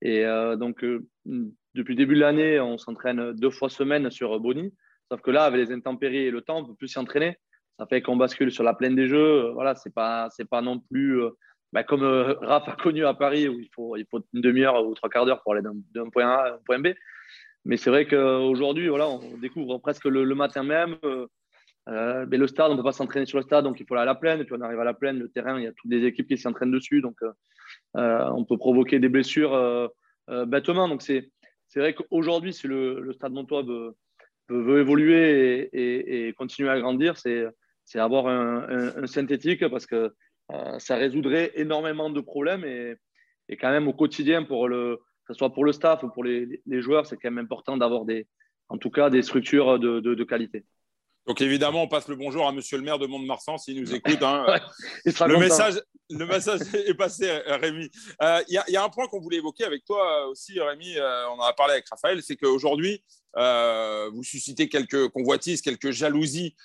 Et 0.00 0.24
donc, 0.56 0.82
depuis 0.82 1.92
le 1.92 1.94
début 1.94 2.14
de 2.14 2.20
l'année, 2.20 2.58
on 2.58 2.78
s'entraîne 2.78 3.32
deux 3.34 3.50
fois 3.50 3.68
semaine 3.68 4.10
sur 4.10 4.40
Boni. 4.40 4.72
Sauf 5.10 5.20
que 5.20 5.30
là, 5.30 5.44
avec 5.44 5.68
les 5.68 5.74
intempéries 5.74 6.24
et 6.24 6.30
le 6.30 6.40
temps, 6.40 6.60
on 6.60 6.62
ne 6.62 6.66
peut 6.68 6.74
plus 6.74 6.88
s'y 6.88 6.98
entraîner 6.98 7.36
ça 7.78 7.86
fait 7.86 8.02
qu'on 8.02 8.16
bascule 8.16 8.50
sur 8.50 8.64
la 8.64 8.74
plaine 8.74 8.96
des 8.96 9.06
jeux. 9.06 9.50
Voilà, 9.52 9.74
c'est 9.74 9.94
pas, 9.94 10.28
c'est 10.30 10.48
pas 10.48 10.60
non 10.60 10.80
plus 10.80 11.22
euh, 11.22 11.30
bah, 11.72 11.84
comme 11.84 12.02
euh, 12.02 12.34
Raph 12.42 12.68
a 12.68 12.72
connu 12.72 13.04
à 13.06 13.14
Paris 13.14 13.48
où 13.48 13.60
il 13.60 13.68
faut, 13.72 13.96
il 13.96 14.04
faut 14.10 14.20
une 14.34 14.40
demi-heure 14.40 14.84
ou 14.84 14.94
trois 14.94 15.08
quarts 15.08 15.26
d'heure 15.26 15.42
pour 15.42 15.52
aller 15.52 15.62
d'un 15.62 16.10
point 16.10 16.28
A 16.28 16.34
à 16.34 16.54
un 16.54 16.58
point 16.64 16.80
B. 16.80 16.88
Mais 17.64 17.76
c'est 17.76 17.90
vrai 17.90 18.06
qu'aujourd'hui, 18.06 18.88
voilà, 18.88 19.08
on 19.08 19.36
découvre 19.38 19.78
presque 19.78 20.06
le, 20.06 20.34
matin 20.34 20.62
même. 20.62 20.96
Euh, 21.88 22.26
mais 22.28 22.36
le 22.36 22.46
stade, 22.46 22.70
on 22.70 22.72
ne 22.72 22.78
peut 22.78 22.84
pas 22.84 22.92
s'entraîner 22.92 23.26
sur 23.26 23.38
le 23.38 23.42
stade, 23.42 23.64
donc 23.64 23.78
il 23.80 23.86
faut 23.86 23.94
aller 23.94 24.02
à 24.02 24.06
la 24.06 24.14
plaine. 24.14 24.40
Et 24.40 24.44
puis 24.44 24.54
on 24.58 24.60
arrive 24.60 24.80
à 24.80 24.84
la 24.84 24.94
plaine, 24.94 25.18
le 25.18 25.28
terrain, 25.28 25.58
il 25.58 25.64
y 25.64 25.66
a 25.66 25.72
toutes 25.72 25.90
les 25.90 26.04
équipes 26.04 26.28
qui 26.28 26.38
s'entraînent 26.38 26.70
dessus, 26.70 27.00
donc 27.00 27.16
on 27.94 28.44
peut 28.44 28.56
provoquer 28.56 28.98
des 28.98 29.08
blessures 29.08 29.90
bêtement. 30.28 30.88
Donc 30.88 31.02
c'est, 31.02 31.30
vrai 31.76 31.94
qu'aujourd'hui, 31.94 32.52
si 32.54 32.68
le, 32.68 33.12
stade 33.12 33.32
Montois 33.32 33.62
veut, 33.62 34.80
évoluer 34.80 35.68
et, 35.72 36.32
continuer 36.34 36.70
à 36.70 36.80
grandir, 36.80 37.18
c'est 37.18 37.44
c'est 37.88 37.98
avoir 37.98 38.26
un, 38.26 39.06
synthétique 39.06 39.66
parce 39.68 39.86
que 39.86 40.14
euh, 40.52 40.78
ça 40.78 40.96
résoudrait 40.96 41.52
énormément 41.54 42.10
de 42.10 42.20
problèmes 42.20 42.64
et, 42.64 42.96
quand 43.56 43.70
même 43.70 43.88
au 43.88 43.94
quotidien, 43.94 44.42
pour 44.42 44.68
le, 44.68 44.98
que 45.24 45.32
ce 45.32 45.38
soit 45.38 45.54
pour 45.54 45.64
le 45.64 45.72
staff 45.72 46.02
ou 46.02 46.10
pour 46.10 46.22
les, 46.22 46.60
joueurs, 46.82 47.06
c'est 47.06 47.16
quand 47.16 47.30
même 47.30 47.44
important 47.44 47.78
d'avoir 47.78 48.04
des, 48.04 48.26
en 48.68 48.76
tout 48.76 48.90
cas 48.90 49.08
des 49.08 49.22
structures 49.22 49.78
de, 49.78 50.24
qualité. 50.24 50.66
Donc 51.28 51.42
évidemment, 51.42 51.82
on 51.82 51.88
passe 51.88 52.08
le 52.08 52.16
bonjour 52.16 52.48
à 52.48 52.52
Monsieur 52.52 52.78
le 52.78 52.82
maire 52.82 52.98
de 52.98 53.06
Mont-de-Marsan 53.06 53.58
s'il 53.58 53.80
nous 53.80 53.94
écoute. 53.94 54.22
Hein. 54.22 54.46
le, 55.04 55.38
message, 55.38 55.80
Le 56.08 56.24
message 56.26 56.60
est 56.74 56.94
passé, 56.94 57.30
Rémi. 57.46 57.90
Il 58.48 58.60
y, 58.68 58.72
y, 58.72 58.76
a 58.76 58.82
un 58.82 58.88
point 58.88 59.06
qu'on 59.08 59.20
voulait 59.20 59.36
évoquer 59.36 59.64
avec 59.64 59.84
toi 59.84 60.26
aussi, 60.28 60.58
Rémi. 60.58 60.96
on 60.98 61.38
en 61.38 61.44
a 61.44 61.52
parlé 61.52 61.74
avec 61.74 61.88
Raphaël. 61.88 62.22
C'est 62.22 62.36
qu'aujourd'hui, 62.36 63.04
vous 63.36 64.24
suscitez 64.24 64.70
quelques 64.70 65.08
convoitises, 65.10 65.60
quelques 65.60 65.90
jalousies. 65.90 66.56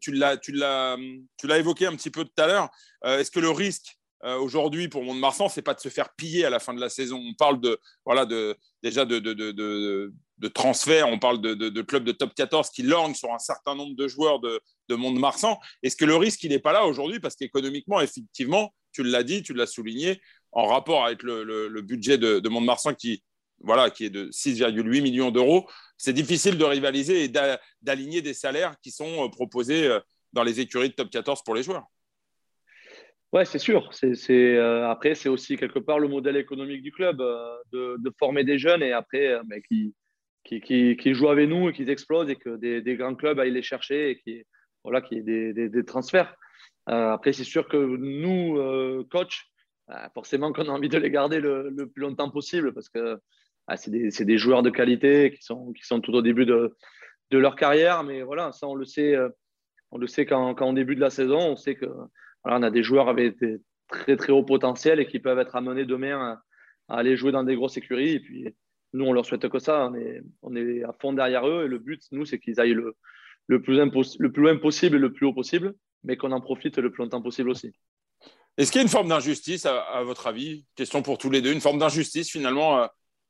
tu 0.00 0.12
l'as 0.12 1.58
évoqué 1.58 1.86
un 1.86 1.96
petit 1.96 2.10
peu 2.10 2.24
tout 2.24 2.40
à 2.42 2.46
l'heure. 2.46 2.70
Est-ce 3.04 3.32
que 3.32 3.40
le 3.40 3.50
risque 3.50 3.98
euh, 4.24 4.36
aujourd'hui 4.36 4.88
pour 4.88 5.04
Mont-de-Marsan, 5.04 5.48
c'est 5.48 5.62
pas 5.62 5.74
de 5.74 5.80
se 5.80 5.88
faire 5.88 6.12
piller 6.14 6.44
à 6.44 6.50
la 6.50 6.58
fin 6.58 6.74
de 6.74 6.80
la 6.80 6.88
saison? 6.88 7.22
On 7.24 7.34
parle 7.34 7.60
de, 7.60 7.78
voilà, 8.04 8.26
de, 8.26 8.56
déjà 8.82 9.04
de, 9.04 9.18
de, 9.18 9.32
de, 9.32 10.12
de 10.38 10.48
transfert, 10.48 11.08
on 11.08 11.18
parle 11.18 11.40
de, 11.40 11.82
clubs 11.82 12.04
de 12.04 12.12
top 12.12 12.34
14 12.34 12.70
qui 12.70 12.82
lorgnent 12.82 13.14
sur 13.14 13.32
un 13.32 13.38
certain 13.38 13.74
nombre 13.74 13.96
de 13.96 14.08
joueurs 14.08 14.40
de, 14.40 14.60
Mont-de-Marsan. 14.90 15.58
Est-ce 15.82 15.96
que 15.96 16.04
le 16.04 16.16
risque, 16.16 16.42
il 16.44 16.50
n'est 16.50 16.58
pas 16.58 16.72
là 16.72 16.86
aujourd'hui? 16.86 17.20
Parce 17.20 17.36
qu'économiquement, 17.36 18.00
effectivement, 18.00 18.72
tu 18.92 19.02
l'as 19.02 19.22
dit, 19.22 19.42
tu 19.42 19.52
l'as 19.52 19.66
souligné, 19.66 20.20
en 20.52 20.66
rapport 20.66 21.04
avec 21.04 21.22
le, 21.22 21.80
budget 21.82 22.18
de, 22.18 22.48
Mont-de-Marsan 22.48 22.94
qui, 22.94 23.22
voilà, 23.60 23.90
qui 23.90 24.04
est 24.04 24.10
de 24.10 24.30
6,8 24.30 25.02
millions 25.02 25.30
d'euros, 25.30 25.68
c'est 25.96 26.12
difficile 26.12 26.56
de 26.56 26.64
rivaliser 26.64 27.24
et 27.24 27.28
d'aligner 27.82 28.22
des 28.22 28.34
salaires 28.34 28.76
qui 28.80 28.92
sont 28.92 29.24
euh, 29.24 29.28
proposés 29.28 29.88
euh, 29.88 29.98
dans 30.32 30.44
les 30.44 30.60
écuries 30.60 30.90
de 30.90 30.94
top 30.94 31.10
14 31.10 31.42
pour 31.42 31.56
les 31.56 31.64
joueurs. 31.64 31.86
Ouais, 33.32 33.44
c'est 33.44 33.58
sûr. 33.58 33.90
C'est, 33.92 34.56
euh, 34.56 34.88
après, 34.88 35.14
c'est 35.14 35.28
aussi 35.28 35.56
quelque 35.56 35.78
part 35.78 35.98
le 35.98 36.08
modèle 36.08 36.36
économique 36.36 36.82
du 36.82 36.92
club 36.92 37.18
de, 37.72 38.12
former 38.18 38.42
des 38.42 38.58
jeunes 38.58 38.82
et 38.82 38.92
après 38.92 39.26
euh, 39.26 39.42
qui, 39.68 39.94
qui, 40.48 40.96
qui, 40.96 41.14
jouent 41.14 41.28
avec 41.28 41.48
nous 41.48 41.68
et 41.68 41.72
qui 41.72 41.82
explosent 41.82 42.30
et 42.30 42.36
que 42.36 42.56
des, 42.56 42.96
grands 42.96 43.14
clubs 43.14 43.38
aillent 43.38 43.50
les 43.50 43.62
chercher 43.62 44.10
et 44.10 44.18
qui 44.18 44.44
voilà, 44.84 45.00
qui 45.00 45.22
des, 45.22 45.84
transferts. 45.84 46.34
après, 46.86 47.32
c'est 47.32 47.44
sûr 47.44 47.68
que 47.68 47.76
nous, 47.76 49.04
coach, 49.10 49.50
forcément 50.14 50.52
qu'on 50.52 50.68
a 50.68 50.72
envie 50.72 50.88
de 50.88 50.98
les 50.98 51.10
garder 51.10 51.40
le, 51.40 51.86
plus 51.86 52.02
longtemps 52.02 52.30
possible 52.30 52.72
parce 52.72 52.88
que 52.88 53.18
ah, 53.66 53.76
c'est 53.76 53.90
des, 53.90 54.38
joueurs 54.38 54.62
de 54.62 54.70
qualité 54.70 55.32
qui 55.32 55.42
sont, 55.42 55.72
qui 55.72 55.84
sont 55.84 56.00
tout 56.00 56.12
au 56.12 56.22
début 56.22 56.46
de, 56.46 56.74
leur 57.30 57.56
carrière. 57.56 58.02
Mais 58.04 58.22
voilà, 58.22 58.52
ça, 58.52 58.66
on 58.66 58.74
le 58.74 58.86
sait, 58.86 59.16
on 59.90 59.98
le 59.98 60.06
sait 60.06 60.24
quand, 60.24 60.54
quand, 60.54 60.70
au 60.70 60.74
début 60.74 60.94
de 60.94 61.00
la 61.00 61.10
saison, 61.10 61.38
on 61.38 61.56
sait 61.56 61.74
que 61.74 61.86
on 62.44 62.62
a 62.62 62.70
des 62.70 62.82
joueurs 62.82 63.08
avec 63.08 63.38
des 63.40 63.60
très 63.88 64.16
très 64.16 64.32
haut 64.32 64.44
potentiel 64.44 65.00
et 65.00 65.06
qui 65.06 65.18
peuvent 65.18 65.38
être 65.38 65.56
amenés 65.56 65.84
demain 65.84 66.40
à, 66.88 66.96
aller 66.96 67.16
jouer 67.16 67.32
dans 67.32 67.42
des 67.42 67.56
grosses 67.56 67.76
écuries. 67.76 68.12
Et 68.12 68.20
puis, 68.20 68.54
nous, 68.92 69.04
on 69.04 69.12
leur 69.12 69.26
souhaite 69.26 69.48
que 69.48 69.58
ça. 69.58 69.88
On 69.90 69.94
est, 69.94 70.22
on 70.42 70.56
est 70.56 70.82
à 70.82 70.92
fond 70.92 71.12
derrière 71.12 71.46
eux. 71.46 71.64
Et 71.64 71.68
le 71.68 71.78
but, 71.78 72.02
nous, 72.12 72.24
c'est 72.24 72.38
qu'ils 72.38 72.60
aillent 72.60 72.74
le, 72.74 72.96
le, 73.46 73.60
plus 73.62 73.78
le 74.18 74.32
plus 74.32 74.42
loin 74.42 74.56
possible 74.56 74.96
et 74.96 75.00
le 75.00 75.12
plus 75.12 75.26
haut 75.26 75.32
possible, 75.32 75.74
mais 76.04 76.16
qu'on 76.16 76.32
en 76.32 76.40
profite 76.40 76.78
le 76.78 76.90
plus 76.90 77.02
longtemps 77.02 77.22
possible 77.22 77.50
aussi. 77.50 77.72
Est-ce 78.56 78.72
qu'il 78.72 78.80
y 78.80 78.82
a 78.82 78.82
une 78.82 78.90
forme 78.90 79.08
d'injustice, 79.08 79.66
à, 79.66 80.02
votre 80.02 80.26
avis? 80.26 80.66
Question 80.74 81.02
pour 81.02 81.16
tous 81.16 81.30
les 81.30 81.40
deux. 81.40 81.52
Une 81.52 81.60
forme 81.60 81.78
d'injustice, 81.78 82.28
finalement, 82.28 82.80
euh, 82.80 82.86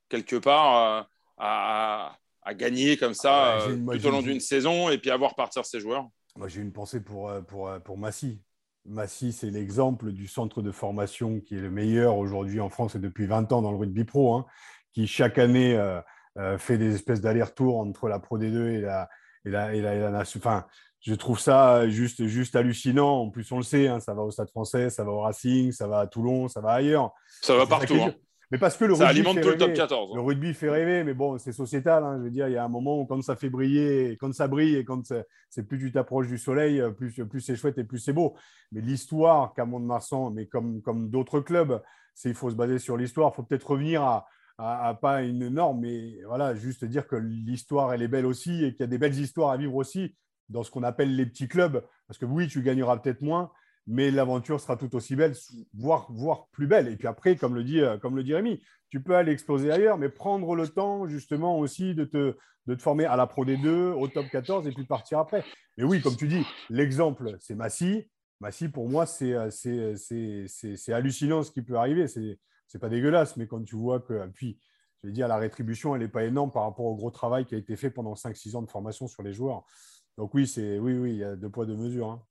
quelque 0.09 0.35
part, 0.37 1.01
euh, 1.01 1.03
à, 1.37 2.17
à, 2.41 2.53
gagner 2.55 2.97
comme 2.97 3.13
ça 3.13 3.59
ah 3.59 3.67
euh, 3.69 3.97
tout 3.97 4.07
au 4.07 4.09
long 4.09 4.23
d'une 4.23 4.39
saison 4.39 4.89
et 4.89 4.97
puis 4.97 5.11
à 5.11 5.17
voir 5.17 5.35
partir 5.35 5.65
ses 5.65 5.79
joueurs? 5.79 6.07
Moi, 6.35 6.47
j'ai 6.47 6.61
une 6.61 6.73
pensée 6.73 7.01
pour, 7.01 7.31
pour, 7.47 7.71
pour 7.83 7.97
Massy. 7.97 8.41
Massy, 8.85 9.31
c'est 9.31 9.51
l'exemple 9.51 10.11
du 10.11 10.27
centre 10.27 10.63
de 10.63 10.71
formation 10.71 11.41
qui 11.41 11.55
est 11.55 11.61
le 11.61 11.69
meilleur 11.69 12.17
aujourd'hui 12.17 12.59
en 12.59 12.69
France 12.69 12.95
et 12.95 12.99
depuis 12.99 13.27
20 13.27 13.51
ans 13.51 13.61
dans 13.61 13.71
le 13.71 13.77
rugby 13.77 14.05
pro, 14.05 14.33
hein, 14.33 14.47
qui 14.93 15.07
chaque 15.07 15.37
année 15.37 15.75
euh, 15.75 15.99
euh, 16.37 16.57
fait 16.57 16.77
des 16.77 16.95
espèces 16.95 17.21
d'allers-retours 17.21 17.79
entre 17.79 18.07
la 18.07 18.19
Pro 18.19 18.37
D2 18.37 18.69
et 18.69 18.81
la, 18.81 19.09
et 19.45 19.49
la, 19.49 19.73
et 19.75 19.81
la, 19.81 20.21
Enfin, 20.21 20.65
je 20.99 21.13
trouve 21.13 21.39
ça 21.39 21.87
juste, 21.89 22.25
juste 22.27 22.55
hallucinant. 22.55 23.21
En 23.21 23.29
plus, 23.29 23.51
on 23.51 23.57
le 23.57 23.63
sait, 23.63 23.87
hein, 23.87 23.99
ça 23.99 24.13
va 24.13 24.21
au 24.21 24.31
Stade 24.31 24.49
français, 24.49 24.89
ça 24.89 25.03
va 25.03 25.11
au 25.11 25.21
Racing, 25.21 25.71
ça 25.71 25.87
va 25.87 25.99
à 25.99 26.07
Toulon, 26.07 26.47
ça 26.47 26.61
va 26.61 26.71
ailleurs. 26.71 27.11
Ça 27.41 27.55
va 27.55 27.65
partout. 27.65 28.11
Mais 28.51 28.57
parce 28.57 28.77
que 28.77 28.85
le 28.85 28.95
ça 28.95 29.07
rugby 29.07 29.19
alimente 29.19 29.41
tout 29.41 29.49
le 29.49 29.57
top 29.57 29.73
14. 29.73 30.09
Hein. 30.09 30.15
Le 30.15 30.21
rugby 30.21 30.53
fait 30.55 30.69
rêver, 30.69 31.03
mais 31.03 31.13
bon, 31.13 31.37
c'est 31.37 31.51
sociétal. 31.51 32.03
Hein. 32.03 32.17
je 32.17 32.23
veux 32.23 32.31
dire, 32.31 32.47
il 32.47 32.53
y 32.53 32.57
a 32.57 32.63
un 32.63 32.69
moment 32.69 32.99
où 32.99 33.05
quand 33.05 33.21
ça 33.21 33.35
fait 33.35 33.49
briller, 33.49 34.17
quand 34.19 34.33
ça 34.33 34.47
brille 34.47 34.75
et 34.75 34.83
quand 34.83 35.13
c'est 35.49 35.63
plus 35.63 35.77
tu 35.77 35.91
t'approches 35.91 36.27
du 36.27 36.39
soleil, 36.39 36.81
plus, 36.97 37.13
plus 37.29 37.41
c'est 37.41 37.55
chouette 37.55 37.77
et 37.77 37.83
plus 37.83 37.99
c'est 37.99 38.13
beau. 38.13 38.35
Mais 38.71 38.81
l'histoire 38.81 39.53
qu'a 39.53 39.65
Mont-de-Marsan, 39.65 40.31
mais 40.31 40.47
comme, 40.47 40.81
comme 40.81 41.11
d'autres 41.11 41.41
clubs, 41.41 41.79
il 42.25 42.33
faut 42.33 42.49
se 42.49 42.55
baser 42.55 42.79
sur 42.79 42.97
l'histoire. 42.97 43.31
Il 43.33 43.35
faut 43.35 43.43
peut-être 43.43 43.69
revenir 43.69 44.01
à, 44.01 44.27
à, 44.59 44.93
pas 44.93 45.23
une 45.23 45.47
norme, 45.47 45.79
mais 45.81 46.19
voilà, 46.27 46.53
juste 46.53 46.83
dire 46.83 47.07
que 47.07 47.15
l'histoire, 47.15 47.93
elle 47.93 48.01
est 48.01 48.09
belle 48.09 48.25
aussi 48.25 48.65
et 48.65 48.73
qu'il 48.73 48.81
y 48.81 48.83
a 48.83 48.87
des 48.87 48.97
belles 48.97 49.17
histoires 49.17 49.51
à 49.51 49.57
vivre 49.57 49.75
aussi 49.75 50.15
dans 50.49 50.63
ce 50.63 50.71
qu'on 50.71 50.83
appelle 50.83 51.15
les 51.15 51.25
petits 51.25 51.47
clubs. 51.47 51.81
Parce 52.07 52.17
que 52.17 52.25
oui, 52.25 52.47
tu 52.47 52.61
gagneras 52.61 52.97
peut-être 52.97 53.21
moins, 53.21 53.51
mais 53.87 54.11
l'aventure 54.11 54.59
sera 54.59 54.75
tout 54.75 54.93
aussi 54.95 55.15
belle, 55.15 55.33
voire, 55.73 56.11
voire 56.11 56.47
plus 56.51 56.67
belle. 56.67 56.89
Et 56.89 56.97
puis 56.97 57.07
après, 57.07 57.37
comme 57.37 57.55
le 57.55 57.63
dit, 57.63 57.79
euh, 57.79 57.97
comme 57.97 58.17
le 58.17 58.23
dit 58.23 58.35
Rémi, 58.35 58.61
tu 58.89 59.01
peux 59.01 59.15
aller 59.15 59.31
exploser 59.31 59.71
ailleurs, 59.71 59.97
mais 59.97 60.09
prendre 60.09 60.53
le 60.55 60.67
temps 60.67 61.07
justement 61.07 61.57
aussi 61.57 61.95
de 61.95 62.03
te, 62.03 62.35
de 62.65 62.75
te 62.75 62.81
former 62.81 63.05
à 63.05 63.15
la 63.15 63.27
Pro 63.27 63.45
D2, 63.45 63.93
au 63.93 64.09
top 64.09 64.25
14 64.29 64.67
et 64.67 64.71
puis 64.71 64.85
partir 64.85 65.19
après. 65.19 65.45
Mais 65.77 65.85
oui, 65.85 66.01
comme 66.01 66.17
tu 66.17 66.27
dis, 66.27 66.45
l'exemple, 66.69 67.37
c'est 67.39 67.55
Massy. 67.55 68.09
Massy, 68.41 68.67
pour 68.67 68.89
moi, 68.89 69.05
c'est 69.05 69.35
hallucinant 70.91 71.43
ce 71.43 71.51
qui 71.51 71.61
peut 71.61 71.75
arriver. 71.75 72.07
Ce 72.07 72.19
n'est 72.77 72.81
pas 72.81 72.89
dégueulasse, 72.89 73.37
mais 73.37 73.47
quand 73.47 73.63
tu 73.63 73.75
vois 73.75 73.99
que, 73.99 74.27
puis, 74.27 74.59
je 75.01 75.07
vais 75.07 75.13
dire, 75.13 75.27
la 75.27 75.37
rétribution, 75.37 75.95
elle 75.95 76.01
n'est 76.01 76.07
pas 76.07 76.25
énorme 76.25 76.51
par 76.51 76.63
rapport 76.63 76.85
au 76.85 76.95
gros 76.95 77.11
travail 77.11 77.45
qui 77.45 77.55
a 77.55 77.57
été 77.57 77.75
fait 77.75 77.89
pendant 77.89 78.15
5-6 78.15 78.55
ans 78.55 78.61
de 78.61 78.69
formation 78.69 79.07
sur 79.07 79.23
les 79.23 79.33
joueurs. 79.33 79.63
Donc 80.17 80.33
oui, 80.33 80.51
oui, 80.57 80.93
oui, 80.93 81.11
il 81.11 81.17
y 81.17 81.23
a 81.23 81.35
deux 81.35 81.49
poids, 81.49 81.65
deux 81.65 81.75
mesures. 81.75 82.09
Hein. 82.09 82.23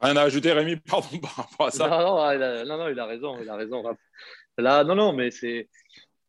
Rien 0.00 0.16
à 0.16 0.22
ajouter, 0.22 0.52
Rémi, 0.52 0.76
pardon 0.88 1.18
par 1.18 1.36
rapport 1.36 1.66
à 1.66 1.70
ça? 1.70 1.88
Non, 1.88 1.98
non, 1.98 2.32
il 2.32 2.42
a, 2.42 2.64
non, 2.64 2.78
non, 2.78 2.88
il 2.88 2.98
a 2.98 3.06
raison, 3.06 3.38
il 3.40 3.48
a 3.48 3.56
raison. 3.56 3.82
Là, 4.56 4.84
non, 4.84 4.94
non, 4.94 5.12
mais 5.12 5.30
c'est. 5.30 5.68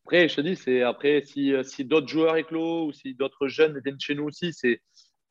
Après, 0.03 0.27
je 0.27 0.35
te 0.35 0.41
dis, 0.41 0.55
c'est 0.55 0.83
après, 0.83 1.23
si, 1.25 1.53
si 1.63 1.83
d'autres 1.83 2.07
joueurs 2.07 2.35
éclos 2.35 2.87
ou 2.87 2.91
si 2.93 3.15
d'autres 3.15 3.47
jeunes 3.47 3.81
viennent 3.83 3.99
chez 3.99 4.13
nous 4.13 4.25
aussi, 4.25 4.53
c'est 4.53 4.81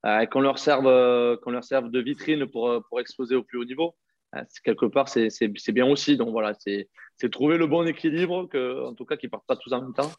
euh, 0.05 0.26
qu'on 0.26 0.41
leur, 0.41 0.59
serve, 0.59 0.87
euh, 0.87 1.37
qu'on 1.39 1.51
leur 1.51 1.64
serve 1.64 1.91
de 1.91 1.99
vitrine 1.99 2.47
pour, 2.47 2.68
euh, 2.68 2.80
pour 2.89 3.01
exposer 3.01 3.37
au 3.37 3.43
plus 3.43 3.59
haut 3.59 3.64
niveau. 3.64 3.95
Quelque 4.64 4.87
part, 4.87 5.09
c'est, 5.09 5.28
bien 5.72 5.87
aussi. 5.87 6.16
Donc 6.16 6.30
voilà, 6.30 6.55
c'est, 6.55 6.89
trouver 7.30 7.59
le 7.59 7.66
bon 7.66 7.87
équilibre, 7.87 8.47
que, 8.47 8.85
en 8.85 8.95
tout 8.95 9.05
cas, 9.05 9.16
qu'ils 9.16 9.28
ne 9.28 9.32
partent 9.32 9.47
pas 9.47 9.57
tous 9.57 9.72
en 9.72 9.82
même 9.82 9.95
temps. 9.95 10.12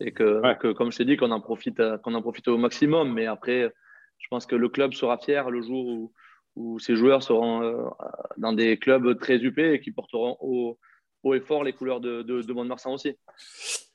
Et 0.00 0.12
que, 0.12 0.40
que 0.58 0.72
comme 0.72 0.90
je 0.90 0.98
t'ai 0.98 1.04
dit, 1.04 1.16
qu'on 1.16 1.30
en, 1.30 1.40
profite, 1.40 1.80
qu'on 2.02 2.14
en 2.14 2.22
profite 2.22 2.48
au 2.48 2.58
maximum. 2.58 3.12
Mais 3.12 3.26
après, 3.26 3.72
je 4.18 4.28
pense 4.28 4.46
que 4.46 4.56
le 4.56 4.68
club 4.68 4.94
sera 4.94 5.18
fier 5.18 5.50
le 5.50 5.62
jour 5.62 5.86
où, 5.86 6.12
où 6.56 6.78
ces 6.78 6.96
joueurs 6.96 7.22
seront 7.22 7.62
euh, 7.62 7.88
dans 8.36 8.52
des 8.52 8.78
clubs 8.78 9.18
très 9.18 9.36
UP 9.36 9.58
et 9.58 9.80
qui 9.80 9.90
porteront 9.90 10.36
haut, 10.40 10.78
haut 11.22 11.34
et 11.34 11.40
fort 11.40 11.64
les 11.64 11.72
couleurs 11.72 12.00
de, 12.00 12.22
de, 12.22 12.42
de 12.42 12.52
Mont-de-Marsan 12.52 12.92
aussi. 12.92 13.16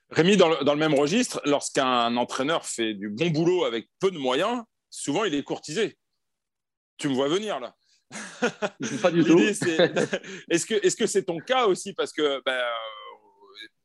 Rémi, 0.09 0.37
dans 0.37 0.49
le, 0.49 0.63
dans 0.63 0.73
le, 0.73 0.79
même 0.79 0.93
registre, 0.93 1.41
lorsqu'un 1.45 2.15
entraîneur 2.15 2.65
fait 2.65 2.93
du 2.93 3.09
bon 3.09 3.29
boulot 3.29 3.65
avec 3.65 3.89
peu 3.99 4.09
de 4.09 4.17
moyens, 4.17 4.63
souvent 4.89 5.25
il 5.25 5.35
est 5.35 5.43
courtisé. 5.43 5.97
Tu 6.97 7.09
me 7.09 7.13
vois 7.13 7.27
venir 7.27 7.59
là. 7.59 7.75
Pas 9.01 9.11
du 9.11 9.23
tout. 9.23 9.39
Est-ce 10.49 10.65
que 10.65 10.75
c'est 10.81 11.03
-ce 11.03 11.07
c'est 11.07 11.23
ton 11.23 11.39
cas 11.39 11.65
aussi? 11.65 11.93
Parce 11.93 12.13
que 12.13 12.41
ben, 12.45 12.61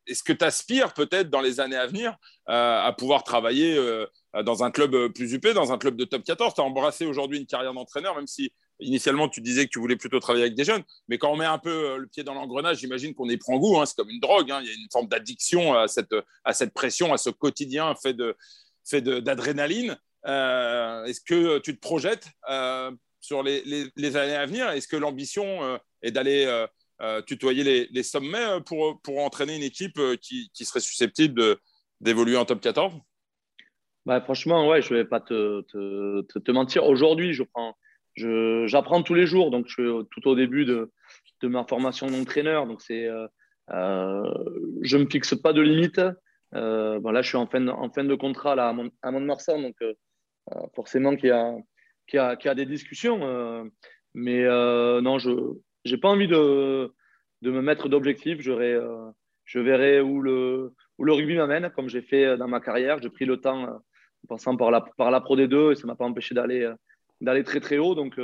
est-ce 0.07 0.23
que 0.23 0.33
tu 0.33 0.45
aspires 0.45 0.95
peut-être 0.95 1.31
dans 1.31 1.41
les 1.41 1.61
années 1.61 1.77
à 1.77 1.87
venir 1.87 2.17
euh, 2.49 2.81
à 2.81 2.93
pouvoir 2.93 3.25
travailler 3.25 3.77
euh, 3.77 4.07
dans 4.45 4.65
un 4.65 4.71
club 4.71 5.13
plus 5.13 5.33
UP, 5.33 5.47
dans 5.49 5.73
un 5.73 5.79
club 5.79 5.97
de 5.97 6.05
top 6.05 6.25
14 6.25 6.55
Tu 6.55 6.61
as 6.61 6.65
embrassé 6.65 7.07
aujourd'hui 7.07 7.39
une 7.39 7.47
carrière 7.47 7.75
d'entraîneur, 7.75 8.17
même 8.17 8.27
si 8.27 8.53
initialement 8.81 9.29
tu 9.29 9.41
disais 9.41 9.67
que 9.67 9.71
tu 9.71 9.79
voulais 9.79 9.97
plutôt 9.97 10.19
travailler 10.19 10.45
avec 10.45 10.57
des 10.57 10.65
jeunes. 10.65 10.83
Mais 11.09 11.19
quand 11.19 11.31
on 11.31 11.37
met 11.37 11.45
un 11.45 11.59
peu 11.59 11.71
euh, 11.71 11.97
le 11.99 12.07
pied 12.09 12.25
dans 12.25 12.35
l'engrenage, 12.35 12.79
j'imagine 12.79 13.15
qu'on 13.15 13.29
y 13.29 13.37
prend 13.37 13.57
goût. 13.59 13.81
Hein, 13.81 13.87
c'est 13.87 13.97
comme 13.97 14.11
une 14.11 14.21
drogue. 14.21 14.51
Hein. 14.51 14.61
il 14.63 14.69
y 14.69 14.71
a 14.71 14.75
une 14.75 14.91
forme 14.91 15.09
d'addiction 15.09 15.75
à 15.75 15.87
cette, 15.89 16.15
à 16.45 16.53
cette 16.53 16.75
pression, 16.75 17.13
à 17.13 17.19
ce 17.19 17.31
quotidien 17.31 17.95
fait 17.95 18.15
d'adrénaline. 19.03 19.97
De, 20.25 21.09
Est-ce 21.09 21.21
que 21.21 21.59
tu 21.59 21.75
te 21.77 21.81
projettes 21.81 22.27
sur 23.23 23.43
les, 23.43 24.17
années 24.17 24.35
à 24.35 24.45
venir 24.45 24.69
Est-ce 24.71 24.89
que 24.89 24.97
l'ambition 24.97 25.79
est 26.03 26.11
d'aller 26.11 26.67
euh, 27.03 27.21
tutoyer 27.21 27.89
les, 27.91 28.03
sommets 28.05 28.39
euh, 28.39 28.61
pour, 28.61 29.19
entraîner 29.19 29.57
une 29.57 29.65
équipe 29.65 29.99
euh, 29.99 30.15
qui, 30.15 30.49
serait 30.65 30.79
susceptible 30.79 31.57
d'évoluer 32.01 32.37
en 32.37 32.45
top 32.45 32.61
14 32.61 32.95
bah, 34.07 34.21
Franchement, 34.21 34.69
ouais, 34.69 34.83
je 34.83 34.95
ne 34.95 35.01
vais 35.01 35.05
pas 35.05 35.19
te, 35.19 36.53
mentir. 36.53 36.85
Aujourd'hui, 36.85 37.33
j'apprends 37.35 39.03
tous 39.03 39.15
les 39.15 39.27
jours. 39.27 39.51
Donc, 39.51 39.67
je 39.67 39.73
suis 39.73 40.07
tout 40.13 40.29
au 40.29 40.37
début 40.37 40.65
de, 40.65 40.93
ma 41.43 41.65
formation 41.65 42.07
d'entraîneur. 42.07 42.69
Donc, 42.69 42.81
je 42.89 43.27
ne 43.69 44.99
me 45.03 45.11
fixe 45.11 45.35
pas 45.35 45.53
de 45.53 45.61
limite. 45.61 46.01
Euh, 46.55 47.01
là, 47.11 47.23
je 47.23 47.29
suis 47.29 47.39
en 47.39 47.49
fin 47.49 47.63
de, 47.63 47.71
en 47.71 47.91
fin 47.91 48.05
de 48.05 48.15
contrat 48.15 48.55
là, 48.55 48.69
à 48.69 49.11
Mont-de-Marsan. 49.11 49.61
Donc, 49.61 49.75
forcément, 50.77 51.17
qu'il 51.17 51.31
y, 51.31 51.33
a, 51.33 51.53
qu'il 52.07 52.19
y, 52.19 52.21
a, 52.21 52.37
qu'il 52.37 52.49
y 52.49 52.51
a 52.51 52.55
des 52.55 52.67
discussions. 52.67 53.71
mais 54.15 54.45
non, 55.01 55.19
je 55.19 55.31
j'ai 55.85 55.99
pas 55.99 56.09
envie 56.09 56.29
de, 56.29 56.93
de 57.43 57.51
me 57.51 57.61
mettre 57.61 57.89
d'objectifs. 57.89 58.41
Je, 58.41 58.53
euh, 58.53 59.11
je 59.45 59.59
verrai 59.59 60.01
où 60.01 60.21
le, 60.23 60.73
où 60.99 61.05
le 61.05 61.13
rugby 61.13 61.37
m'amène, 61.37 61.71
comme 61.71 61.89
j'ai 61.89 62.03
fait 62.03 62.37
dans 62.37 62.49
ma 62.49 62.61
carrière. 62.61 63.01
J'ai 63.03 63.11
pris 63.11 63.25
le 63.25 63.39
temps 63.39 63.65
euh, 63.65 63.73
en 63.73 64.29
passant 64.29 64.57
par 64.57 64.71
la, 64.71 64.81
par 64.97 65.11
la 65.11 65.21
Pro 65.21 65.37
D2 65.37 65.73
et 65.73 65.75
ça 65.75 65.83
ne 65.83 65.89
m'a 65.89 65.97
pas 65.97 66.05
empêché 66.05 66.35
d'aller, 66.35 66.63
euh, 66.63 66.75
d'aller 67.21 67.45
très 67.45 67.61
très 67.61 67.79
haut. 67.79 67.95
Donc, 67.95 68.19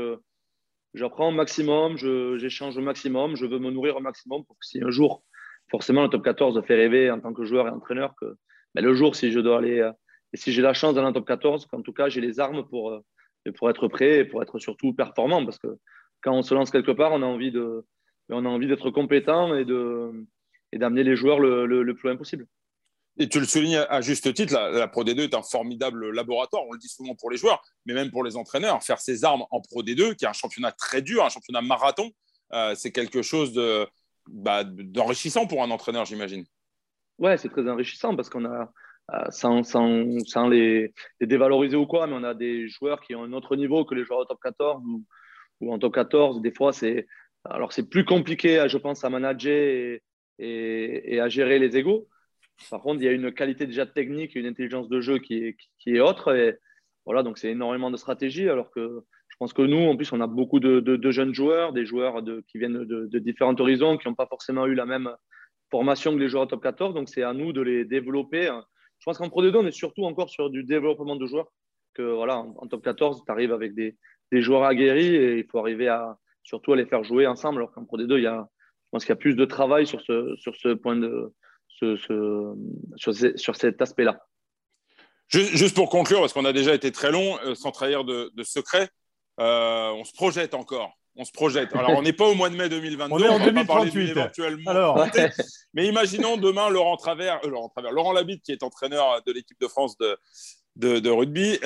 j'apprends 0.94 1.28
au 1.28 1.32
maximum, 1.32 1.96
j'échange 1.96 2.76
au 2.76 2.80
maximum, 2.80 3.36
je 3.36 3.46
veux 3.46 3.58
me 3.58 3.70
nourrir 3.70 3.96
au 3.96 4.00
maximum 4.00 4.44
pour 4.44 4.56
que 4.58 4.66
si 4.66 4.82
un 4.82 4.90
jour, 4.90 5.22
forcément, 5.70 6.02
le 6.02 6.08
top 6.08 6.24
14 6.24 6.62
fait 6.64 6.76
rêver 6.76 7.10
en 7.10 7.20
tant 7.20 7.32
que 7.32 7.44
joueur 7.44 7.66
et 7.66 7.70
entraîneur, 7.70 8.14
que 8.20 8.36
ben, 8.74 8.84
le 8.84 8.94
jour, 8.94 9.16
si 9.16 9.32
je 9.32 9.40
dois 9.40 9.58
aller, 9.58 9.80
euh, 9.80 9.92
et 10.32 10.36
si 10.36 10.52
j'ai 10.52 10.62
la 10.62 10.74
chance 10.74 10.94
d'aller 10.94 11.08
en 11.08 11.12
top 11.12 11.26
14, 11.26 11.66
qu'en 11.66 11.82
tout 11.82 11.92
cas, 11.92 12.08
j'ai 12.08 12.20
les 12.20 12.38
armes 12.38 12.66
pour, 12.68 12.90
euh, 12.90 13.00
pour 13.56 13.70
être 13.70 13.88
prêt 13.88 14.18
et 14.18 14.24
pour 14.24 14.42
être 14.42 14.58
surtout 14.58 14.92
performant. 14.92 15.44
Parce 15.44 15.58
que 15.58 15.78
quand 16.22 16.32
on 16.32 16.42
se 16.42 16.54
lance 16.54 16.70
quelque 16.70 16.92
part, 16.92 17.12
on 17.12 17.22
a 17.22 17.26
envie 17.26 17.50
de, 17.50 17.84
on 18.30 18.44
a 18.44 18.48
envie 18.48 18.66
d'être 18.66 18.90
compétent 18.90 19.54
et 19.54 19.64
de 19.64 20.12
et 20.72 20.78
d'amener 20.78 21.02
les 21.02 21.16
joueurs 21.16 21.40
le, 21.40 21.64
le, 21.66 21.94
plus 21.94 22.08
loin 22.08 22.16
possible. 22.16 22.46
Et 23.16 23.28
tu 23.28 23.40
le 23.40 23.46
soulignes 23.46 23.78
à 23.88 24.00
juste 24.02 24.32
titre, 24.34 24.52
la, 24.52 24.86
Pro 24.86 25.02
D2 25.02 25.20
est 25.20 25.34
un 25.34 25.42
formidable 25.42 26.10
laboratoire, 26.10 26.62
on 26.68 26.72
le 26.72 26.78
dit 26.78 26.88
souvent 26.88 27.14
pour 27.14 27.30
les 27.30 27.38
joueurs, 27.38 27.62
mais 27.86 27.94
même 27.94 28.10
pour 28.10 28.22
les 28.22 28.36
entraîneurs. 28.36 28.82
Faire 28.82 29.00
ses 29.00 29.24
armes 29.24 29.44
en 29.50 29.60
Pro 29.62 29.82
D2, 29.82 30.14
qui 30.14 30.24
est 30.26 30.28
un 30.28 30.34
championnat 30.34 30.72
très 30.72 31.00
dur, 31.00 31.24
un 31.24 31.30
championnat 31.30 31.62
marathon, 31.62 32.10
euh, 32.52 32.74
c'est 32.74 32.92
quelque 32.92 33.22
chose 33.22 33.52
de, 33.54 33.88
bah, 34.28 34.62
d'enrichissant 34.64 35.46
pour 35.46 35.62
un 35.62 35.70
entraîneur, 35.70 36.04
j'imagine. 36.04 36.44
Ouais, 37.18 37.38
c'est 37.38 37.48
très 37.48 37.68
enrichissant 37.68 38.14
parce 38.14 38.28
qu'on 38.28 38.44
a, 38.44 38.70
sans, 39.30 39.62
sans, 39.62 40.48
les, 40.48 40.92
dévaloriser 41.20 41.76
ou 41.76 41.86
quoi, 41.86 42.06
mais 42.06 42.14
on 42.14 42.24
a 42.24 42.34
des 42.34 42.68
joueurs 42.68 43.00
qui 43.00 43.14
ont 43.14 43.24
un 43.24 43.32
autre 43.32 43.56
niveau 43.56 43.84
que 43.84 43.94
les 43.94 44.04
joueurs 44.04 44.20
au 44.20 44.24
top 44.24 44.38
14 44.42 44.82
ou, 45.60 45.72
en 45.72 45.78
top 45.78 45.94
14. 45.94 46.42
Des 46.42 46.52
fois, 46.52 46.72
c'est 46.72 47.06
alors 47.44 47.72
c'est 47.72 47.88
plus 47.88 48.04
compliqué, 48.04 48.64
je 48.68 48.76
pense, 48.76 49.04
à 49.04 49.10
manager 49.10 49.98
et, 50.38 51.20
à 51.20 51.28
gérer 51.28 51.58
les 51.58 51.76
égaux. 51.76 52.08
Par 52.70 52.82
contre, 52.82 53.00
il 53.00 53.04
y 53.04 53.08
a 53.08 53.12
une 53.12 53.32
qualité 53.32 53.66
déjà 53.66 53.86
technique 53.86 54.36
et 54.36 54.40
une 54.40 54.46
intelligence 54.46 54.88
de 54.88 55.00
jeu 55.00 55.18
qui 55.18 55.44
est, 55.44 55.56
qui 55.78 55.96
est 55.96 56.00
autre. 56.00 56.34
Et 56.34 56.58
voilà, 57.06 57.22
donc 57.22 57.38
c'est 57.38 57.50
énormément 57.50 57.90
de 57.90 57.96
stratégie. 57.96 58.48
Alors 58.48 58.70
que 58.70 59.04
je 59.28 59.36
pense 59.38 59.52
que 59.52 59.62
nous, 59.62 59.88
en 59.88 59.96
plus, 59.96 60.12
on 60.12 60.20
a 60.20 60.26
beaucoup 60.26 60.60
de, 60.60 60.80
de, 60.80 61.10
jeunes 61.10 61.32
joueurs, 61.32 61.72
des 61.72 61.86
joueurs 61.86 62.22
de, 62.22 62.44
qui 62.48 62.58
viennent 62.58 62.84
de, 62.84 63.06
de 63.06 63.18
différents 63.20 63.58
horizons, 63.58 63.96
qui 63.96 64.08
n'ont 64.08 64.14
pas 64.14 64.26
forcément 64.26 64.66
eu 64.66 64.74
la 64.74 64.86
même 64.86 65.10
formation 65.70 66.12
que 66.12 66.18
les 66.18 66.28
joueurs 66.28 66.48
top 66.48 66.62
14. 66.62 66.94
Donc 66.94 67.08
c'est 67.08 67.22
à 67.22 67.32
nous 67.32 67.52
de 67.52 67.62
les 67.62 67.84
développer. 67.84 68.50
Je 68.98 69.04
pense 69.04 69.18
qu'en 69.18 69.28
Pro 69.28 69.42
D2, 69.42 69.56
on 69.56 69.66
est 69.66 69.72
surtout 69.72 70.04
encore 70.04 70.30
sur 70.30 70.50
du 70.50 70.64
développement 70.64 71.16
de 71.16 71.26
joueurs. 71.26 71.50
Que 71.94 72.02
voilà, 72.02 72.38
en, 72.38 72.66
top 72.66 72.84
14, 72.84 73.22
tu 73.24 73.32
arrives 73.32 73.52
avec 73.52 73.74
des, 73.74 73.96
des 74.32 74.42
joueurs 74.42 74.64
aguerris 74.64 75.14
et 75.14 75.38
il 75.38 75.46
faut 75.46 75.58
arriver 75.58 75.88
à 75.88 76.18
surtout 76.42 76.72
à 76.72 76.76
les 76.76 76.86
faire 76.86 77.04
jouer 77.04 77.26
ensemble. 77.26 77.58
Alors 77.58 77.72
qu'en 77.72 77.84
Pro 77.84 77.98
D2, 77.98 78.16
il 78.16 78.22
y 78.22 78.26
a, 78.26 78.48
je 78.84 78.88
pense 78.90 79.04
qu'il 79.04 79.10
y 79.10 79.12
a 79.12 79.16
plus 79.16 79.34
de 79.34 79.44
travail 79.44 79.86
sur 79.86 80.00
ce, 80.00 80.34
sur 80.36 80.56
ce 80.56 80.74
point 80.74 80.96
de, 80.96 81.32
ce, 81.68 81.96
sur, 81.96 83.14
sur, 83.36 83.56
cet 83.56 83.80
aspect-là. 83.82 84.18
Juste 85.28 85.76
pour 85.76 85.90
conclure, 85.90 86.20
parce 86.20 86.32
qu'on 86.32 86.46
a 86.46 86.52
déjà 86.52 86.74
été 86.74 86.90
très 86.90 87.12
long, 87.12 87.38
euh, 87.44 87.54
sans 87.54 87.70
trahir 87.70 88.04
de, 88.04 88.30
de 88.34 88.42
secret, 88.42 88.88
euh, 89.40 89.90
on 89.90 90.04
se 90.04 90.12
projette 90.12 90.54
encore. 90.54 90.97
On 91.18 91.24
se 91.24 91.32
projette. 91.32 91.74
Alors, 91.74 91.90
on 91.96 92.02
n'est 92.02 92.12
pas 92.12 92.26
au 92.26 92.34
mois 92.34 92.48
de 92.48 92.56
mai 92.56 92.68
2022. 92.68 93.12
On 93.14 93.18
est 93.18 93.28
en 93.28 93.44
2038. 93.44 94.16
Alors. 94.66 95.04
Mais 95.74 95.86
imaginons 95.86 96.36
demain 96.36 96.70
Laurent 96.70 96.96
Travers, 96.96 97.40
euh, 97.44 97.48
Laurent 97.48 97.68
Travers, 97.68 97.92
Laurent 97.92 98.12
Labitte, 98.12 98.42
qui 98.44 98.52
est 98.52 98.62
entraîneur 98.62 99.20
de 99.26 99.32
l'équipe 99.32 99.60
de 99.60 99.66
France 99.66 99.98
de, 99.98 100.16
de, 100.76 101.10
rugby, 101.10 101.58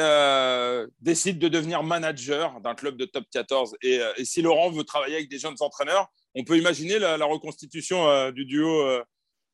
décide 1.00 1.38
de 1.38 1.48
devenir 1.48 1.82
manager 1.82 2.60
d'un 2.62 2.74
club 2.74 2.96
de 2.96 3.04
top 3.04 3.24
14. 3.30 3.76
Et, 3.82 4.00
et, 4.16 4.24
si 4.24 4.40
Laurent 4.40 4.70
veut 4.70 4.84
travailler 4.84 5.16
avec 5.16 5.28
des 5.28 5.38
jeunes 5.38 5.56
entraîneurs, 5.60 6.10
on 6.34 6.44
peut 6.44 6.56
imaginer 6.56 6.98
la, 6.98 7.24
reconstitution 7.24 8.08
euh, 8.08 8.30
du 8.30 8.44
duo 8.44 8.82
euh, 8.82 9.02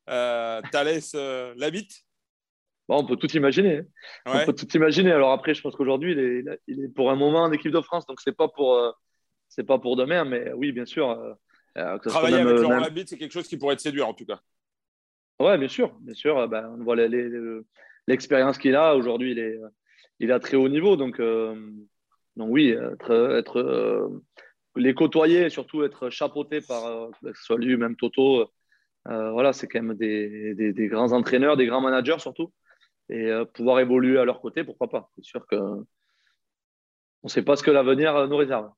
euh, 0.09 0.61
Thalès-Labitte 0.71 1.91
On 2.87 3.05
peut 3.05 3.17
tout 3.17 3.31
imaginer. 3.35 3.81
Hein. 4.25 4.41
On 4.41 4.45
peut 4.45 4.53
tout 4.53 4.69
imaginer. 4.75 5.11
Alors 5.11 5.31
après, 5.31 5.53
je 5.53 5.61
pense 5.61 5.75
qu'aujourd'hui, 5.75 6.13
il 6.67 6.83
est, 6.83 6.87
pour 6.89 7.11
un 7.11 7.15
moment 7.15 7.43
en 7.43 7.51
équipe 7.51 7.71
de 7.71 7.81
France, 7.81 8.05
donc 8.05 8.21
c'est 8.21 8.35
pas 8.35 8.47
pour 8.47 8.77
c'est 9.49 9.65
pas 9.65 9.79
pour 9.79 9.95
demain, 9.95 10.23
mais 10.23 10.53
oui, 10.53 10.71
bien 10.71 10.85
sûr. 10.85 11.37
Travailler 12.05 12.37
avec 12.37 12.57
Laurent 12.57 12.79
Labitte, 12.79 13.09
c'est 13.09 13.17
quelque 13.17 13.31
chose 13.31 13.47
qui 13.47 13.57
pourrait 13.57 13.75
te 13.75 13.81
séduire 13.81 14.07
en 14.07 14.13
tout 14.13 14.25
cas. 14.25 14.39
Ouais, 15.39 15.57
bien 15.57 15.67
sûr, 15.67 15.95
bien 16.01 16.13
sûr. 16.13 16.47
Ben, 16.47 16.75
on 16.77 16.83
voit 16.83 16.95
l'expérience 18.07 18.57
qu'il 18.57 18.75
a 18.75 18.95
aujourd'hui. 18.95 19.31
Il 19.31 19.39
est, 19.39 19.59
il 20.19 20.29
est 20.29 20.33
à 20.33 20.39
très 20.39 20.57
haut 20.57 20.69
niveau, 20.69 20.95
donc, 20.95 21.19
donc 21.19 22.49
oui, 22.49 22.69
être, 22.69 23.35
être 23.37 24.21
les 24.75 24.93
côtoyer 24.93 25.45
et 25.45 25.49
surtout 25.49 25.83
être 25.83 26.09
chapeauté 26.09 26.61
par, 26.61 26.85
euh, 26.85 27.09
que 27.23 27.33
ce 27.33 27.43
soit 27.43 27.57
lui, 27.57 27.77
même 27.77 27.95
Toto, 27.95 28.51
euh, 29.07 29.31
voilà, 29.31 29.53
c'est 29.53 29.67
quand 29.67 29.81
même 29.81 29.97
des, 29.97 30.53
des, 30.55 30.87
grands 30.87 31.11
entraîneurs, 31.11 31.57
des 31.57 31.65
grands 31.65 31.81
managers 31.81 32.19
surtout. 32.19 32.51
Et 33.09 33.27
euh, 33.27 33.45
pouvoir 33.45 33.79
évoluer 33.79 34.19
à 34.19 34.25
leur 34.25 34.41
côté, 34.41 34.63
pourquoi 34.63 34.89
pas 34.89 35.09
C'est 35.15 35.25
sûr 35.25 35.45
que 35.47 35.55
on 37.21 37.27
ne 37.27 37.29
sait 37.29 37.43
pas 37.43 37.55
ce 37.55 37.63
que 37.63 37.71
l'avenir 37.71 38.27
nous 38.27 38.37
réserve. 38.37 38.71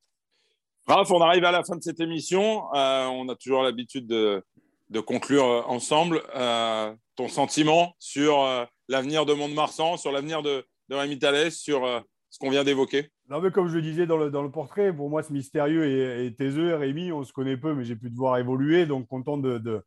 Raph, 0.86 1.10
on 1.10 1.20
arrive 1.20 1.44
à 1.44 1.52
la 1.52 1.62
fin 1.62 1.76
de 1.76 1.82
cette 1.82 2.00
émission. 2.00 2.64
on 2.72 3.28
a 3.28 3.34
toujours 3.36 3.62
l'habitude 3.62 4.06
de, 4.06 4.42
conclure 5.06 5.64
ensemble. 5.68 6.22
ton 7.16 7.28
sentiment 7.28 7.94
sur 7.98 8.44
l'avenir 8.88 9.26
de 9.26 9.32
Mont-de-Marsan, 9.32 9.96
sur 9.96 10.12
l'avenir 10.12 10.42
de, 10.42 10.64
de 10.88 10.94
Rémi 10.94 11.18
Thalès, 11.18 11.56
sur 11.56 11.82
ce 12.30 12.38
qu'on 12.38 12.50
vient 12.50 12.64
d'évoquer 12.64 13.10
non, 13.28 13.40
mais 13.40 13.50
comme 13.50 13.68
je 13.68 13.76
le 13.76 13.82
disais 13.82 14.04
dans 14.04 14.18
le, 14.18 14.50
portrait, 14.50 14.94
pour 14.94 15.08
moi, 15.08 15.22
c'est 15.22 15.32
mystérieux 15.32 15.86
et, 15.86 16.26
et 16.26 16.34
taiseux. 16.34 16.74
Rémi, 16.74 17.12
on 17.12 17.24
se 17.24 17.32
connaît 17.32 17.56
peu, 17.56 17.72
mais 17.72 17.82
j'ai 17.82 17.96
pu 17.96 18.10
te 18.10 18.16
voir 18.16 18.36
évoluer. 18.36 18.84
Donc, 18.84 19.08
content 19.08 19.38
de 19.38 19.82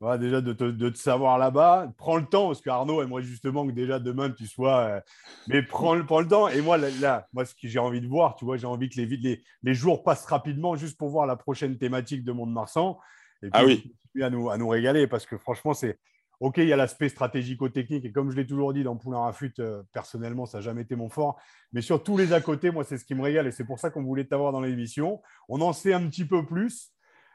voilà, 0.00 0.16
déjà 0.16 0.40
de 0.40 0.54
te, 0.54 0.64
de 0.64 0.88
te 0.88 0.96
savoir 0.96 1.36
là-bas. 1.36 1.92
Prends 1.98 2.16
le 2.16 2.24
temps, 2.24 2.46
parce 2.46 2.62
qu'Arnaud 2.62 3.02
aimerait 3.02 3.22
justement 3.22 3.66
que 3.66 3.72
déjà 3.72 3.98
demain 3.98 4.30
tu 4.30 4.46
sois. 4.46 4.78
Euh, 4.78 5.00
mais 5.46 5.62
prends, 5.62 6.02
prends, 6.04 6.20
le 6.20 6.26
temps. 6.26 6.48
Et 6.48 6.62
moi, 6.62 6.78
là, 6.78 7.28
moi, 7.34 7.44
ce 7.44 7.54
que 7.54 7.68
j'ai 7.68 7.78
envie 7.78 8.00
de 8.00 8.06
voir, 8.06 8.34
tu 8.36 8.46
vois, 8.46 8.56
j'ai 8.56 8.66
envie 8.66 8.88
que 8.88 8.96
les, 8.96 9.04
les, 9.04 9.42
les, 9.62 9.74
jours 9.74 10.02
passent 10.02 10.24
rapidement 10.24 10.74
juste 10.74 10.96
pour 10.96 11.10
voir 11.10 11.26
la 11.26 11.36
prochaine 11.36 11.76
thématique 11.76 12.24
de 12.24 12.32
Monde-Marsan. 12.32 12.98
Et 13.42 13.50
puis, 13.50 13.52
ah 13.52 13.64
oui. 13.64 13.94
à 14.22 14.30
nous, 14.30 14.48
à 14.48 14.56
nous 14.56 14.68
régaler, 14.68 15.06
parce 15.06 15.26
que 15.26 15.36
franchement, 15.36 15.74
c'est 15.74 15.98
OK, 16.40 16.56
il 16.56 16.68
y 16.68 16.72
a 16.72 16.76
l'aspect 16.76 17.10
stratégico-technique, 17.10 18.06
et 18.06 18.12
comme 18.12 18.30
je 18.30 18.36
l'ai 18.36 18.46
toujours 18.46 18.72
dit 18.72 18.82
dans 18.82 18.96
Poulain 18.96 19.26
à 19.26 19.32
Fut, 19.34 19.52
euh, 19.58 19.82
personnellement, 19.92 20.46
ça 20.46 20.58
n'a 20.58 20.62
jamais 20.62 20.80
été 20.80 20.96
mon 20.96 21.10
fort. 21.10 21.38
Mais 21.74 21.82
sur 21.82 22.02
tous 22.02 22.16
les 22.16 22.32
à 22.32 22.40
côté, 22.40 22.70
moi, 22.70 22.84
c'est 22.84 22.96
ce 22.96 23.04
qui 23.04 23.14
me 23.14 23.20
régale, 23.20 23.46
et 23.46 23.52
c'est 23.52 23.66
pour 23.66 23.78
ça 23.78 23.90
qu'on 23.90 24.02
voulait 24.02 24.24
t'avoir 24.24 24.50
dans 24.50 24.62
l'émission. 24.62 25.20
On 25.50 25.60
en 25.60 25.74
sait 25.74 25.92
un 25.92 26.06
petit 26.08 26.24
peu 26.24 26.46
plus 26.46 26.94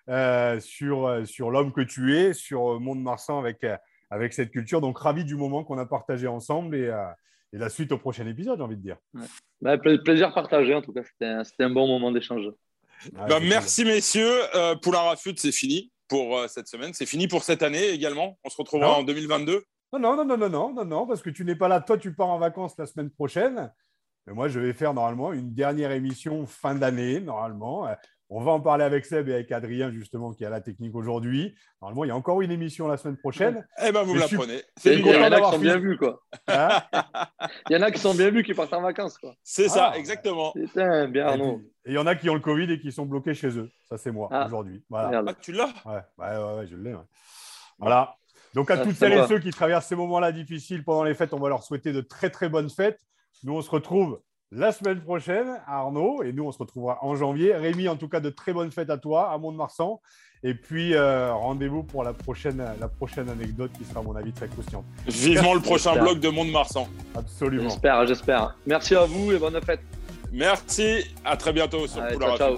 euh, 0.10 0.60
sur, 0.60 1.08
euh, 1.08 1.26
sur 1.26 1.52
l'homme 1.52 1.72
que 1.72 1.82
tu 1.82 2.18
es, 2.18 2.34
sur 2.34 2.80
Monde-Marsan 2.80 3.40
avec, 3.40 3.66
avec 4.10 4.34
cette 4.34 4.52
culture. 4.52 4.82
Donc, 4.82 4.98
ravi 4.98 5.26
du 5.26 5.36
moment 5.36 5.64
qu'on 5.64 5.78
a 5.78 5.86
partagé 5.86 6.28
ensemble 6.28 6.76
et, 6.76 6.94
et, 7.54 7.58
la 7.58 7.70
suite 7.70 7.92
au 7.92 7.98
prochain 7.98 8.28
épisode, 8.28 8.58
j'ai 8.58 8.64
envie 8.64 8.78
de 8.78 8.82
dire. 8.82 8.98
Bah, 9.62 9.78
plaisir 9.78 10.34
partagé, 10.34 10.74
en 10.76 10.82
tout 10.82 10.94
cas. 10.94 11.02
C'était 11.04 11.64
un, 11.64 11.70
bon 11.70 11.88
moment 11.88 12.12
d'échange. 12.12 12.46
Bah, 13.14 13.40
merci, 13.42 13.86
messieurs. 13.86 14.34
Poulain 14.82 15.10
à 15.12 15.16
Fut, 15.16 15.36
c'est 15.38 15.52
fini 15.52 15.92
pour 16.08 16.38
euh, 16.38 16.48
cette 16.48 16.68
semaine. 16.68 16.94
C'est 16.94 17.06
fini 17.06 17.28
pour 17.28 17.44
cette 17.44 17.64
année 17.64 17.90
également. 17.90 18.38
On 18.44 18.50
se 18.50 18.58
retrouvera 18.58 18.98
en 18.98 19.04
2022. 19.04 19.64
Non, 19.94 20.00
non, 20.00 20.26
non, 20.26 20.38
non, 20.38 20.50
non, 20.50 20.74
non, 20.74 20.86
non, 20.86 21.08
parce 21.08 21.22
que 21.22 21.30
tu 21.30 21.46
n'es 21.46 21.56
pas 21.56 21.68
là. 21.68 21.80
Toi, 21.80 21.98
tu 21.98 22.14
pars 22.14 22.28
en 22.28 22.38
vacances 22.38 22.76
la 22.78 22.86
semaine 22.86 23.10
prochaine. 23.10 23.72
Mais 24.28 24.34
moi, 24.34 24.48
je 24.48 24.60
vais 24.60 24.74
faire 24.74 24.94
normalement 24.94 25.34
une 25.34 25.54
dernière 25.54 25.92
émission 25.92 26.46
fin 26.48 26.76
d'année, 26.76 27.20
normalement. 27.22 27.88
On 28.30 28.44
va 28.44 28.52
en 28.52 28.60
parler 28.60 28.84
avec 28.84 29.06
Seb 29.06 29.30
et 29.30 29.36
avec 29.36 29.52
Adrien, 29.52 29.92
justement, 29.92 30.34
qui 30.34 30.46
a 30.46 30.50
la 30.50 30.60
technique 30.60 30.96
aujourd'hui. 30.96 31.56
Normalement, 31.80 32.06
il 32.06 32.08
y 32.08 32.12
a 32.12 32.16
encore 32.16 32.42
une 32.42 32.52
émission 32.52 32.88
la 32.88 32.98
semaine 32.98 33.18
prochaine. 33.18 33.68
Eh 33.86 33.92
bien, 33.92 34.02
vous 34.02 34.16
me 34.16 34.20
l'apprenez. 34.20 34.64
Il 34.86 35.06
y 35.06 35.16
en 35.16 35.32
a 35.32 35.40
qui 35.40 35.52
sont 35.52 35.60
bien 35.60 35.78
vus, 35.78 35.98
quoi. 35.98 36.24
Hein 36.48 36.82
il 37.70 37.74
y 37.74 37.80
en 37.80 37.82
a 37.84 37.92
qui 37.92 38.00
sont 38.00 38.16
bien 38.16 38.32
vus, 38.32 38.44
qui 38.44 38.54
partent 38.54 38.74
en 38.74 38.82
vacances, 38.82 39.18
quoi. 39.20 39.36
C'est 39.44 39.70
ça, 39.70 39.92
ah. 39.94 39.98
exactement. 39.98 40.54
Putain, 40.54 41.08
bien, 41.08 41.38
non. 41.38 41.62
Et 41.86 41.92
il 41.92 41.94
y 41.94 41.98
en 42.00 42.08
a 42.08 42.16
qui 42.16 42.30
ont 42.30 42.34
le 42.34 42.40
Covid 42.40 42.72
et 42.72 42.80
qui 42.80 42.92
sont 42.92 43.06
bloqués 43.06 43.36
chez 43.36 43.50
eux. 43.60 43.70
Ça, 43.88 43.98
c'est 43.98 44.12
moi, 44.12 44.28
ah. 44.32 44.48
aujourd'hui. 44.48 44.84
Voilà. 44.90 45.24
Ah, 45.26 45.34
tu 45.40 45.52
l'as? 45.52 45.74
Ouais. 45.86 46.02
ouais, 46.18 46.56
ouais, 46.58 46.68
je 46.68 46.76
l'ai. 46.78 46.96
Voilà. 47.78 48.16
Donc, 48.56 48.72
à 48.72 48.78
toutes 48.78 48.96
celles 48.96 49.14
et 49.14 49.28
ceux 49.28 49.40
qui 49.40 49.52
traversent 49.52 49.88
ces 49.88 49.96
moments-là 49.96 50.32
difficiles 50.32 50.84
pendant 50.84 51.04
les 51.04 51.14
fêtes, 51.14 51.34
on 51.34 51.40
va 51.40 51.50
leur 51.50 51.64
souhaiter 51.64 51.94
de 51.94 52.02
très, 52.02 52.32
très 52.32 52.50
bonnes 52.50 52.70
fêtes. 52.70 53.00
Nous, 53.44 53.54
on 53.54 53.62
se 53.62 53.70
retrouve 53.70 54.22
la 54.52 54.72
semaine 54.72 55.02
prochaine, 55.02 55.48
Arnaud, 55.68 56.24
et 56.24 56.32
nous, 56.32 56.46
on 56.46 56.52
se 56.52 56.60
retrouvera 56.60 57.00
en 57.02 57.16
janvier. 57.16 57.54
Rémi, 57.56 57.88
en 57.90 57.96
tout 57.96 58.08
cas, 58.08 58.20
de 58.20 58.30
très 58.30 58.54
bonnes 58.54 58.72
fêtes 58.72 58.90
à 58.90 58.98
toi, 58.98 59.32
à 59.32 59.38
Mont-de-Marsan. 59.38 60.00
Et 60.44 60.54
puis, 60.54 60.94
euh, 60.94 61.34
rendez-vous 61.34 61.84
pour 61.84 62.04
la 62.04 62.14
prochaine, 62.14 62.64
la 62.80 62.88
prochaine 62.88 63.30
anecdote 63.30 63.72
qui 63.78 63.84
sera, 63.84 64.02
à 64.02 64.04
mon 64.04 64.16
avis, 64.16 64.32
très 64.32 64.48
croustillante. 64.48 64.86
Vivement 65.08 65.56
le 65.56 65.62
prochain 65.62 66.00
blog 66.00 66.20
de 66.20 66.30
Mont-de-Marsan. 66.30 66.88
Absolument. 67.16 67.70
J'espère, 67.70 68.06
j'espère. 68.06 68.56
Merci 68.68 68.96
à 68.96 69.06
vous 69.06 69.32
et 69.32 69.40
bonne 69.40 69.60
fête. 69.62 69.82
Merci. 70.32 71.06
À 71.24 71.36
très 71.38 71.54
bientôt 71.54 71.88
sur 71.88 72.02
Allez, 72.02 72.18
ciao, 72.18 72.38
ciao. 72.38 72.58